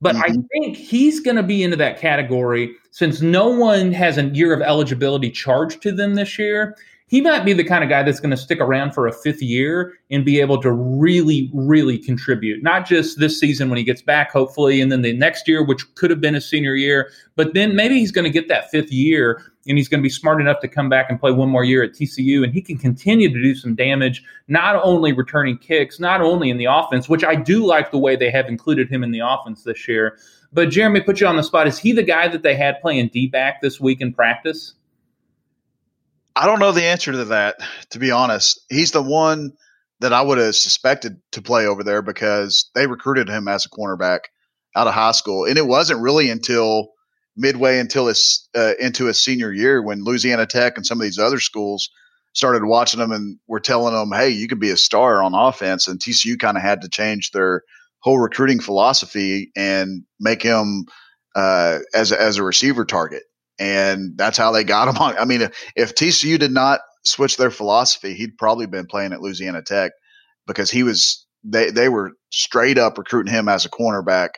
But 0.02 0.16
mm-hmm. 0.16 0.24
I 0.24 0.48
think 0.52 0.78
he's 0.78 1.20
going 1.20 1.38
to 1.38 1.44
be 1.44 1.64
into 1.64 1.78
that 1.78 2.00
category 2.00 2.76
since 2.92 3.22
no 3.22 3.48
one 3.48 3.92
has 3.92 4.18
a 4.18 4.26
year 4.26 4.54
of 4.54 4.62
eligibility 4.62 5.32
charged 5.32 5.82
to 5.84 5.92
them 5.92 6.16
this 6.16 6.38
year. 6.38 6.76
He 7.08 7.22
might 7.22 7.46
be 7.46 7.54
the 7.54 7.64
kind 7.64 7.84
of 7.84 7.90
guy 7.90 8.02
that's 8.02 8.20
going 8.20 8.32
to 8.32 8.38
stick 8.38 8.60
around 8.60 8.94
for 8.94 9.06
a 9.06 9.14
fifth 9.14 9.42
year 9.42 9.94
and 10.10 10.26
be 10.26 10.42
able 10.42 10.60
to 10.62 10.72
really, 10.72 11.52
really 11.54 12.00
contribute. 12.00 12.64
Not 12.64 12.88
just 12.88 13.20
this 13.20 13.40
season 13.40 13.70
when 13.70 13.78
he 13.78 13.84
gets 13.84 14.02
back, 14.02 14.32
hopefully, 14.32 14.82
and 14.82 14.92
then 14.92 15.04
the 15.04 15.14
next 15.14 15.48
year, 15.48 15.64
which 15.64 15.94
could 15.96 16.10
have 16.10 16.20
been 16.20 16.34
his 16.34 16.50
senior 16.50 16.74
year, 16.74 17.12
but 17.36 17.54
then 17.54 17.76
maybe 17.76 18.00
he's 18.00 18.12
going 18.12 18.26
to 18.26 18.32
get 18.32 18.48
that 18.48 18.72
fifth 18.72 18.92
year 18.92 19.44
and 19.68 19.78
he's 19.78 19.88
going 19.88 20.00
to 20.00 20.04
be 20.04 20.10
smart 20.10 20.42
enough 20.42 20.60
to 20.62 20.68
come 20.68 20.90
back 20.90 21.08
and 21.10 21.20
play 21.20 21.32
one 21.32 21.50
more 21.50 21.64
year 21.64 21.84
at 21.84 21.94
TCU 21.94 22.44
and 22.44 22.52
he 22.52 22.62
can 22.62 22.78
continue 22.78 23.32
to 23.32 23.42
do 23.42 23.54
some 23.54 23.76
damage, 23.76 24.24
not 24.48 24.76
only 24.84 25.14
returning 25.14 25.60
kicks, 25.60 26.00
not 26.00 26.22
only 26.22 26.50
in 26.50 26.58
the 26.58 26.66
offense, 26.66 27.08
which 27.08 27.24
I 27.24 27.36
do 27.36 27.66
like 27.66 27.92
the 27.92 28.00
way 28.00 28.16
they 28.16 28.32
have 28.32 28.48
included 28.48 28.90
him 28.90 29.04
in 29.04 29.12
the 29.12 29.20
offense 29.20 29.64
this 29.64 29.88
year. 29.88 30.18
But 30.54 30.70
Jeremy, 30.70 31.02
put 31.02 31.22
you 31.22 31.28
on 31.28 31.36
the 31.36 31.44
spot. 31.44 31.68
Is 31.68 31.78
he 31.78 31.92
the 31.92 32.04
guy 32.04 32.28
that 32.30 32.42
they 32.42 32.56
had 32.56 32.82
playing 32.82 33.10
D 33.10 33.28
back 33.28 33.62
this 33.62 33.80
week 33.80 34.02
in 34.02 34.12
practice? 34.12 34.74
I 36.36 36.46
don't 36.46 36.60
know 36.60 36.74
the 36.74 36.84
answer 36.84 37.14
to 37.14 37.26
that, 37.26 37.58
to 37.92 38.00
be 38.00 38.12
honest. 38.12 38.60
He's 38.70 38.92
the 38.92 39.02
one 39.02 39.54
that 40.02 40.12
I 40.12 40.22
would 40.22 40.38
have 40.38 40.56
suspected 40.56 41.22
to 41.32 41.42
play 41.42 41.66
over 41.66 41.84
there 41.84 42.02
because 42.02 42.70
they 42.76 42.88
recruited 42.88 43.30
him 43.30 43.48
as 43.48 43.66
a 43.66 43.70
cornerback 43.70 44.20
out 44.76 44.88
of 44.88 44.94
high 44.94 45.14
school, 45.14 45.46
and 45.46 45.58
it 45.58 45.66
wasn't 45.66 46.02
really 46.02 46.30
until 46.30 46.90
midway 47.38 47.80
until 47.80 48.08
his 48.08 48.48
uh, 48.56 48.74
into 48.80 49.06
his 49.06 49.24
senior 49.24 49.52
year 49.52 49.82
when 49.82 50.04
Louisiana 50.04 50.46
Tech 50.46 50.78
and 50.78 50.86
some 50.86 51.00
of 51.00 51.04
these 51.04 51.20
other 51.20 51.40
schools 51.40 51.90
started 52.34 52.66
watching 52.66 53.00
him 53.00 53.12
and 53.12 53.40
were 53.48 53.62
telling 53.62 53.94
him, 53.94 54.12
"Hey, 54.12 54.30
you 54.30 54.50
could 54.50 54.60
be 54.60 54.72
a 54.72 54.78
star 54.78 55.24
on 55.24 55.34
offense." 55.34 55.88
And 55.88 56.00
TCU 56.00 56.38
kind 56.38 56.58
of 56.58 56.64
had 56.64 56.82
to 56.82 56.90
change 56.90 57.32
their 57.32 57.62
whole 58.00 58.20
recruiting 58.20 58.60
philosophy 58.60 59.52
and 59.56 60.04
make 60.20 60.44
him 60.44 60.86
uh, 61.36 61.80
as 61.94 62.12
as 62.12 62.38
a 62.38 62.44
receiver 62.44 62.84
target 62.84 63.24
and 63.60 64.18
that's 64.18 64.38
how 64.38 64.52
they 64.52 64.64
got 64.64 64.88
him 64.94 64.98
on. 64.98 65.18
I 65.18 65.26
mean, 65.26 65.50
if 65.76 65.96
TCU 65.96 66.40
did 66.40 66.52
not 66.52 66.82
switch 67.06 67.38
their 67.38 67.52
philosophy, 67.52 68.14
he'd 68.14 68.38
probably 68.38 68.66
been 68.66 68.88
playing 68.88 69.14
at 69.14 69.22
Louisiana 69.22 69.62
Tech 69.62 69.92
because 70.48 70.72
he 70.72 70.84
was 70.84 71.26
they 71.44 71.70
they 71.70 71.90
were 71.90 72.12
straight 72.32 72.78
up 72.78 72.98
recruiting 72.98 73.34
him 73.34 73.48
as 73.48 73.66
a 73.66 73.70
cornerback 73.70 74.30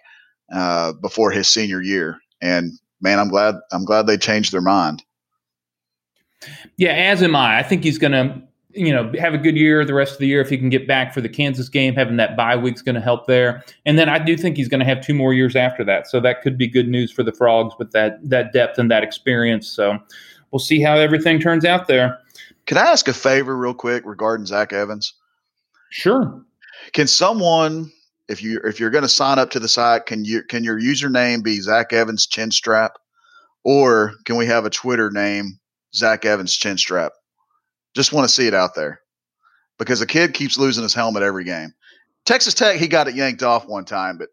uh, 0.54 0.94
before 1.02 1.32
his 1.32 1.48
senior 1.48 1.82
year. 1.82 2.18
And 2.42 2.72
man, 3.02 3.20
I'm 3.20 3.30
glad 3.30 3.56
I'm 3.72 3.86
glad 3.86 4.08
they 4.08 4.18
changed 4.18 4.52
their 4.52 4.62
mind. 4.62 5.04
Yeah, 6.78 6.92
as 6.92 7.24
am 7.24 7.36
I. 7.36 7.58
I 7.58 7.64
think 7.64 7.84
he's 7.84 7.98
going 7.98 8.12
to 8.12 8.47
you 8.78 8.94
know, 8.94 9.12
have 9.20 9.34
a 9.34 9.38
good 9.38 9.58
year 9.58 9.84
the 9.84 9.94
rest 9.94 10.14
of 10.14 10.20
the 10.20 10.28
year 10.28 10.40
if 10.40 10.50
he 10.50 10.58
can 10.58 10.70
get 10.70 10.88
back 10.88 11.14
for 11.14 11.22
the 11.22 11.30
Kansas 11.30 11.68
game. 11.68 11.96
Having 11.96 12.18
that 12.18 12.38
bye 12.38 12.56
week's 12.56 12.82
going 12.82 12.96
to 12.96 13.02
help 13.02 13.28
there, 13.28 13.64
and 13.86 13.98
then 13.98 14.08
I 14.08 14.20
do 14.20 14.38
think 14.38 14.58
he's 14.58 14.68
going 14.68 14.80
to 14.80 14.86
have 14.86 15.02
two 15.02 15.14
more 15.14 15.34
years 15.34 15.56
after 15.56 15.84
that. 15.86 16.08
So 16.08 16.20
that 16.20 16.42
could 16.42 16.58
be 16.58 16.68
good 16.68 16.88
news 16.88 17.12
for 17.12 17.24
the 17.24 17.32
Frogs 17.32 17.74
with 17.80 17.92
that 17.92 18.18
that 18.30 18.54
depth 18.54 18.78
and 18.78 18.90
that 18.92 19.04
experience. 19.04 19.68
So 19.68 19.98
we'll 20.52 20.60
see 20.60 20.82
how 20.82 20.96
everything 20.96 21.40
turns 21.40 21.66
out 21.66 21.88
there. 21.88 22.20
Can 22.68 22.78
I 22.78 22.82
ask 22.82 23.08
a 23.08 23.14
favor 23.14 23.58
real 23.58 23.74
quick 23.74 24.04
regarding 24.06 24.46
Zach 24.46 24.74
Evans? 24.74 25.14
Sure. 25.90 26.44
Can 26.94 27.08
someone, 27.08 27.92
if 28.28 28.44
you 28.44 28.60
if 28.64 28.80
you're 28.80 28.90
going 28.90 29.04
to 29.04 29.10
sign 29.10 29.40
up 29.40 29.50
to 29.52 29.60
the 29.60 29.68
site, 29.70 30.06
can 30.06 30.26
you 30.26 30.44
can 30.44 30.64
your 30.64 30.80
username 30.80 31.44
be 31.44 31.60
Zach 31.62 31.94
Evans 31.94 32.28
Chinstrap, 32.28 32.92
or 33.64 34.14
can 34.26 34.36
we 34.36 34.46
have 34.46 34.66
a 34.66 34.70
Twitter 34.70 35.10
name 35.10 35.60
Zach 35.96 36.26
Evans 36.26 36.58
Chinstrap? 36.58 37.12
Just 37.98 38.14
want 38.14 38.28
to 38.28 38.34
see 38.34 38.46
it 38.46 38.54
out 38.54 38.76
there 38.76 39.02
because 39.80 40.00
the 40.00 40.06
kid 40.06 40.36
keeps 40.36 40.56
losing 40.56 40.84
his 40.84 40.94
helmet 40.94 41.24
every 41.24 41.44
game. 41.44 41.74
Texas 42.26 42.54
Tech, 42.54 42.78
he 42.78 42.88
got 42.88 43.08
it 43.08 43.16
yanked 43.16 43.42
off 43.42 43.68
one 43.68 43.86
time, 43.86 44.20
but 44.20 44.30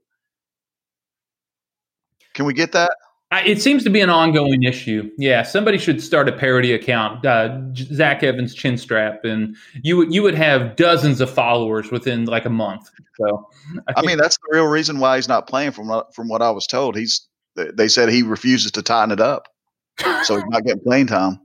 can 2.35 2.45
we 2.45 2.53
get 2.53 2.73
that? 2.73 2.95
It 3.33 3.63
seems 3.63 3.83
to 3.85 3.91
be 3.91 4.03
an 4.03 4.11
ongoing 4.11 4.65
issue. 4.65 5.11
Yeah, 5.17 5.45
somebody 5.45 5.79
should 5.79 6.03
start 6.03 6.29
a 6.29 6.33
parody 6.33 6.75
account, 6.75 7.25
uh, 7.25 7.59
Zach 7.75 8.23
Evans 8.23 8.55
Chinstrap, 8.55 9.25
and 9.25 9.57
you 9.83 9.97
would 9.97 10.13
you 10.13 10.23
would 10.23 10.35
have 10.35 10.77
dozens 10.77 11.23
of 11.23 11.31
followers 11.31 11.91
within 11.91 12.27
like 12.27 12.45
a 12.45 12.51
month. 12.51 12.91
So, 13.19 13.49
I, 13.89 13.95
I 13.97 14.03
mean, 14.03 14.19
that's 14.19 14.37
the 14.37 14.49
real 14.51 14.67
reason 14.67 14.99
why 14.99 15.17
he's 15.17 15.27
not 15.27 15.49
playing. 15.49 15.73
From 15.73 16.03
from 16.13 16.29
what 16.29 16.43
I 16.43 16.51
was 16.51 16.67
told, 16.67 16.97
he's 16.97 17.27
they 17.57 17.89
said 17.89 18.11
he 18.11 18.23
refuses 18.23 18.71
to 18.73 18.83
tighten 18.83 19.11
it 19.11 19.21
up, 19.21 19.49
so 20.25 20.37
he's 20.37 20.45
not 20.49 20.63
getting 20.65 20.83
playing 20.83 21.07
time. 21.07 21.41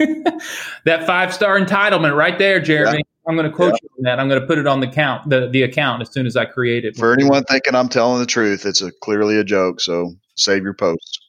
that 0.84 1.06
five 1.06 1.32
star 1.32 1.58
entitlement 1.58 2.16
right 2.16 2.38
there, 2.38 2.60
Jeremy. 2.60 2.98
Yeah. 2.98 3.02
I'm 3.28 3.36
going 3.36 3.48
to 3.48 3.54
quote 3.54 3.74
yeah. 3.74 3.78
you 3.82 3.88
on 3.98 4.02
that. 4.04 4.20
I'm 4.20 4.28
going 4.28 4.40
to 4.40 4.46
put 4.46 4.58
it 4.58 4.66
on 4.66 4.80
the 4.80 4.88
count, 4.88 5.30
the, 5.30 5.48
the 5.48 5.62
account 5.62 6.02
as 6.02 6.12
soon 6.12 6.26
as 6.26 6.36
I 6.36 6.44
create 6.44 6.84
it. 6.84 6.96
For 6.96 7.12
anyone 7.12 7.44
thinking 7.44 7.74
I'm 7.74 7.88
telling 7.88 8.18
the 8.18 8.26
truth, 8.26 8.66
it's 8.66 8.82
a 8.82 8.90
clearly 9.00 9.38
a 9.38 9.44
joke. 9.44 9.80
So 9.80 10.12
save 10.34 10.64
your 10.64 10.74
posts. 10.74 11.20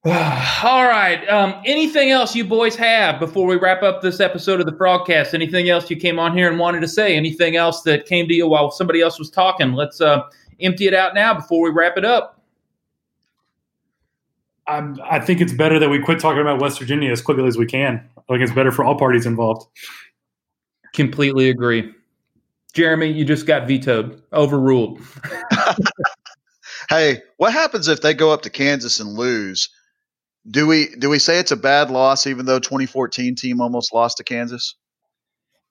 All 0.06 0.86
right. 0.86 1.28
Um, 1.28 1.60
anything 1.64 2.10
else 2.10 2.36
you 2.36 2.44
boys 2.44 2.76
have 2.76 3.18
before 3.18 3.44
we 3.48 3.56
wrap 3.56 3.82
up 3.82 4.02
this 4.02 4.20
episode 4.20 4.60
of 4.60 4.66
the 4.66 4.72
Frogcast? 4.72 5.34
Anything 5.34 5.68
else 5.68 5.90
you 5.90 5.96
came 5.96 6.20
on 6.20 6.36
here 6.36 6.48
and 6.48 6.60
wanted 6.60 6.80
to 6.82 6.88
say? 6.88 7.16
Anything 7.16 7.56
else 7.56 7.82
that 7.82 8.06
came 8.06 8.28
to 8.28 8.34
you 8.34 8.46
while 8.46 8.70
somebody 8.70 9.00
else 9.00 9.18
was 9.18 9.30
talking? 9.30 9.72
Let's 9.72 10.00
uh, 10.00 10.22
empty 10.60 10.86
it 10.86 10.94
out 10.94 11.14
now 11.14 11.34
before 11.34 11.64
we 11.64 11.70
wrap 11.70 11.96
it 11.96 12.04
up. 12.04 12.35
I'm, 14.68 14.98
I 15.04 15.20
think 15.20 15.40
it's 15.40 15.52
better 15.52 15.78
that 15.78 15.88
we 15.88 16.00
quit 16.00 16.18
talking 16.18 16.40
about 16.40 16.60
West 16.60 16.78
Virginia 16.78 17.10
as 17.10 17.22
quickly 17.22 17.46
as 17.46 17.56
we 17.56 17.66
can. 17.66 18.08
I 18.16 18.32
think 18.32 18.42
it's 18.42 18.52
better 18.52 18.72
for 18.72 18.84
all 18.84 18.98
parties 18.98 19.26
involved. 19.26 19.66
Completely 20.92 21.50
agree. 21.50 21.92
Jeremy, 22.74 23.10
you 23.10 23.24
just 23.24 23.46
got 23.46 23.66
vetoed, 23.66 24.22
overruled. 24.32 25.00
hey, 26.90 27.22
what 27.38 27.52
happens 27.52 27.88
if 27.88 28.02
they 28.02 28.12
go 28.12 28.30
up 28.30 28.42
to 28.42 28.50
Kansas 28.50 29.00
and 29.00 29.14
lose? 29.14 29.70
Do 30.48 30.66
we 30.66 30.94
do 30.98 31.08
we 31.08 31.18
say 31.18 31.38
it's 31.38 31.50
a 31.50 31.56
bad 31.56 31.90
loss 31.90 32.26
even 32.26 32.46
though 32.46 32.58
2014 32.58 33.34
team 33.34 33.60
almost 33.60 33.92
lost 33.92 34.18
to 34.18 34.24
Kansas? 34.24 34.76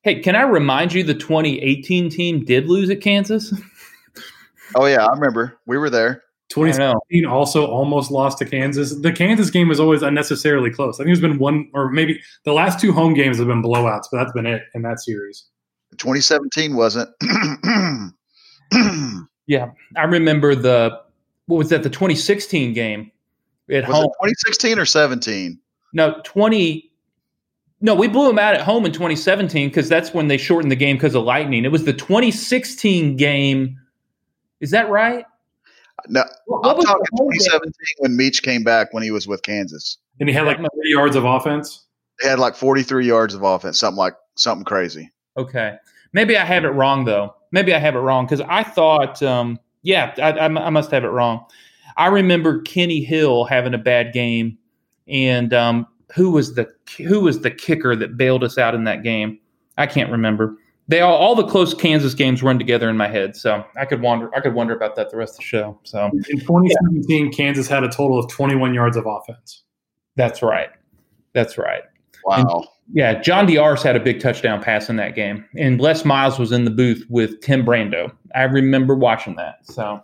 Hey, 0.01 0.19
can 0.21 0.35
I 0.35 0.41
remind 0.41 0.93
you 0.93 1.03
the 1.03 1.13
2018 1.13 2.09
team 2.09 2.43
did 2.43 2.67
lose 2.67 2.89
at 2.89 3.01
Kansas? 3.01 3.53
oh 4.75 4.85
yeah, 4.85 5.05
I 5.05 5.13
remember. 5.13 5.57
We 5.65 5.77
were 5.77 5.89
there. 5.89 6.24
2017 6.49 7.25
also 7.25 7.65
almost 7.65 8.11
lost 8.11 8.37
to 8.37 8.45
Kansas. 8.45 8.95
The 8.95 9.11
Kansas 9.11 9.49
game 9.49 9.67
was 9.67 9.79
always 9.79 10.01
unnecessarily 10.01 10.69
close. 10.69 10.95
I 10.95 11.03
think 11.03 11.07
there's 11.07 11.21
been 11.21 11.39
one 11.39 11.69
or 11.73 11.89
maybe 11.89 12.21
the 12.43 12.53
last 12.53 12.79
two 12.79 12.91
home 12.91 13.13
games 13.13 13.39
have 13.39 13.47
been 13.47 13.63
blowouts, 13.63 14.03
but 14.11 14.19
that's 14.19 14.31
been 14.33 14.45
it 14.45 14.63
in 14.73 14.83
that 14.83 14.99
series. 14.99 15.45
2017 15.97 16.75
wasn't. 16.75 17.09
yeah, 19.47 19.71
I 19.95 20.03
remember 20.03 20.55
the 20.55 21.01
what 21.47 21.57
was 21.57 21.69
that? 21.69 21.83
The 21.83 21.89
2016 21.89 22.73
game 22.73 23.11
at 23.69 23.87
was 23.87 23.95
home. 23.95 24.05
2016 24.05 24.79
or 24.79 24.85
17? 24.85 25.59
No, 25.93 26.21
20. 26.23 26.91
No, 27.81 27.93
we 27.93 28.07
blew 28.07 28.27
them 28.27 28.39
out 28.39 28.55
at 28.55 28.61
home 28.61 28.85
in 28.85 28.91
2017 28.91 29.69
because 29.69 29.89
that's 29.89 30.13
when 30.13 30.27
they 30.27 30.37
shortened 30.37 30.71
the 30.71 30.75
game 30.75 30.95
because 30.95 31.15
of 31.15 31.23
lightning. 31.23 31.65
It 31.65 31.71
was 31.71 31.85
the 31.85 31.93
2016 31.93 33.15
game. 33.17 33.79
Is 34.59 34.71
that 34.71 34.89
right? 34.89 35.25
No, 36.07 36.21
I'm 36.63 36.81
talking 36.81 37.05
2017 37.17 37.71
when 37.99 38.17
Meach 38.17 38.41
came 38.41 38.63
back 38.63 38.93
when 38.93 39.03
he 39.03 39.11
was 39.11 39.27
with 39.27 39.41
Kansas, 39.43 39.97
and 40.19 40.29
he 40.29 40.35
had 40.35 40.45
like 40.45 40.57
30 40.57 40.69
yards 40.85 41.15
of 41.15 41.25
offense. 41.25 41.85
He 42.21 42.27
had 42.27 42.39
like 42.39 42.55
43 42.55 43.05
yards 43.05 43.33
of 43.33 43.43
offense, 43.43 43.79
something 43.79 43.97
like 43.97 44.15
something 44.35 44.65
crazy. 44.65 45.11
Okay, 45.37 45.75
maybe 46.13 46.37
I 46.37 46.45
have 46.45 46.65
it 46.65 46.69
wrong 46.69 47.05
though. 47.05 47.35
Maybe 47.51 47.73
I 47.73 47.79
have 47.79 47.95
it 47.95 47.99
wrong 47.99 48.25
because 48.25 48.41
I 48.41 48.63
thought, 48.63 49.21
um, 49.23 49.59
yeah, 49.83 50.13
I, 50.17 50.31
I, 50.31 50.45
I, 50.45 50.69
must 50.69 50.91
have 50.91 51.03
it 51.03 51.09
wrong. 51.09 51.45
I 51.97 52.07
remember 52.07 52.61
Kenny 52.61 53.03
Hill 53.03 53.45
having 53.45 53.73
a 53.73 53.77
bad 53.77 54.13
game, 54.13 54.57
and 55.07 55.53
um, 55.53 55.87
who 56.13 56.31
was 56.31 56.55
the 56.55 56.69
who 56.97 57.21
was 57.21 57.41
the 57.41 57.51
kicker 57.51 57.95
that 57.95 58.17
bailed 58.17 58.43
us 58.43 58.57
out 58.57 58.75
in 58.75 58.83
that 58.85 59.03
game? 59.03 59.39
I 59.77 59.87
can't 59.87 60.11
remember 60.11 60.57
they 60.87 61.01
all 61.01 61.15
all 61.15 61.35
the 61.35 61.45
close 61.45 61.73
Kansas 61.73 62.13
games 62.13 62.43
run 62.43 62.59
together 62.59 62.89
in 62.89 62.97
my 62.97 63.07
head, 63.07 63.35
so 63.35 63.65
I 63.75 63.85
could 63.85 64.01
wonder 64.01 64.33
I 64.35 64.39
could 64.39 64.53
wonder 64.53 64.75
about 64.75 64.95
that 64.95 65.09
the 65.09 65.17
rest 65.17 65.33
of 65.33 65.37
the 65.37 65.43
show. 65.43 65.79
So 65.83 66.11
in 66.29 66.39
2017, 66.39 67.25
yeah. 67.25 67.31
Kansas 67.31 67.67
had 67.67 67.83
a 67.83 67.89
total 67.89 68.19
of 68.19 68.29
21 68.29 68.73
yards 68.73 68.97
of 68.97 69.05
offense. 69.05 69.63
That's 70.15 70.41
right. 70.41 70.69
That's 71.33 71.57
right. 71.57 71.83
Wow. 72.23 72.35
And, 72.37 72.67
yeah, 72.93 73.19
John 73.19 73.47
Diarse 73.47 73.81
had 73.81 73.95
a 73.95 73.99
big 73.99 74.19
touchdown 74.19 74.61
pass 74.61 74.89
in 74.89 74.95
that 74.97 75.15
game, 75.15 75.43
and 75.57 75.81
Les 75.81 76.05
Miles 76.05 76.37
was 76.37 76.51
in 76.51 76.65
the 76.65 76.71
booth 76.71 77.03
with 77.09 77.41
Tim 77.41 77.65
Brando. 77.65 78.11
I 78.35 78.43
remember 78.43 78.95
watching 78.95 79.35
that. 79.35 79.65
So, 79.65 80.03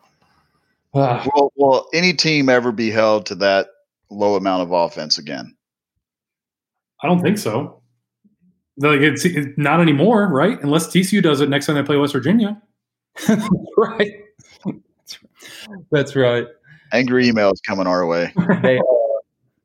uh, 0.96 1.28
will, 1.36 1.54
will 1.56 1.88
any 1.94 2.14
team 2.14 2.50
ever 2.50 2.72
be 2.72 2.90
held 2.90 3.28
to 3.28 3.36
that 3.36 3.68
low 4.10 4.36
amount 4.36 4.64
of 4.64 4.72
offense 4.72 5.20
again? 5.20 5.56
I 7.04 7.08
don't 7.08 7.22
think 7.22 7.38
so. 7.38 7.81
Like 8.78 9.02
it's, 9.02 9.26
it's, 9.26 9.58
not 9.58 9.82
anymore, 9.82 10.28
right? 10.28 10.62
Unless 10.64 10.88
TCU 10.88 11.22
does 11.22 11.42
it 11.42 11.50
next 11.50 11.66
time 11.66 11.76
they 11.76 11.84
play 11.84 11.98
West 11.98 12.14
Virginia. 12.14 12.62
right. 13.78 14.24
That's 15.92 16.16
right. 16.16 16.48
Angry 16.94 17.30
emails 17.30 17.56
coming 17.66 17.88
our 17.88 18.06
way. 18.06 18.34
they, 18.62 18.80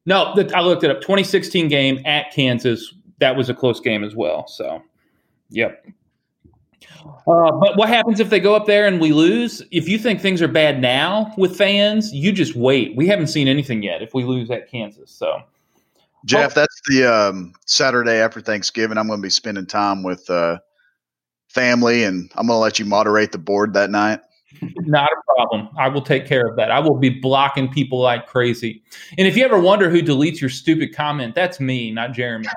no, 0.06 0.34
the, 0.34 0.50
I 0.56 0.60
looked 0.60 0.84
it 0.84 0.90
up. 0.90 1.00
2016 1.00 1.68
game 1.68 2.00
at 2.04 2.32
Kansas. 2.32 2.94
That 3.18 3.36
was 3.36 3.48
a 3.48 3.54
close 3.54 3.80
game 3.80 4.04
as 4.04 4.14
well. 4.14 4.46
So, 4.46 4.82
yep. 5.50 5.84
Uh, 7.26 7.50
but 7.52 7.76
what 7.76 7.88
happens 7.88 8.20
if 8.20 8.30
they 8.30 8.40
go 8.40 8.54
up 8.54 8.66
there 8.66 8.86
and 8.86 9.00
we 9.00 9.12
lose? 9.12 9.62
If 9.70 9.88
you 9.88 9.98
think 9.98 10.20
things 10.20 10.42
are 10.42 10.48
bad 10.48 10.80
now 10.80 11.32
with 11.36 11.56
fans, 11.56 12.12
you 12.12 12.32
just 12.32 12.54
wait. 12.54 12.94
We 12.96 13.06
haven't 13.08 13.28
seen 13.28 13.48
anything 13.48 13.82
yet 13.82 14.02
if 14.02 14.14
we 14.14 14.24
lose 14.24 14.50
at 14.50 14.70
Kansas. 14.70 15.10
So, 15.10 15.40
Jeff, 16.26 16.54
that's 16.54 16.80
the 16.88 17.04
um, 17.04 17.52
Saturday 17.66 18.16
after 18.16 18.40
Thanksgiving. 18.40 18.98
I'm 18.98 19.06
going 19.06 19.20
to 19.20 19.22
be 19.22 19.30
spending 19.30 19.66
time 19.66 20.02
with 20.02 20.28
uh, 20.28 20.58
family, 21.48 22.04
and 22.04 22.30
I'm 22.34 22.46
going 22.46 22.56
to 22.56 22.60
let 22.60 22.78
you 22.78 22.84
moderate 22.84 23.32
the 23.32 23.38
board 23.38 23.72
that 23.74 23.90
night. 23.90 24.20
Not 24.80 25.08
a 25.10 25.16
problem. 25.34 25.68
I 25.78 25.88
will 25.88 26.02
take 26.02 26.26
care 26.26 26.46
of 26.46 26.56
that. 26.56 26.70
I 26.70 26.80
will 26.80 26.98
be 26.98 27.10
blocking 27.10 27.68
people 27.68 28.00
like 28.00 28.26
crazy. 28.26 28.82
And 29.18 29.26
if 29.26 29.36
you 29.36 29.44
ever 29.44 29.58
wonder 29.58 29.90
who 29.90 30.02
deletes 30.02 30.40
your 30.40 30.50
stupid 30.50 30.94
comment, 30.94 31.34
that's 31.34 31.60
me, 31.60 31.90
not 31.90 32.12
Jeremy. 32.12 32.46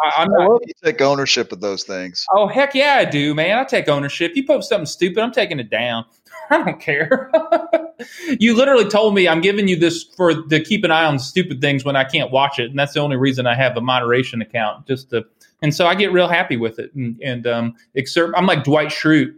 I, 0.00 0.22
am 0.22 0.28
not. 0.30 0.60
You 0.66 0.72
take 0.82 1.00
ownership 1.00 1.52
of 1.52 1.60
those 1.60 1.84
things. 1.84 2.26
Oh 2.34 2.46
heck 2.46 2.74
yeah, 2.74 2.96
I 2.98 3.04
do, 3.04 3.34
man. 3.34 3.58
I 3.58 3.64
take 3.64 3.88
ownership. 3.88 4.32
You 4.34 4.46
post 4.46 4.68
something 4.68 4.86
stupid, 4.86 5.18
I'm 5.18 5.32
taking 5.32 5.58
it 5.60 5.70
down. 5.70 6.04
I 6.50 6.64
don't 6.64 6.80
care. 6.80 7.30
you 8.38 8.56
literally 8.56 8.88
told 8.88 9.14
me 9.14 9.28
I'm 9.28 9.40
giving 9.40 9.68
you 9.68 9.76
this 9.76 10.02
for 10.02 10.42
to 10.42 10.60
keep 10.60 10.84
an 10.84 10.90
eye 10.90 11.04
on 11.04 11.18
stupid 11.18 11.60
things 11.60 11.84
when 11.84 11.96
I 11.96 12.04
can't 12.04 12.30
watch 12.30 12.58
it, 12.58 12.70
and 12.70 12.78
that's 12.78 12.94
the 12.94 13.00
only 13.00 13.16
reason 13.16 13.46
I 13.46 13.54
have 13.54 13.76
a 13.76 13.80
moderation 13.80 14.42
account. 14.42 14.86
Just 14.86 15.10
to, 15.10 15.24
and 15.62 15.74
so 15.74 15.86
I 15.86 15.94
get 15.94 16.12
real 16.12 16.28
happy 16.28 16.56
with 16.56 16.78
it, 16.78 16.94
and, 16.94 17.20
and 17.22 17.46
um, 17.46 17.74
exert. 17.94 18.34
I'm 18.36 18.46
like 18.46 18.64
Dwight 18.64 18.88
Schrute. 18.88 19.34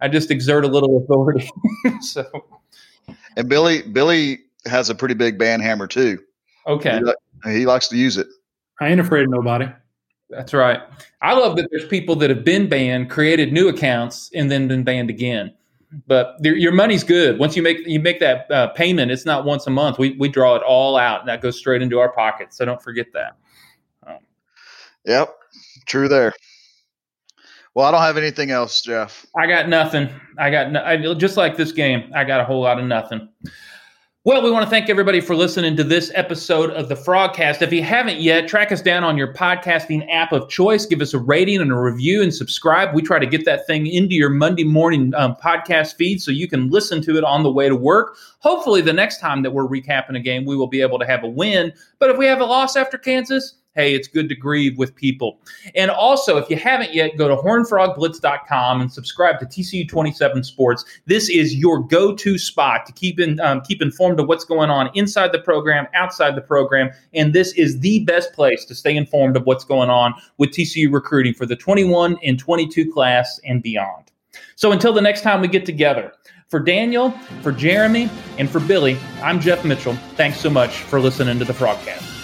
I 0.00 0.08
just 0.08 0.30
exert 0.30 0.64
a 0.64 0.68
little 0.68 0.98
authority. 0.98 1.50
so, 2.00 2.24
and 3.36 3.48
Billy 3.48 3.82
Billy 3.82 4.38
has 4.66 4.90
a 4.90 4.94
pretty 4.94 5.14
big 5.14 5.38
band 5.38 5.62
hammer 5.62 5.86
too. 5.86 6.18
Okay, 6.66 7.00
he, 7.44 7.52
he 7.52 7.66
likes 7.66 7.88
to 7.88 7.96
use 7.96 8.16
it. 8.16 8.26
I 8.80 8.88
ain't 8.88 9.00
afraid 9.00 9.24
of 9.24 9.30
nobody. 9.30 9.68
That's 10.30 10.52
right. 10.52 10.80
I 11.22 11.32
love 11.32 11.56
that 11.56 11.68
there's 11.70 11.86
people 11.86 12.14
that 12.16 12.28
have 12.28 12.44
been 12.44 12.68
banned, 12.68 13.08
created 13.08 13.52
new 13.52 13.68
accounts, 13.68 14.30
and 14.34 14.50
then 14.50 14.68
been 14.68 14.84
banned 14.84 15.08
again. 15.08 15.54
But 16.06 16.36
your 16.42 16.72
money's 16.72 17.02
good. 17.02 17.38
Once 17.38 17.56
you 17.56 17.62
make 17.62 17.86
you 17.86 17.98
make 17.98 18.20
that 18.20 18.50
uh, 18.50 18.68
payment, 18.68 19.10
it's 19.10 19.24
not 19.24 19.46
once 19.46 19.66
a 19.66 19.70
month. 19.70 19.98
We 19.98 20.16
we 20.18 20.28
draw 20.28 20.54
it 20.54 20.62
all 20.62 20.98
out, 20.98 21.20
and 21.20 21.28
that 21.28 21.40
goes 21.40 21.58
straight 21.58 21.80
into 21.80 21.98
our 21.98 22.12
pocket. 22.12 22.52
So 22.52 22.64
don't 22.66 22.82
forget 22.82 23.06
that. 23.14 23.36
Um, 24.06 24.18
yep, 25.06 25.34
true 25.86 26.08
there. 26.08 26.34
Well, 27.74 27.86
I 27.86 27.90
don't 27.90 28.02
have 28.02 28.16
anything 28.18 28.50
else, 28.50 28.82
Jeff. 28.82 29.24
I 29.36 29.46
got 29.46 29.68
nothing. 29.68 30.10
I 30.36 30.50
got 30.50 30.72
no, 30.72 30.82
I, 30.82 31.14
just 31.14 31.36
like 31.36 31.56
this 31.56 31.72
game. 31.72 32.10
I 32.14 32.24
got 32.24 32.40
a 32.40 32.44
whole 32.44 32.60
lot 32.60 32.78
of 32.78 32.84
nothing. 32.84 33.28
Well, 34.28 34.42
we 34.42 34.50
want 34.50 34.62
to 34.62 34.68
thank 34.68 34.90
everybody 34.90 35.22
for 35.22 35.34
listening 35.34 35.74
to 35.76 35.82
this 35.82 36.12
episode 36.14 36.68
of 36.72 36.90
the 36.90 36.94
Frogcast. 36.94 37.62
If 37.62 37.72
you 37.72 37.82
haven't 37.82 38.20
yet, 38.20 38.46
track 38.46 38.70
us 38.70 38.82
down 38.82 39.02
on 39.02 39.16
your 39.16 39.32
podcasting 39.32 40.06
app 40.12 40.32
of 40.32 40.50
choice. 40.50 40.84
Give 40.84 41.00
us 41.00 41.14
a 41.14 41.18
rating 41.18 41.62
and 41.62 41.72
a 41.72 41.74
review 41.74 42.22
and 42.22 42.34
subscribe. 42.34 42.94
We 42.94 43.00
try 43.00 43.18
to 43.20 43.26
get 43.26 43.46
that 43.46 43.66
thing 43.66 43.86
into 43.86 44.14
your 44.14 44.28
Monday 44.28 44.64
morning 44.64 45.14
um, 45.14 45.34
podcast 45.42 45.94
feed 45.94 46.20
so 46.20 46.30
you 46.30 46.46
can 46.46 46.68
listen 46.68 47.00
to 47.04 47.16
it 47.16 47.24
on 47.24 47.42
the 47.42 47.50
way 47.50 47.70
to 47.70 47.74
work. 47.74 48.18
Hopefully, 48.40 48.82
the 48.82 48.92
next 48.92 49.18
time 49.18 49.40
that 49.44 49.52
we're 49.52 49.66
recapping 49.66 50.14
a 50.14 50.20
game, 50.20 50.44
we 50.44 50.58
will 50.58 50.66
be 50.66 50.82
able 50.82 50.98
to 50.98 51.06
have 51.06 51.24
a 51.24 51.28
win. 51.28 51.72
But 51.98 52.10
if 52.10 52.18
we 52.18 52.26
have 52.26 52.42
a 52.42 52.44
loss 52.44 52.76
after 52.76 52.98
Kansas, 52.98 53.54
hey, 53.74 53.94
it's 53.94 54.08
good 54.08 54.28
to 54.28 54.34
grieve 54.34 54.76
with 54.76 54.94
people. 54.94 55.38
And 55.74 55.90
also, 55.90 56.36
if 56.36 56.50
you 56.50 56.56
haven't 56.56 56.94
yet, 56.94 57.16
go 57.16 57.28
to 57.28 57.36
hornedfrogblitz.com 57.36 58.80
and 58.80 58.92
subscribe 58.92 59.38
to 59.40 59.46
TCU 59.46 59.88
27 59.88 60.42
Sports. 60.44 60.84
This 61.06 61.28
is 61.28 61.54
your 61.54 61.80
go-to 61.80 62.38
spot 62.38 62.86
to 62.86 62.92
keep 62.92 63.20
in 63.20 63.38
um, 63.40 63.60
keep 63.62 63.80
informed 63.80 64.20
of 64.20 64.26
what's 64.26 64.44
going 64.44 64.70
on 64.70 64.90
inside 64.94 65.32
the 65.32 65.38
program, 65.38 65.86
outside 65.94 66.34
the 66.34 66.42
program, 66.42 66.90
and 67.14 67.32
this 67.32 67.52
is 67.52 67.80
the 67.80 68.04
best 68.04 68.32
place 68.32 68.64
to 68.64 68.74
stay 68.74 68.96
informed 68.96 69.36
of 69.36 69.44
what's 69.46 69.64
going 69.64 69.90
on 69.90 70.14
with 70.38 70.50
TCU 70.50 70.92
recruiting 70.92 71.34
for 71.34 71.46
the 71.46 71.56
21 71.56 72.18
and 72.22 72.38
22 72.38 72.92
class 72.92 73.40
and 73.44 73.62
beyond. 73.62 74.10
So 74.56 74.72
until 74.72 74.92
the 74.92 75.00
next 75.00 75.22
time 75.22 75.40
we 75.40 75.48
get 75.48 75.64
together, 75.64 76.12
for 76.48 76.60
Daniel, 76.60 77.10
for 77.42 77.52
Jeremy, 77.52 78.10
and 78.38 78.48
for 78.48 78.60
Billy, 78.60 78.98
I'm 79.22 79.38
Jeff 79.38 79.64
Mitchell. 79.64 79.94
Thanks 80.16 80.40
so 80.40 80.48
much 80.48 80.78
for 80.78 80.98
listening 80.98 81.38
to 81.38 81.44
the 81.44 81.52
Frogcast. 81.52 82.17